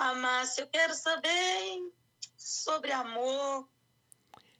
Ah, 0.00 0.14
Márcia, 0.14 0.62
eu 0.62 0.68
quero 0.68 0.94
saber 0.94 1.92
sobre 2.36 2.92
amor. 2.92 3.68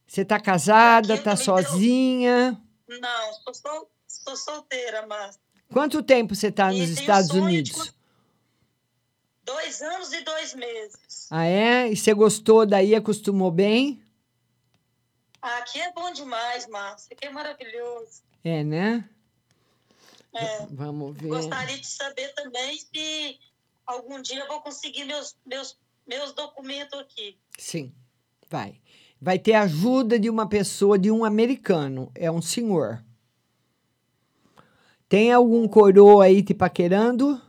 Você 0.05 0.23
está 0.23 0.41
casada, 0.41 1.15
está 1.15 1.37
sozinha? 1.37 2.61
Não, 2.89 3.33
sou, 3.45 3.55
sol, 3.55 3.91
sou 4.09 4.37
solteira, 4.37 5.07
Márcia. 5.07 5.41
Quanto 5.73 6.03
tempo 6.03 6.35
você 6.35 6.49
está 6.49 6.73
nos 6.73 6.89
Estados 6.89 7.29
sonho 7.29 7.43
de 7.43 7.47
Unidos? 7.47 7.95
Dois 9.45 9.81
anos 9.81 10.13
e 10.13 10.23
dois 10.23 10.55
meses. 10.55 11.29
Ah, 11.31 11.45
é? 11.45 11.89
E 11.89 11.97
você 11.97 12.13
gostou 12.13 12.67
daí, 12.67 12.97
acostumou 12.97 13.53
bem? 13.53 14.03
Aqui 15.41 15.81
é 15.81 15.93
bom 15.93 16.13
demais, 16.13 16.67
Márcia. 16.67 17.15
Aqui 17.15 17.27
é 17.27 17.31
maravilhoso. 17.31 18.25
É, 18.43 18.65
né? 18.65 19.09
É. 20.35 20.67
Vamos 20.67 21.17
ver. 21.17 21.29
Gostaria 21.29 21.79
de 21.79 21.87
saber 21.87 22.35
também 22.35 22.77
se 22.77 23.39
algum 23.89 24.21
dia 24.21 24.41
eu 24.41 24.47
vou 24.47 24.61
conseguir 24.61 25.05
meus, 25.05 25.35
meus, 25.45 25.79
meus 26.07 26.33
documentos 26.33 26.99
aqui. 27.01 27.39
Sim, 27.59 27.93
vai. 28.49 28.81
Vai 29.21 29.39
ter 29.39 29.55
ajuda 29.55 30.19
de 30.19 30.31
uma 30.31 30.49
pessoa, 30.49 30.99
de 30.99 31.11
um 31.11 31.25
americano. 31.25 32.13
É 32.15 32.31
um 32.31 32.41
senhor. 32.43 33.03
Tem 35.09 35.33
algum 35.33 35.67
coroa 35.67 36.25
aí 36.27 36.43
te 36.43 36.55
paquerando? 36.55 37.41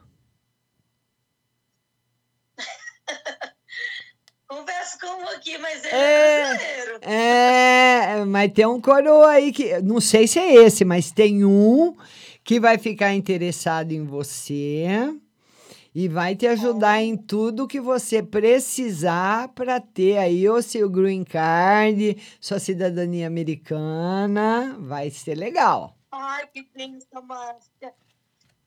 Converso 4.48 4.98
com 5.00 5.08
um 5.24 5.28
aqui, 5.28 5.58
mas 5.60 5.84
ele 5.84 5.94
É. 5.94 6.40
é 6.40 6.48
brasileiro. 6.48 7.00
É, 7.04 8.26
mas 8.26 8.52
tem 8.54 8.66
um 8.66 8.82
coroa 8.82 9.30
aí 9.30 9.52
que. 9.52 9.80
Não 9.82 10.02
sei 10.02 10.28
se 10.28 10.40
é 10.40 10.56
esse, 10.56 10.84
mas 10.84 11.12
tem 11.12 11.46
um 11.46 11.96
que 12.44 12.60
vai 12.60 12.80
ficar 12.80 13.14
interessado 13.14 13.92
em 13.92 14.04
você 14.06 15.14
e 15.94 16.08
vai 16.08 16.36
te 16.36 16.46
ajudar 16.48 17.02
em 17.02 17.18
tudo 17.18 17.68
que 17.68 17.80
você 17.82 18.22
precisar 18.22 19.50
para 19.50 19.80
ter 19.80 20.18
aí 20.18 20.48
o 20.50 20.62
seu 20.62 20.90
green 20.90 21.24
card, 21.24 22.18
sua 22.40 22.60
cidadania 22.60 23.28
americana. 23.28 24.78
Vai 24.80 25.10
ser 25.10 25.36
legal. 25.36 25.98
Ai, 26.12 26.48
que 26.48 26.68
benção, 26.76 27.22
Márcia. 27.24 27.94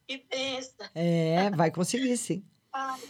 Que 0.07 0.25
benção. 0.31 0.87
É, 0.95 1.51
vai 1.51 1.71
conseguir 1.71 2.17
sim. 2.17 2.45
Ai. 2.73 3.01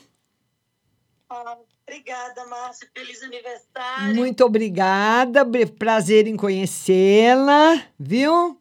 Ai, 1.30 1.56
obrigada, 1.86 2.46
Márcia. 2.46 2.88
Feliz 2.94 3.22
aniversário. 3.22 4.14
Muito 4.14 4.44
obrigada, 4.44 5.44
br- 5.44 5.66
prazer 5.78 6.26
em 6.26 6.36
conhecê-la, 6.36 7.82
viu? 7.98 8.60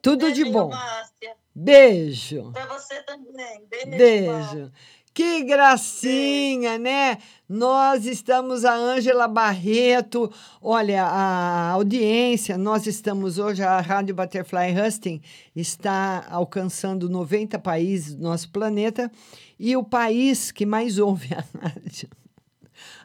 Tudo 0.00 0.32
de 0.32 0.42
Beijo, 0.42 0.58
bom. 0.58 0.68
Márcia. 0.68 1.36
Beijo. 1.54 2.50
Para 2.52 2.66
você 2.66 3.02
também. 3.02 3.64
Beijo. 3.68 3.96
Beijo. 3.96 4.72
Que 5.14 5.44
gracinha, 5.44 6.78
né? 6.78 7.18
Nós 7.46 8.06
estamos, 8.06 8.64
a 8.64 8.74
Ângela 8.74 9.28
Barreto, 9.28 10.32
olha, 10.60 11.04
a 11.04 11.68
audiência, 11.72 12.56
nós 12.56 12.86
estamos 12.86 13.36
hoje, 13.36 13.62
a 13.62 13.78
Rádio 13.78 14.14
Butterfly 14.14 14.72
Husting 14.74 15.20
está 15.54 16.26
alcançando 16.30 17.10
90 17.10 17.58
países 17.58 18.14
do 18.14 18.22
nosso 18.22 18.50
planeta 18.50 19.12
e 19.58 19.76
o 19.76 19.84
país 19.84 20.50
que 20.50 20.64
mais 20.64 20.98
ouve 20.98 21.28
a 21.34 21.44
rádio. 21.60 22.08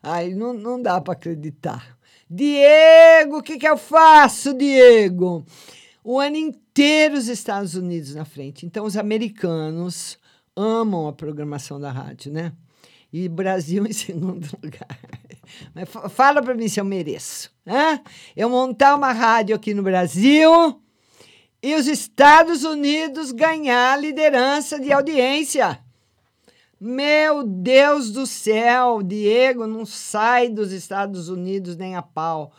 Ai, 0.02 0.30
não, 0.30 0.53
não 0.53 0.82
dá 0.82 1.02
para 1.02 1.11
acreditar. 1.11 1.98
Diego, 2.30 3.40
o 3.40 3.44
que, 3.44 3.57
que 3.57 3.68
eu 3.68 3.78
faço, 3.78 4.53
Diego? 4.53 5.45
O 6.02 6.22
ano 6.22 6.38
inteiro 6.38 6.66
os 7.16 7.28
Estados 7.28 7.76
Unidos 7.76 8.16
na 8.16 8.26
frente. 8.26 8.66
Então, 8.66 8.86
os 8.86 8.95
americanos 8.98 10.18
amam 10.56 11.08
a 11.08 11.14
programação 11.14 11.80
da 11.80 11.91
rádio, 11.91 12.32
né? 12.32 12.52
E 13.12 13.30
Brasil 13.30 13.86
em 13.88 13.94
segundo 13.94 14.48
lugar. 14.62 14.99
Mas 15.74 15.90
fa- 15.90 16.10
fala 16.10 16.41
para 16.41 16.54
mim 16.54 16.68
se 16.68 16.80
eu 16.80 16.86
mereço. 16.86 17.52
Hã? 17.66 17.99
Eu 18.36 18.49
montar 18.49 18.95
uma 18.95 19.12
rádio 19.14 19.56
aqui 19.56 19.74
no 19.74 19.84
Brasil 19.84 20.82
e 21.64 21.76
os 21.76 21.88
Estados 21.88 22.64
Unidos 22.64 23.32
ganhar 23.32 23.99
liderança 23.99 24.80
de 24.80 24.91
audiência. 24.91 25.80
Meu 26.80 27.44
Deus 27.44 28.12
do 28.12 28.28
céu, 28.28 29.02
Diego 29.02 29.66
não 29.66 29.84
sai 29.86 30.49
dos 30.49 30.72
Estados 30.72 31.28
Unidos 31.28 31.76
nem 31.76 31.95
a 31.95 32.04
pau. 32.04 32.52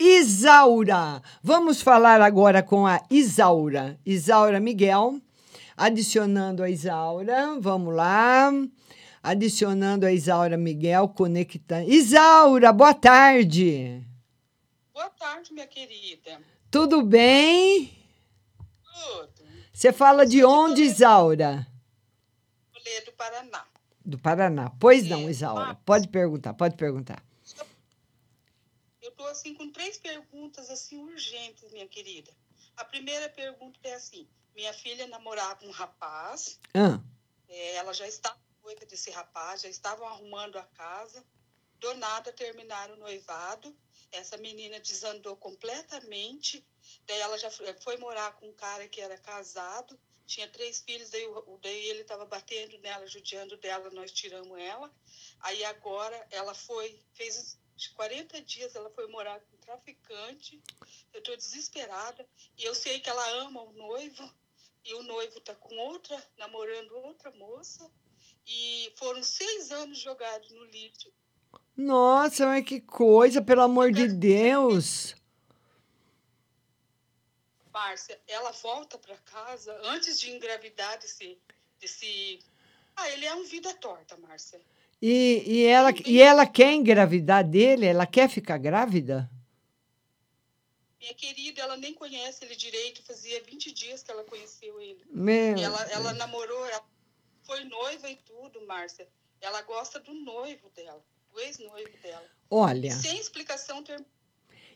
Isaura, 0.00 1.20
vamos 1.42 1.82
falar 1.82 2.20
agora 2.20 2.62
com 2.62 2.86
a 2.86 3.02
Isaura. 3.10 3.98
Isaura 4.06 4.60
Miguel, 4.60 5.20
adicionando 5.76 6.62
a 6.62 6.70
Isaura, 6.70 7.58
vamos 7.58 7.92
lá. 7.92 8.52
Adicionando 9.20 10.06
a 10.06 10.12
Isaura 10.12 10.56
Miguel, 10.56 11.08
conectando. 11.08 11.90
Isaura, 11.90 12.72
boa 12.72 12.94
tarde. 12.94 14.00
Boa 14.94 15.10
tarde, 15.10 15.52
minha 15.52 15.66
querida. 15.66 16.40
Tudo 16.70 17.02
bem? 17.02 17.90
Tudo. 18.84 19.42
Você 19.72 19.92
fala 19.92 20.24
de 20.24 20.44
onde, 20.44 20.82
Isaura? 20.82 21.66
Do 23.04 23.12
Paraná. 23.12 23.64
Do 24.04 24.18
Paraná. 24.18 24.72
Pois 24.78 25.08
não, 25.08 25.28
Isaura. 25.28 25.74
Pode 25.84 26.06
perguntar, 26.06 26.54
pode 26.54 26.76
perguntar. 26.76 27.20
Assim 29.28 29.54
com 29.54 29.70
três 29.70 29.98
perguntas 29.98 30.70
assim 30.70 30.98
urgentes, 30.98 31.70
minha 31.72 31.86
querida. 31.86 32.34
A 32.76 32.84
primeira 32.84 33.28
pergunta 33.28 33.78
é 33.82 33.94
assim: 33.94 34.28
minha 34.54 34.72
filha 34.72 35.06
namorava 35.06 35.64
um 35.66 35.70
rapaz, 35.70 36.58
Ah, 36.74 37.00
eh, 37.48 37.74
ela 37.74 37.92
já 37.92 38.06
estava 38.06 38.38
noiva 38.62 38.84
desse 38.86 39.10
rapaz, 39.10 39.62
já 39.62 39.68
estavam 39.68 40.06
arrumando 40.06 40.58
a 40.58 40.64
casa. 40.64 41.24
Do 41.78 41.94
nada 41.94 42.32
terminaram 42.32 42.94
o 42.94 42.98
noivado. 42.98 43.74
Essa 44.10 44.36
menina 44.36 44.80
desandou 44.80 45.36
completamente. 45.36 46.66
Daí 47.06 47.18
ela 47.20 47.38
já 47.38 47.50
foi- 47.50 47.96
morar 47.98 48.32
com 48.36 48.48
um 48.48 48.52
cara 48.52 48.88
que 48.88 49.00
era 49.00 49.16
casado, 49.18 49.98
tinha 50.26 50.48
três 50.48 50.80
filhos. 50.80 51.10
Daí, 51.10 51.26
daí 51.62 51.88
ele 51.88 52.00
estava 52.02 52.24
batendo 52.26 52.78
nela, 52.78 53.06
judiando 53.06 53.56
dela, 53.58 53.90
nós 53.90 54.10
tiramos 54.10 54.58
ela. 54.58 54.92
Aí 55.40 55.64
agora 55.64 56.26
ela 56.30 56.54
foi, 56.54 57.02
fez 57.12 57.57
uns 57.78 57.86
40 57.88 58.40
dias, 58.42 58.74
ela 58.74 58.90
foi 58.90 59.06
morar 59.06 59.38
com 59.38 59.56
um 59.56 59.60
traficante. 59.60 60.60
Eu 61.14 61.20
estou 61.20 61.36
desesperada. 61.36 62.26
E 62.58 62.64
eu 62.64 62.74
sei 62.74 62.98
que 62.98 63.08
ela 63.08 63.30
ama 63.42 63.62
o 63.62 63.72
noivo. 63.72 64.28
E 64.84 64.94
o 64.94 65.02
noivo 65.04 65.38
está 65.38 65.54
com 65.54 65.76
outra, 65.76 66.20
namorando 66.36 66.92
outra 66.96 67.30
moça. 67.30 67.88
E 68.44 68.92
foram 68.96 69.22
seis 69.22 69.70
anos 69.70 69.98
jogados 69.98 70.50
no 70.50 70.64
lixo. 70.64 71.12
nossa, 71.76 72.46
mas 72.46 72.64
que 72.64 72.80
coisa, 72.80 73.40
pelo 73.40 73.62
amor 73.62 73.92
de 73.92 74.08
Deus. 74.08 75.14
Márcia, 77.72 78.20
ela 78.26 78.50
volta 78.50 78.98
para 78.98 79.16
casa 79.18 79.72
antes 79.84 80.18
de 80.18 80.30
engravidar 80.30 80.98
desse, 80.98 81.38
desse. 81.78 82.40
Ah, 82.96 83.08
ele 83.10 83.24
é 83.24 83.34
um 83.34 83.44
vida 83.44 83.72
torta, 83.74 84.16
Márcia. 84.16 84.60
E, 85.00 85.42
e, 85.46 85.64
ela, 85.64 85.92
e 86.06 86.20
ela 86.20 86.46
quer 86.46 86.72
engravidar 86.72 87.48
dele? 87.48 87.86
Ela 87.86 88.06
quer 88.06 88.28
ficar 88.28 88.58
grávida? 88.58 89.30
Minha 91.00 91.14
querida, 91.14 91.62
ela 91.62 91.76
nem 91.76 91.94
conhece 91.94 92.44
ele 92.44 92.56
direito, 92.56 93.02
fazia 93.04 93.40
20 93.42 93.72
dias 93.72 94.02
que 94.02 94.10
ela 94.10 94.24
conheceu 94.24 94.80
ele. 94.80 95.00
Meu 95.10 95.56
ela, 95.56 95.82
ela 95.90 96.12
namorou, 96.14 96.66
ela 96.66 96.84
foi 97.44 97.64
noiva 97.64 98.10
e 98.10 98.16
tudo, 98.16 98.66
Márcia. 98.66 99.06
Ela 99.40 99.62
gosta 99.62 100.00
do 100.00 100.12
noivo 100.12 100.68
dela, 100.74 101.00
do 101.32 101.40
ex-noivo 101.40 101.96
dela. 102.02 102.24
Olha. 102.50 102.90
Sem 102.90 103.18
explicação 103.18 103.82
ter... 103.84 104.04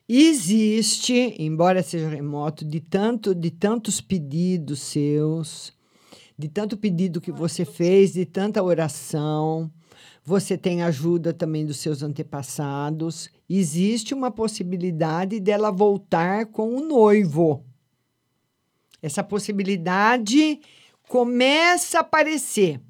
Existe, 0.09 1.35
embora 1.39 1.83
seja 1.83 2.09
remoto, 2.09 2.65
de, 2.65 2.81
tanto, 2.81 3.35
de 3.35 3.51
tantos 3.51 4.01
pedidos 4.01 4.81
seus, 4.81 5.73
de 6.39 6.49
tanto 6.49 6.77
pedido 6.77 7.21
que 7.21 7.33
você 7.33 7.65
fez, 7.65 8.13
de 8.13 8.25
tanta 8.25 8.63
oração. 8.63 9.73
Você 10.25 10.57
tem 10.57 10.83
ajuda 10.83 11.33
também 11.33 11.67
dos 11.67 11.79
seus 11.79 12.03
antepassados. 12.03 13.29
Existe 13.49 14.15
uma 14.15 14.31
possibilidade 14.31 15.41
dela 15.41 15.71
voltar 15.71 16.47
com 16.47 16.77
o 16.77 16.81
noivo. 16.81 17.65
Essa 19.03 19.25
possibilidade 19.25 20.61
começa 21.09 21.99
a 21.99 22.01
aparecer. 22.03 22.81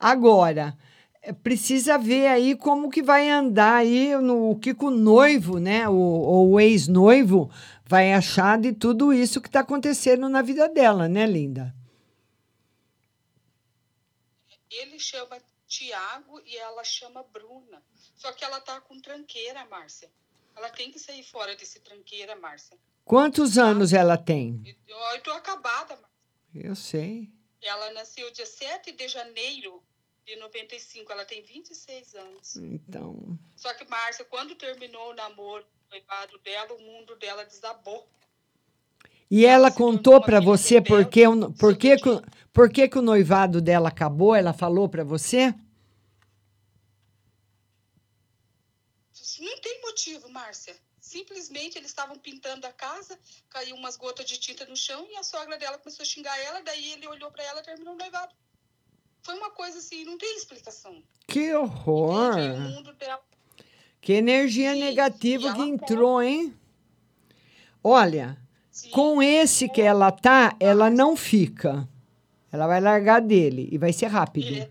Agora, 0.00 0.76
é, 1.20 1.32
precisa 1.34 1.98
ver 1.98 2.28
aí 2.28 2.56
como 2.56 2.88
que 2.88 3.02
vai 3.02 3.28
andar 3.28 3.74
aí 3.74 4.16
no 4.16 4.50
o 4.50 4.58
que 4.58 4.74
o 4.78 4.90
noivo, 4.90 5.58
né, 5.58 5.86
o, 5.86 6.50
o 6.52 6.58
ex-noivo 6.58 7.50
vai 7.84 8.14
achar 8.14 8.58
de 8.58 8.72
tudo 8.72 9.12
isso 9.12 9.40
que 9.40 9.48
está 9.48 9.60
acontecendo 9.60 10.28
na 10.28 10.40
vida 10.40 10.68
dela, 10.68 11.08
né, 11.08 11.26
linda? 11.26 11.74
Ele 14.70 14.98
chama 14.98 15.36
Tiago 15.68 16.40
e 16.44 16.56
ela 16.56 16.82
chama 16.82 17.22
Bruna. 17.22 17.82
Só 18.16 18.32
que 18.32 18.42
ela 18.42 18.60
tá 18.60 18.80
com 18.80 18.98
tranqueira, 19.00 19.64
Márcia. 19.66 20.10
Ela 20.56 20.70
tem 20.70 20.90
que 20.90 20.98
sair 20.98 21.22
fora 21.22 21.54
desse 21.54 21.78
tranqueira, 21.80 22.34
Márcia. 22.34 22.76
Quantos 23.04 23.56
anos 23.56 23.92
ela 23.92 24.16
tem? 24.16 24.76
Eu 24.86 25.16
estou 25.16 25.34
acabada. 25.34 25.94
Márcia. 25.94 26.08
Eu 26.54 26.74
sei. 26.74 27.30
Ela 27.60 27.92
nasceu 27.92 28.30
dia 28.32 28.46
7 28.46 28.92
de 28.92 29.06
janeiro 29.08 29.82
de 30.24 30.36
95. 30.36 31.12
Ela 31.12 31.24
tem 31.24 31.42
26 31.42 32.14
anos. 32.14 32.56
Então, 32.56 33.38
Só 33.56 33.72
que, 33.74 33.84
Márcia, 33.84 34.24
quando 34.24 34.54
terminou 34.54 35.10
o 35.10 35.14
namoro, 35.14 35.66
noivado 35.90 36.38
dela, 36.38 36.72
o 36.74 36.80
mundo 36.80 37.14
dela 37.16 37.44
desabou. 37.44 38.08
E 39.30 39.44
ela 39.44 39.70
contou 39.70 40.20
para 40.20 40.40
você 40.40 40.80
por 40.80 41.04
que, 41.04 41.26
o- 41.26 41.52
por, 41.52 41.76
que, 41.76 41.96
por 42.52 42.70
que, 42.70 42.88
que 42.88 42.98
o 42.98 43.02
noivado 43.02 43.60
dela 43.60 43.88
acabou? 43.90 44.34
Ela 44.34 44.52
falou 44.52 44.88
para 44.88 45.04
você? 45.04 45.54
Não 49.40 49.60
tem 49.60 49.80
motivo, 49.82 50.28
Márcia. 50.30 50.74
Simplesmente 51.00 51.78
eles 51.78 51.88
estavam 51.90 52.18
pintando 52.18 52.66
a 52.66 52.72
casa, 52.72 53.18
caiu 53.48 53.76
umas 53.76 53.96
gotas 53.96 54.26
de 54.26 54.38
tinta 54.38 54.66
no 54.66 54.76
chão 54.76 55.06
e 55.10 55.16
a 55.16 55.22
sogra 55.22 55.56
dela 55.56 55.78
começou 55.78 56.02
a 56.02 56.06
xingar 56.06 56.38
ela, 56.40 56.60
daí 56.62 56.92
ele 56.92 57.06
olhou 57.06 57.30
para 57.30 57.44
ela 57.44 57.60
e 57.60 57.64
terminou 57.64 57.94
o 57.94 57.96
noivado. 57.96 58.34
Foi 59.22 59.34
uma 59.36 59.50
coisa 59.50 59.78
assim, 59.78 60.04
não 60.04 60.18
tem 60.18 60.36
explicação. 60.36 61.02
Que 61.26 61.54
horror! 61.54 62.34
Que 64.00 64.12
energia 64.14 64.74
negativa 64.74 65.54
que 65.54 65.62
entrou, 65.62 66.22
hein? 66.22 66.54
Olha, 67.82 68.36
com 68.92 69.22
esse 69.22 69.68
que 69.68 69.80
ela 69.80 70.10
tá, 70.10 70.56
ela 70.60 70.90
não 70.90 71.16
fica. 71.16 71.88
Ela 72.50 72.66
vai 72.66 72.80
largar 72.80 73.20
dele 73.20 73.68
e 73.70 73.78
vai 73.78 73.92
ser 73.92 74.06
rápido. 74.06 74.68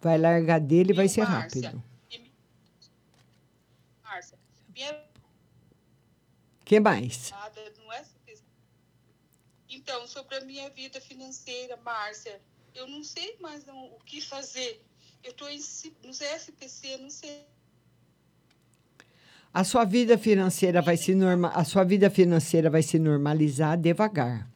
Vai 0.00 0.16
largar 0.16 0.60
dele 0.60 0.92
e 0.92 0.96
vai 0.96 1.08
ser 1.08 1.22
rápido. 1.22 1.82
Que 6.64 6.78
mais? 6.80 7.32
é. 7.32 8.34
Então, 9.70 10.06
sobre 10.06 10.36
a 10.36 10.40
minha 10.42 10.68
vida 10.68 11.00
financeira, 11.00 11.78
Márcia, 11.78 12.40
eu 12.74 12.86
não 12.86 13.02
sei 13.02 13.36
mais 13.40 13.64
não, 13.64 13.86
o 13.86 13.98
que 14.04 14.20
fazer. 14.20 14.84
Eu 15.24 15.30
estou 15.30 15.48
no 15.48 16.10
SPC, 16.10 16.98
não 16.98 17.10
sei. 17.10 17.46
A 19.52 19.64
sua 19.64 19.84
vida 19.84 20.18
financeira 20.18 20.82
vai 20.82 20.96
se 20.96 21.14
norma, 21.14 21.48
a 21.48 21.64
sua 21.64 21.82
vida 21.82 22.10
financeira 22.10 22.68
vai 22.68 22.82
se 22.82 22.98
normalizar 22.98 23.78
devagar. 23.78 24.48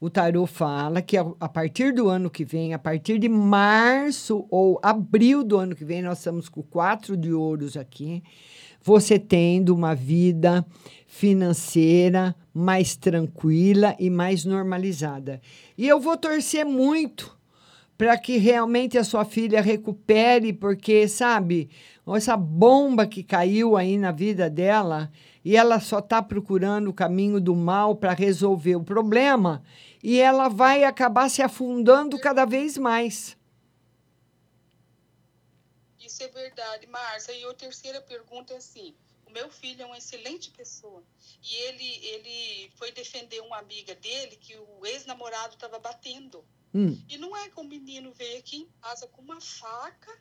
O 0.00 0.10
tarô 0.10 0.44
fala 0.44 1.00
que 1.00 1.16
a 1.16 1.48
partir 1.48 1.94
do 1.94 2.08
ano 2.08 2.28
que 2.28 2.44
vem, 2.44 2.74
a 2.74 2.78
partir 2.78 3.18
de 3.18 3.28
março 3.28 4.44
ou 4.50 4.78
abril 4.82 5.44
do 5.44 5.56
ano 5.56 5.74
que 5.74 5.84
vem, 5.84 6.02
nós 6.02 6.18
estamos 6.18 6.48
com 6.48 6.62
quatro 6.62 7.16
de 7.16 7.32
ouros 7.32 7.76
aqui, 7.76 8.22
você 8.82 9.18
tendo 9.18 9.74
uma 9.74 9.94
vida 9.94 10.66
financeira 11.06 12.34
mais 12.52 12.96
tranquila 12.96 13.96
e 13.98 14.10
mais 14.10 14.44
normalizada. 14.44 15.40
E 15.78 15.88
eu 15.88 15.98
vou 16.00 16.16
torcer 16.16 16.66
muito 16.66 17.34
para 17.96 18.18
que 18.18 18.36
realmente 18.36 18.98
a 18.98 19.04
sua 19.04 19.24
filha 19.24 19.62
recupere, 19.62 20.52
porque, 20.52 21.06
sabe, 21.06 21.70
essa 22.12 22.36
bomba 22.36 23.06
que 23.06 23.22
caiu 23.22 23.76
aí 23.76 23.96
na 23.96 24.12
vida 24.12 24.50
dela 24.50 25.10
e 25.42 25.56
ela 25.56 25.80
só 25.80 26.00
está 26.00 26.22
procurando 26.22 26.88
o 26.88 26.94
caminho 26.94 27.40
do 27.40 27.54
mal 27.54 27.96
para 27.96 28.12
resolver 28.12 28.76
o 28.76 28.84
problema 28.84 29.62
e 30.02 30.20
ela 30.20 30.48
vai 30.48 30.84
acabar 30.84 31.30
se 31.30 31.40
afundando 31.40 32.18
cada 32.18 32.44
vez 32.44 32.76
mais. 32.76 33.36
Isso 35.98 36.22
é 36.22 36.28
verdade, 36.28 36.86
Márcia. 36.86 37.32
E 37.32 37.44
a 37.44 37.54
terceira 37.54 38.02
pergunta 38.02 38.52
é 38.52 38.58
assim: 38.58 38.94
o 39.26 39.30
meu 39.30 39.50
filho 39.50 39.82
é 39.82 39.86
uma 39.86 39.96
excelente 39.96 40.50
pessoa 40.50 41.02
e 41.42 41.54
ele 41.54 42.06
ele 42.06 42.70
foi 42.76 42.92
defender 42.92 43.40
uma 43.40 43.58
amiga 43.58 43.94
dele 43.94 44.36
que 44.36 44.54
o 44.56 44.84
ex-namorado 44.84 45.54
estava 45.54 45.78
batendo. 45.78 46.44
Hum. 46.74 47.00
E 47.08 47.16
não 47.16 47.34
é 47.34 47.48
que 47.48 47.58
o 47.58 47.64
menino 47.64 48.12
veio 48.12 48.38
aqui 48.38 48.56
em 48.58 48.68
casa 48.82 49.06
com 49.06 49.22
uma 49.22 49.40
faca 49.40 50.12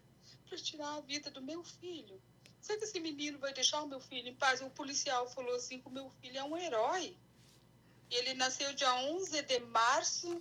para 0.54 0.62
tirar 0.62 0.98
a 0.98 1.02
vida 1.02 1.32
do 1.32 1.42
meu 1.42 1.64
filho. 1.64 2.22
Será 2.62 2.78
que 2.78 2.86
esse 2.86 3.00
menino 3.00 3.40
vai 3.40 3.52
deixar 3.54 3.82
o 3.82 3.88
meu 3.88 4.00
filho 4.00 4.30
em 4.30 4.36
paz? 4.36 4.62
O 4.62 4.70
policial 4.70 5.28
falou 5.28 5.56
assim 5.56 5.80
que 5.80 5.88
o 5.88 5.92
meu 5.92 6.12
filho 6.22 6.38
é 6.38 6.44
um 6.44 6.56
herói. 6.56 7.16
Ele 8.12 8.36
nasceu 8.36 8.72
dia 8.76 8.94
11 8.94 9.42
de 9.42 9.60
março 9.62 10.40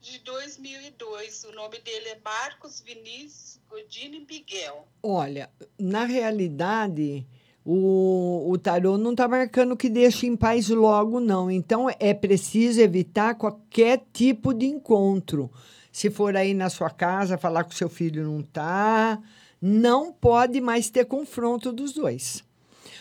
de 0.00 0.20
2002. 0.20 1.42
O 1.44 1.52
nome 1.52 1.80
dele 1.80 2.10
é 2.10 2.20
Marcos 2.24 2.80
Vinícius 2.80 3.60
Godini 3.68 4.20
Miguel. 4.20 4.86
Olha, 5.02 5.50
na 5.76 6.04
realidade, 6.04 7.26
o, 7.64 8.48
o 8.48 8.56
tarô 8.58 8.96
não 8.96 9.10
está 9.10 9.26
marcando 9.26 9.76
que 9.76 9.90
deixe 9.90 10.28
em 10.28 10.36
paz 10.36 10.68
logo, 10.68 11.18
não. 11.18 11.50
Então, 11.50 11.88
é 11.98 12.14
preciso 12.14 12.80
evitar 12.80 13.34
qualquer 13.34 14.06
tipo 14.12 14.54
de 14.54 14.66
encontro. 14.66 15.50
Se 15.90 16.10
for 16.10 16.36
aí 16.36 16.54
na 16.54 16.70
sua 16.70 16.90
casa 16.90 17.36
falar 17.36 17.64
que 17.64 17.74
o 17.74 17.76
seu 17.76 17.88
filho 17.88 18.22
não 18.22 18.38
está, 18.38 19.20
não 19.60 20.12
pode 20.12 20.60
mais 20.60 20.90
ter 20.90 21.04
confronto 21.04 21.72
dos 21.72 21.92
dois. 21.92 22.44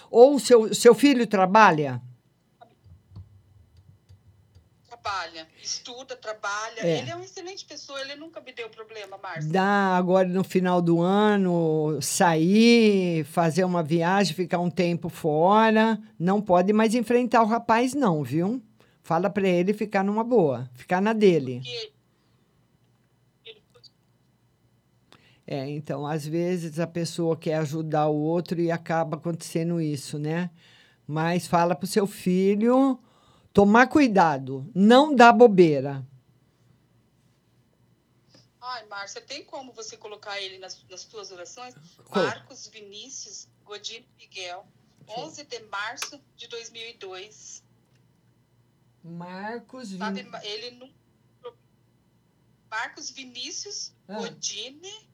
Ou 0.09 0.35
o 0.35 0.39
seu, 0.39 0.73
seu 0.73 0.95
filho 0.95 1.27
trabalha? 1.27 2.01
Trabalha, 4.87 5.47
estuda, 5.61 6.15
trabalha. 6.15 6.79
É. 6.79 6.99
Ele 6.99 7.11
é 7.11 7.15
uma 7.15 7.23
excelente 7.23 7.65
pessoa, 7.65 7.99
ele 8.01 8.15
nunca 8.15 8.41
me 8.41 8.51
deu 8.51 8.69
problema, 8.69 9.17
Márcia. 9.17 9.51
Dá 9.51 9.97
agora 9.97 10.27
no 10.27 10.43
final 10.43 10.81
do 10.81 11.01
ano 11.01 11.99
sair, 12.01 13.23
fazer 13.25 13.63
uma 13.63 13.83
viagem, 13.83 14.35
ficar 14.35 14.59
um 14.59 14.69
tempo 14.69 15.09
fora. 15.09 15.99
Não 16.19 16.41
pode 16.41 16.73
mais 16.73 16.93
enfrentar 16.95 17.41
o 17.43 17.47
rapaz, 17.47 17.93
não, 17.93 18.23
viu? 18.23 18.61
Fala 19.01 19.29
para 19.29 19.47
ele 19.47 19.73
ficar 19.73 20.03
numa 20.03 20.23
boa, 20.23 20.69
ficar 20.73 21.01
na 21.01 21.13
dele. 21.13 21.61
Porque 21.63 21.96
É, 25.49 25.65
então, 25.69 26.05
às 26.05 26.27
vezes 26.27 26.77
a 26.77 26.85
pessoa 26.85 27.37
quer 27.37 27.55
ajudar 27.59 28.07
o 28.07 28.17
outro 28.17 28.59
e 28.59 28.69
acaba 28.69 29.15
acontecendo 29.15 29.79
isso, 29.79 30.19
né? 30.19 30.51
Mas 31.07 31.47
fala 31.47 31.73
pro 31.73 31.87
seu 31.87 32.05
filho 32.05 32.99
tomar 33.53 33.87
cuidado, 33.87 34.69
não 34.75 35.15
dá 35.15 35.31
bobeira. 35.31 36.05
Ai, 38.59 38.85
Márcia, 38.87 39.21
tem 39.21 39.45
como 39.45 39.71
você 39.71 39.95
colocar 39.95 40.37
ele 40.41 40.57
nas, 40.57 40.83
nas 40.89 41.05
tuas 41.05 41.31
orações? 41.31 41.73
Marcos 42.13 42.67
Vinícius 42.67 43.47
Godinho 43.63 44.05
Miguel, 44.17 44.67
11 45.07 45.45
de 45.45 45.59
março 45.63 46.21
de 46.35 46.49
2002. 46.49 47.63
Marcos 49.01 49.91
Sabe, 49.91 50.23
Vin... 50.23 50.29
ele 50.43 50.71
não... 50.71 50.91
Marcos 52.69 53.09
Vinícius 53.09 53.93
Ah. 54.07 54.19
Godini 54.19 55.06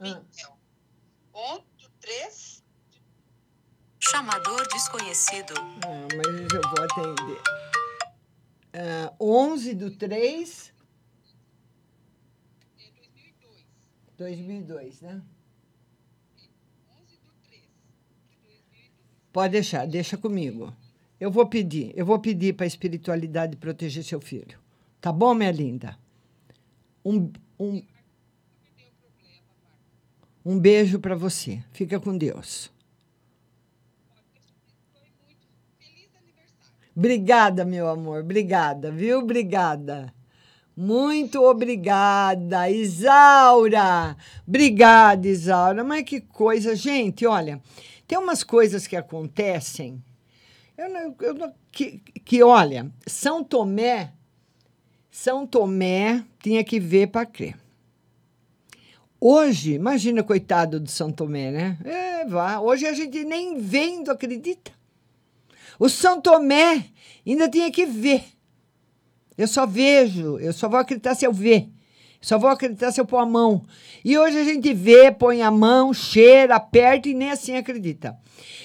11 0.00 1.62
do 1.78 1.88
3 2.00 2.64
Chamador 4.00 4.68
desconhecido. 4.68 5.54
Ah, 5.56 6.08
mas 6.14 6.52
eu 6.52 6.60
vou 6.70 6.84
atender. 6.84 7.42
Ah, 8.74 9.12
11 9.18 9.74
do 9.74 9.90
3... 9.90 10.74
2002, 14.16 15.00
né? 15.00 15.22
Pode 19.32 19.52
deixar, 19.52 19.86
deixa 19.86 20.16
comigo. 20.16 20.72
Eu 21.18 21.30
vou 21.30 21.46
pedir, 21.46 21.92
eu 21.96 22.06
vou 22.06 22.20
pedir 22.20 22.54
para 22.54 22.64
a 22.64 22.68
espiritualidade 22.68 23.56
proteger 23.56 24.04
seu 24.04 24.20
filho. 24.20 24.58
Tá 25.00 25.10
bom, 25.10 25.34
minha 25.34 25.50
linda? 25.50 25.98
Um, 27.04 27.32
um, 27.58 27.82
um 30.44 30.58
beijo 30.58 30.98
para 30.98 31.14
você. 31.16 31.62
Fica 31.72 31.98
com 31.98 32.16
Deus. 32.16 32.70
Obrigada, 36.96 37.64
meu 37.64 37.88
amor. 37.88 38.20
Obrigada, 38.20 38.90
viu? 38.90 39.18
Obrigada. 39.18 40.14
Muito 40.76 41.42
obrigada, 41.42 42.68
Isaura. 42.68 44.16
Obrigada, 44.46 45.26
Isaura. 45.28 45.82
Mas 45.84 46.04
que 46.04 46.20
coisa, 46.20 46.74
gente, 46.74 47.26
olha, 47.26 47.60
tem 48.06 48.18
umas 48.18 48.42
coisas 48.42 48.86
que 48.86 48.96
acontecem. 48.96 50.02
Eu 50.76 50.88
não, 50.88 51.16
eu 51.20 51.34
não- 51.34 51.54
que, 51.70 51.98
que, 52.24 52.42
olha, 52.42 52.90
São 53.06 53.42
Tomé, 53.42 54.12
São 55.10 55.46
Tomé 55.46 56.24
tinha 56.40 56.64
que 56.64 56.80
ver 56.80 57.08
para 57.08 57.26
crer. 57.26 57.56
Hoje, 59.26 59.72
imagina, 59.72 60.22
coitado 60.22 60.78
do 60.78 60.90
São 60.90 61.10
Tomé, 61.10 61.50
né? 61.50 61.78
É, 61.82 62.26
vá. 62.26 62.60
Hoje 62.60 62.84
a 62.86 62.92
gente 62.92 63.24
nem 63.24 63.56
vendo 63.58 64.10
acredita. 64.10 64.70
O 65.78 65.88
São 65.88 66.20
Tomé 66.20 66.84
ainda 67.26 67.48
tinha 67.48 67.70
que 67.70 67.86
ver. 67.86 68.22
Eu 69.38 69.48
só 69.48 69.64
vejo, 69.66 70.38
eu 70.38 70.52
só 70.52 70.68
vou 70.68 70.78
acreditar 70.78 71.14
se 71.14 71.26
eu 71.26 71.32
ver. 71.32 71.70
Só 72.20 72.38
vou 72.38 72.50
acreditar 72.50 72.92
se 72.92 73.00
eu 73.00 73.06
pôr 73.06 73.16
a 73.16 73.24
mão. 73.24 73.64
E 74.04 74.18
hoje 74.18 74.38
a 74.38 74.44
gente 74.44 74.74
vê, 74.74 75.10
põe 75.10 75.40
a 75.40 75.50
mão, 75.50 75.94
cheira, 75.94 76.56
aperta 76.56 77.08
e 77.08 77.14
nem 77.14 77.30
assim 77.30 77.56
acredita. 77.56 78.14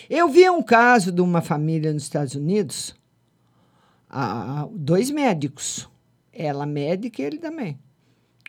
Eu 0.10 0.28
vi 0.28 0.50
um 0.50 0.62
caso 0.62 1.10
de 1.10 1.22
uma 1.22 1.40
família 1.42 1.94
nos 1.94 2.04
Estados 2.04 2.36
Unidos 2.36 2.94
a- 4.10 4.64
a- 4.64 4.68
dois 4.74 5.10
médicos. 5.10 5.88
Ela 6.34 6.66
médica 6.66 7.22
e 7.22 7.26
ele 7.26 7.38
também. 7.38 7.80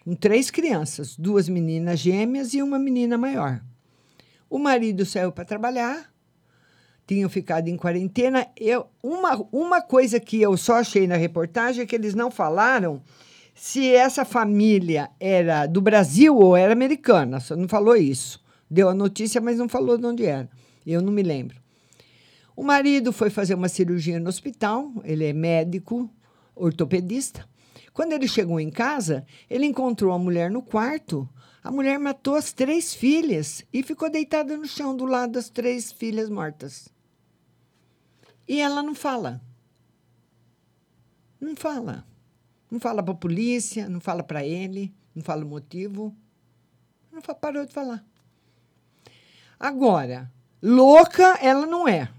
Com 0.05 0.14
três 0.14 0.51
crianças, 0.51 1.16
duas 1.16 1.48
meninas 1.48 2.01
gêmeas 2.01 2.55
e 2.55 2.62
uma 2.62 2.78
menina 2.78 3.18
maior. 3.18 3.60
O 4.48 4.59
marido 4.59 5.05
saiu 5.05 5.31
para 5.31 5.44
trabalhar, 5.44 6.10
tinham 7.06 7.28
ficado 7.28 7.68
em 7.68 7.77
quarentena. 7.77 8.47
Eu, 8.56 8.86
uma, 9.02 9.47
uma 9.52 9.82
coisa 9.82 10.18
que 10.18 10.40
eu 10.40 10.56
só 10.56 10.77
achei 10.77 11.06
na 11.06 11.16
reportagem 11.16 11.82
é 11.82 11.86
que 11.86 11.94
eles 11.94 12.14
não 12.14 12.31
falaram 12.31 13.02
se 13.55 13.93
essa 13.93 14.24
família 14.24 15.10
era 15.20 15.66
do 15.66 15.81
Brasil 15.81 16.36
ou 16.36 16.56
era 16.56 16.72
americana. 16.72 17.40
Só 17.40 17.55
não 17.55 17.68
falou 17.68 17.97
isso. 17.97 18.43
Deu 18.70 18.89
a 18.89 18.94
notícia, 18.94 19.40
mas 19.40 19.59
não 19.59 19.68
falou 19.68 19.98
de 19.98 20.06
onde 20.06 20.24
era. 20.24 20.48
Eu 20.86 21.02
não 21.02 21.12
me 21.12 21.22
lembro. 21.22 21.60
O 22.56 22.62
marido 22.62 23.12
foi 23.12 23.28
fazer 23.28 23.55
uma 23.55 23.68
cirurgia 23.68 24.20
no 24.20 24.28
hospital, 24.28 24.93
ele 25.05 25.24
é 25.24 25.32
médico, 25.32 26.10
ortopedista. 26.55 27.44
Quando 27.92 28.12
ele 28.12 28.28
chegou 28.28 28.60
em 28.60 28.70
casa, 28.70 29.26
ele 29.48 29.66
encontrou 29.66 30.12
a 30.12 30.18
mulher 30.18 30.50
no 30.50 30.62
quarto. 30.62 31.28
A 31.62 31.70
mulher 31.70 31.98
matou 31.98 32.36
as 32.36 32.52
três 32.52 32.94
filhas 32.94 33.64
e 33.72 33.82
ficou 33.82 34.08
deitada 34.08 34.56
no 34.56 34.66
chão 34.66 34.96
do 34.96 35.04
lado 35.04 35.32
das 35.32 35.48
três 35.48 35.92
filhas 35.92 36.30
mortas. 36.30 36.88
E 38.48 38.60
ela 38.60 38.82
não 38.82 38.94
fala. 38.94 39.40
Não 41.40 41.54
fala. 41.56 42.06
Não 42.70 42.78
fala 42.78 43.02
para 43.02 43.12
a 43.12 43.16
polícia, 43.16 43.88
não 43.88 44.00
fala 44.00 44.22
para 44.22 44.44
ele, 44.44 44.94
não 45.14 45.22
fala 45.22 45.44
o 45.44 45.48
motivo. 45.48 46.14
Não 47.12 47.20
parou 47.20 47.66
de 47.66 47.72
falar. 47.72 48.04
Agora, 49.58 50.32
louca 50.62 51.38
ela 51.42 51.66
não 51.66 51.86
é. 51.86 52.10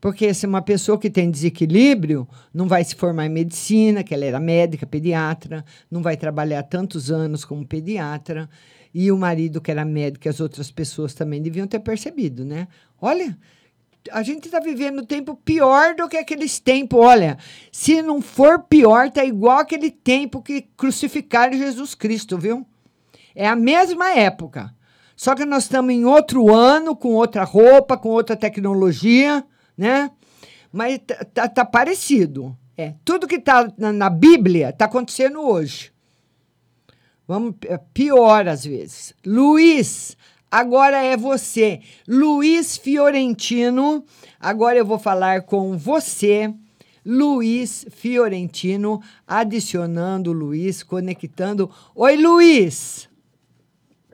Porque 0.00 0.32
se 0.32 0.46
uma 0.46 0.62
pessoa 0.62 0.98
que 0.98 1.10
tem 1.10 1.30
desequilíbrio 1.30 2.28
não 2.54 2.68
vai 2.68 2.84
se 2.84 2.94
formar 2.94 3.26
em 3.26 3.30
medicina, 3.30 4.04
que 4.04 4.14
ela 4.14 4.24
era 4.24 4.38
médica, 4.38 4.86
pediatra, 4.86 5.64
não 5.90 6.02
vai 6.02 6.16
trabalhar 6.16 6.62
tantos 6.62 7.10
anos 7.10 7.44
como 7.44 7.66
pediatra, 7.66 8.48
e 8.94 9.10
o 9.10 9.18
marido 9.18 9.60
que 9.60 9.70
era 9.70 9.84
médico, 9.84 10.28
as 10.28 10.40
outras 10.40 10.70
pessoas 10.70 11.14
também 11.14 11.42
deviam 11.42 11.66
ter 11.66 11.80
percebido, 11.80 12.44
né? 12.44 12.68
Olha, 13.00 13.36
a 14.10 14.22
gente 14.22 14.46
está 14.46 14.60
vivendo 14.60 15.02
um 15.02 15.04
tempo 15.04 15.36
pior 15.36 15.94
do 15.94 16.08
que 16.08 16.16
aqueles 16.16 16.58
tempos. 16.58 16.98
Olha, 16.98 17.36
se 17.70 18.00
não 18.00 18.20
for 18.20 18.60
pior, 18.60 19.10
tá 19.10 19.24
igual 19.24 19.58
aquele 19.58 19.90
tempo 19.90 20.42
que 20.42 20.62
crucificaram 20.76 21.56
Jesus 21.56 21.94
Cristo, 21.94 22.38
viu? 22.38 22.66
É 23.34 23.46
a 23.46 23.56
mesma 23.56 24.10
época. 24.12 24.74
Só 25.14 25.34
que 25.34 25.44
nós 25.44 25.64
estamos 25.64 25.92
em 25.92 26.04
outro 26.04 26.54
ano, 26.54 26.94
com 26.94 27.14
outra 27.14 27.44
roupa, 27.44 27.96
com 27.96 28.08
outra 28.08 28.36
tecnologia, 28.36 29.44
né? 29.78 30.10
Mas 30.72 30.98
tá, 30.98 31.24
tá, 31.24 31.48
tá 31.48 31.64
parecido. 31.64 32.54
É, 32.76 32.94
tudo 33.04 33.26
que 33.26 33.36
está 33.36 33.72
na, 33.78 33.92
na 33.92 34.10
Bíblia 34.10 34.70
está 34.70 34.84
acontecendo 34.84 35.40
hoje. 35.40 35.92
Vamos, 37.26 37.54
é 37.66 37.78
pior 37.78 38.48
às 38.48 38.64
vezes. 38.64 39.14
Luiz, 39.24 40.16
agora 40.50 41.02
é 41.02 41.16
você. 41.16 41.80
Luiz 42.06 42.76
Fiorentino, 42.76 44.04
agora 44.40 44.78
eu 44.78 44.84
vou 44.84 44.98
falar 44.98 45.42
com 45.42 45.76
você. 45.76 46.52
Luiz 47.04 47.86
Fiorentino, 47.90 49.02
adicionando 49.26 50.32
Luiz, 50.32 50.82
conectando. 50.82 51.70
Oi, 51.94 52.16
Luiz. 52.16 53.08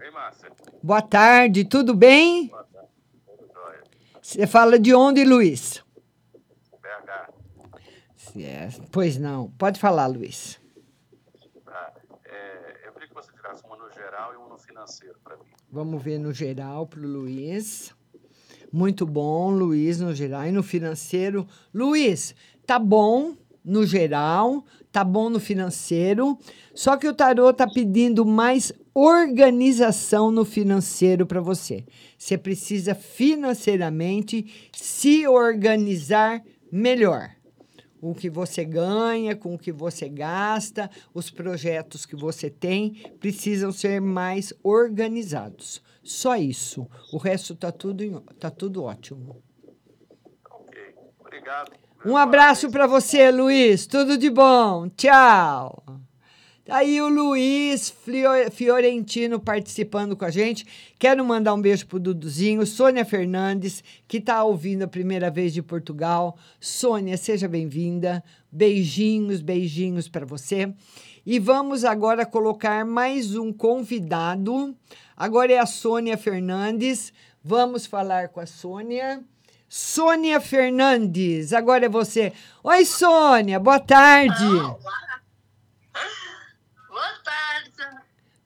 Ei, 0.00 0.10
Márcia. 0.10 0.50
Boa 0.82 1.02
tarde, 1.02 1.64
tudo 1.64 1.94
bem? 1.94 2.48
Boa. 2.48 2.63
Você 4.34 4.48
fala 4.48 4.80
de 4.80 4.92
onde, 4.92 5.24
Luiz? 5.24 5.80
BH. 6.82 7.32
É, 8.36 8.68
pois 8.90 9.16
não. 9.16 9.48
Pode 9.52 9.78
falar, 9.78 10.08
Luiz. 10.08 10.58
Tá. 11.64 11.92
É, 12.24 12.80
eu 12.84 12.92
queria 12.94 13.06
que 13.06 13.14
você 13.14 13.30
tirasse 13.30 13.62
uma 13.64 13.76
no 13.76 13.88
geral 13.92 14.32
e 14.34 14.36
uma 14.36 14.48
no 14.48 14.58
financeiro 14.58 15.14
para 15.22 15.36
mim. 15.36 15.44
Vamos 15.70 16.02
ver 16.02 16.18
no 16.18 16.32
geral 16.32 16.84
para 16.84 16.98
o 16.98 17.06
Luiz. 17.06 17.94
Muito 18.72 19.06
bom, 19.06 19.52
Luiz, 19.52 20.00
no 20.00 20.12
geral. 20.12 20.46
E 20.46 20.50
no 20.50 20.64
financeiro. 20.64 21.46
Luiz, 21.72 22.34
tá 22.66 22.76
bom 22.76 23.36
no 23.64 23.86
geral, 23.86 24.64
tá 24.90 25.04
bom 25.04 25.30
no 25.30 25.38
financeiro. 25.38 26.36
Só 26.74 26.96
que 26.96 27.06
o 27.06 27.14
tarô 27.14 27.52
tá 27.52 27.68
pedindo 27.68 28.26
mais 28.26 28.72
organização 28.94 30.30
no 30.30 30.44
financeiro 30.44 31.26
para 31.26 31.40
você. 31.40 31.84
Você 32.16 32.38
precisa 32.38 32.94
financeiramente 32.94 34.70
se 34.72 35.26
organizar 35.26 36.42
melhor 36.70 37.30
o 38.00 38.14
que 38.14 38.28
você 38.28 38.64
ganha, 38.64 39.34
com 39.34 39.54
o 39.54 39.58
que 39.58 39.72
você 39.72 40.08
gasta, 40.08 40.90
os 41.12 41.30
projetos 41.30 42.04
que 42.04 42.14
você 42.14 42.50
tem 42.50 42.92
precisam 43.18 43.72
ser 43.72 44.00
mais 44.00 44.52
organizados. 44.62 45.82
Só 46.02 46.36
isso. 46.36 46.86
O 47.12 47.16
resto 47.16 47.54
tá 47.54 47.72
tudo 47.72 48.20
tá 48.38 48.50
tudo 48.50 48.84
ótimo. 48.84 49.42
Ok. 50.50 50.78
Obrigado. 51.18 51.72
Um 52.04 52.16
abraço 52.16 52.70
para 52.70 52.86
você, 52.86 53.30
Luiz. 53.30 53.86
Tudo 53.86 54.18
de 54.18 54.28
bom. 54.28 54.88
Tchau. 54.90 56.03
Aí 56.68 57.00
o 57.02 57.08
Luiz 57.08 57.94
Fiorentino 58.50 59.38
participando 59.38 60.16
com 60.16 60.24
a 60.24 60.30
gente. 60.30 60.66
Quero 60.98 61.22
mandar 61.22 61.52
um 61.52 61.60
beijo 61.60 61.86
pro 61.86 62.00
Duduzinho, 62.00 62.66
Sônia 62.66 63.04
Fernandes, 63.04 63.84
que 64.08 64.16
está 64.16 64.42
ouvindo 64.42 64.82
a 64.82 64.88
primeira 64.88 65.30
vez 65.30 65.52
de 65.52 65.60
Portugal. 65.60 66.38
Sônia, 66.58 67.18
seja 67.18 67.46
bem-vinda. 67.46 68.24
Beijinhos, 68.50 69.42
beijinhos 69.42 70.08
para 70.08 70.24
você. 70.24 70.72
E 71.26 71.38
vamos 71.38 71.84
agora 71.84 72.24
colocar 72.24 72.84
mais 72.84 73.36
um 73.36 73.52
convidado. 73.52 74.74
Agora 75.16 75.52
é 75.52 75.58
a 75.58 75.66
Sônia 75.66 76.16
Fernandes. 76.16 77.12
Vamos 77.42 77.84
falar 77.84 78.28
com 78.28 78.40
a 78.40 78.46
Sônia. 78.46 79.22
Sônia 79.68 80.40
Fernandes, 80.40 81.52
agora 81.52 81.86
é 81.86 81.88
você. 81.88 82.32
Oi, 82.62 82.84
Sônia, 82.84 83.58
boa 83.58 83.80
tarde. 83.80 84.44
Boa 84.44 84.80
tarde. 84.80 85.14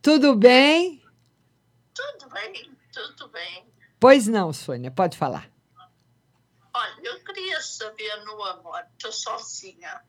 Tudo 0.09 0.35
bem? 0.35 1.02
Tudo 1.93 2.30
bem, 2.32 2.74
tudo 2.90 3.28
bem. 3.28 3.66
Pois 4.01 4.26
não, 4.26 4.55
Sônia, 4.55 4.90
pode 4.90 5.18
falar. 5.18 5.51
Olha, 6.72 7.01
eu 7.02 7.22
queria 7.22 7.60
saber 7.60 8.24
no 8.24 8.43
amor, 8.43 8.82
estou 8.94 9.12
sozinha. 9.12 10.01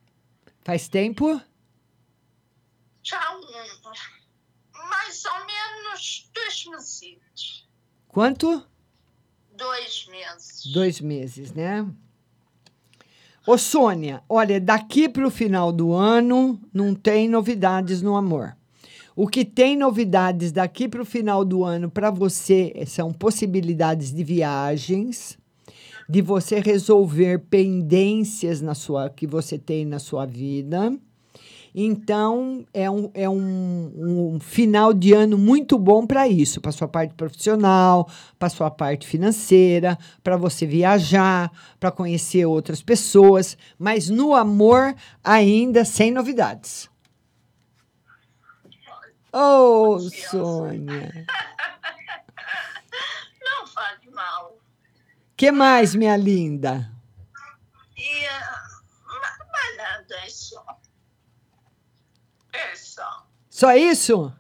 Faz 0.62 0.88
tempo? 0.88 1.42
Já 3.04 3.20
um, 3.36 3.42
mais 4.88 5.26
ou 5.26 5.46
menos 5.46 6.32
dois 6.34 6.66
meses. 6.68 7.68
Quanto? 8.08 8.66
Dois 9.52 10.08
meses. 10.08 10.66
Dois 10.72 11.02
meses, 11.02 11.52
né? 11.52 11.86
Ô, 13.46 13.58
Sônia, 13.58 14.24
olha, 14.30 14.62
daqui 14.62 15.10
para 15.10 15.28
o 15.28 15.32
final 15.32 15.74
do 15.74 15.92
ano 15.92 16.58
não 16.74 16.96
tem 16.96 17.28
novidades 17.28 18.02
no 18.02 18.16
amor. 18.16 18.58
O 19.22 19.28
que 19.28 19.44
tem 19.44 19.76
novidades 19.76 20.50
daqui 20.50 20.88
para 20.88 21.02
o 21.02 21.06
final 21.06 21.44
do 21.44 21.66
ano 21.66 21.92
para 21.92 22.10
você 22.10 22.72
são 22.88 23.12
possibilidades 23.12 24.14
de 24.14 24.24
viagens, 24.24 25.38
de 26.08 26.22
você 26.22 26.62
resolver 26.62 27.40
pendências 27.50 28.62
na 28.62 28.74
sua 28.74 29.10
que 29.10 29.28
você 29.28 29.58
tem 29.58 29.84
na 29.84 30.00
sua 30.00 30.26
vida. 30.26 30.98
Então, 31.76 32.66
é 32.74 32.90
um, 32.90 33.12
é 33.14 33.30
um, 33.30 34.36
um 34.36 34.40
final 34.40 34.94
de 34.94 35.12
ano 35.12 35.38
muito 35.38 35.78
bom 35.78 36.08
para 36.08 36.26
isso, 36.26 36.62
para 36.62 36.72
sua 36.72 36.88
parte 36.88 37.14
profissional, 37.14 38.08
para 38.40 38.48
sua 38.48 38.72
parte 38.72 39.06
financeira, 39.06 39.98
para 40.24 40.38
você 40.38 40.66
viajar, 40.66 41.52
para 41.78 41.92
conhecer 41.92 42.46
outras 42.46 42.82
pessoas, 42.82 43.58
mas 43.78 44.10
no 44.10 44.34
amor 44.34 44.96
ainda 45.22 45.84
sem 45.84 46.10
novidades. 46.10 46.89
Oh, 49.32 50.00
Sônia. 50.00 51.26
Não 53.42 53.68
faz 53.68 54.00
mal. 54.12 54.58
Que 55.38 55.52
mais, 55.52 55.94
minha 55.96 56.18
linda? 56.18 56.92
E, 57.98 58.26
ah, 58.28 58.68
ma- 59.06 59.38
mas 59.52 59.78
nada, 59.78 60.16
é 60.26 60.30
só. 60.30 60.66
É 62.54 62.76
só. 62.76 63.28
Só 63.50 63.74
isso? 63.76 64.34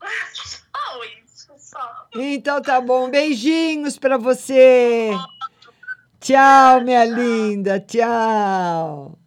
Só 0.34 1.04
isso, 1.04 1.52
só. 1.58 2.06
Então 2.14 2.62
tá 2.62 2.80
bom. 2.80 3.10
Beijinhos 3.10 3.98
para 3.98 4.16
você. 4.16 5.10
Tchau, 6.20 6.80
minha 6.82 7.04
linda. 7.04 7.80
Tchau. 7.80 9.18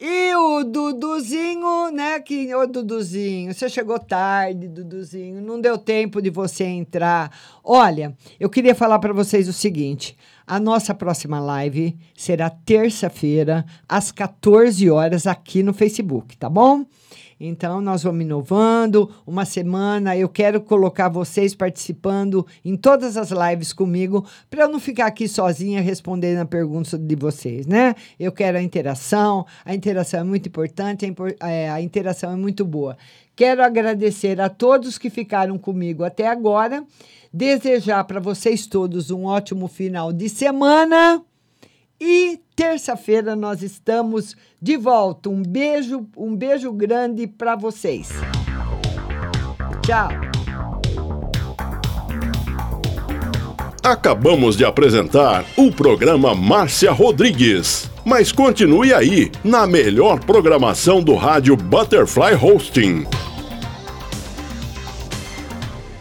E 0.00 0.32
o 0.36 0.62
Duduzinho, 0.62 1.90
né? 1.90 2.20
Que, 2.20 2.54
ô, 2.54 2.68
Duduzinho, 2.68 3.52
você 3.52 3.68
chegou 3.68 3.98
tarde, 3.98 4.68
Duduzinho. 4.68 5.42
Não 5.42 5.60
deu 5.60 5.76
tempo 5.76 6.22
de 6.22 6.30
você 6.30 6.62
entrar. 6.62 7.36
Olha, 7.64 8.16
eu 8.38 8.48
queria 8.48 8.76
falar 8.76 9.00
para 9.00 9.12
vocês 9.12 9.48
o 9.48 9.52
seguinte: 9.52 10.16
A 10.46 10.60
nossa 10.60 10.94
próxima 10.94 11.40
live 11.40 11.98
será 12.16 12.48
terça-feira, 12.48 13.66
às 13.88 14.12
14 14.12 14.88
horas, 14.88 15.26
aqui 15.26 15.64
no 15.64 15.74
Facebook, 15.74 16.36
tá 16.36 16.48
bom? 16.48 16.86
Então, 17.40 17.80
nós 17.80 18.02
vamos 18.02 18.22
inovando. 18.22 19.10
Uma 19.26 19.44
semana 19.44 20.16
eu 20.16 20.28
quero 20.28 20.60
colocar 20.60 21.08
vocês 21.08 21.54
participando 21.54 22.46
em 22.64 22.76
todas 22.76 23.16
as 23.16 23.30
lives 23.30 23.72
comigo, 23.72 24.26
para 24.50 24.64
eu 24.64 24.68
não 24.68 24.80
ficar 24.80 25.06
aqui 25.06 25.28
sozinha 25.28 25.80
respondendo 25.80 26.38
a 26.38 26.44
pergunta 26.44 26.98
de 26.98 27.14
vocês, 27.14 27.66
né? 27.66 27.94
Eu 28.18 28.32
quero 28.32 28.58
a 28.58 28.62
interação. 28.62 29.46
A 29.64 29.74
interação 29.74 30.20
é 30.20 30.24
muito 30.24 30.48
importante, 30.48 31.06
é, 31.40 31.70
a 31.70 31.80
interação 31.80 32.32
é 32.32 32.36
muito 32.36 32.64
boa. 32.64 32.96
Quero 33.36 33.62
agradecer 33.62 34.40
a 34.40 34.48
todos 34.48 34.98
que 34.98 35.08
ficaram 35.08 35.56
comigo 35.56 36.02
até 36.02 36.26
agora. 36.26 36.84
Desejar 37.32 38.02
para 38.04 38.18
vocês 38.18 38.66
todos 38.66 39.10
um 39.10 39.26
ótimo 39.26 39.68
final 39.68 40.12
de 40.12 40.28
semana. 40.28 41.22
E 42.00 42.40
terça-feira 42.54 43.34
nós 43.34 43.62
estamos 43.62 44.36
de 44.62 44.76
volta. 44.76 45.28
Um 45.28 45.42
beijo, 45.42 46.06
um 46.16 46.36
beijo 46.36 46.72
grande 46.72 47.26
para 47.26 47.56
vocês. 47.56 48.10
Tchau. 49.84 50.08
Acabamos 53.82 54.56
de 54.56 54.64
apresentar 54.64 55.44
o 55.56 55.72
programa 55.72 56.34
Márcia 56.34 56.92
Rodrigues. 56.92 57.90
Mas 58.04 58.30
continue 58.30 58.92
aí, 58.92 59.30
na 59.42 59.66
melhor 59.66 60.20
programação 60.20 61.02
do 61.02 61.14
rádio 61.14 61.56
Butterfly 61.56 62.34
Hosting. 62.34 63.06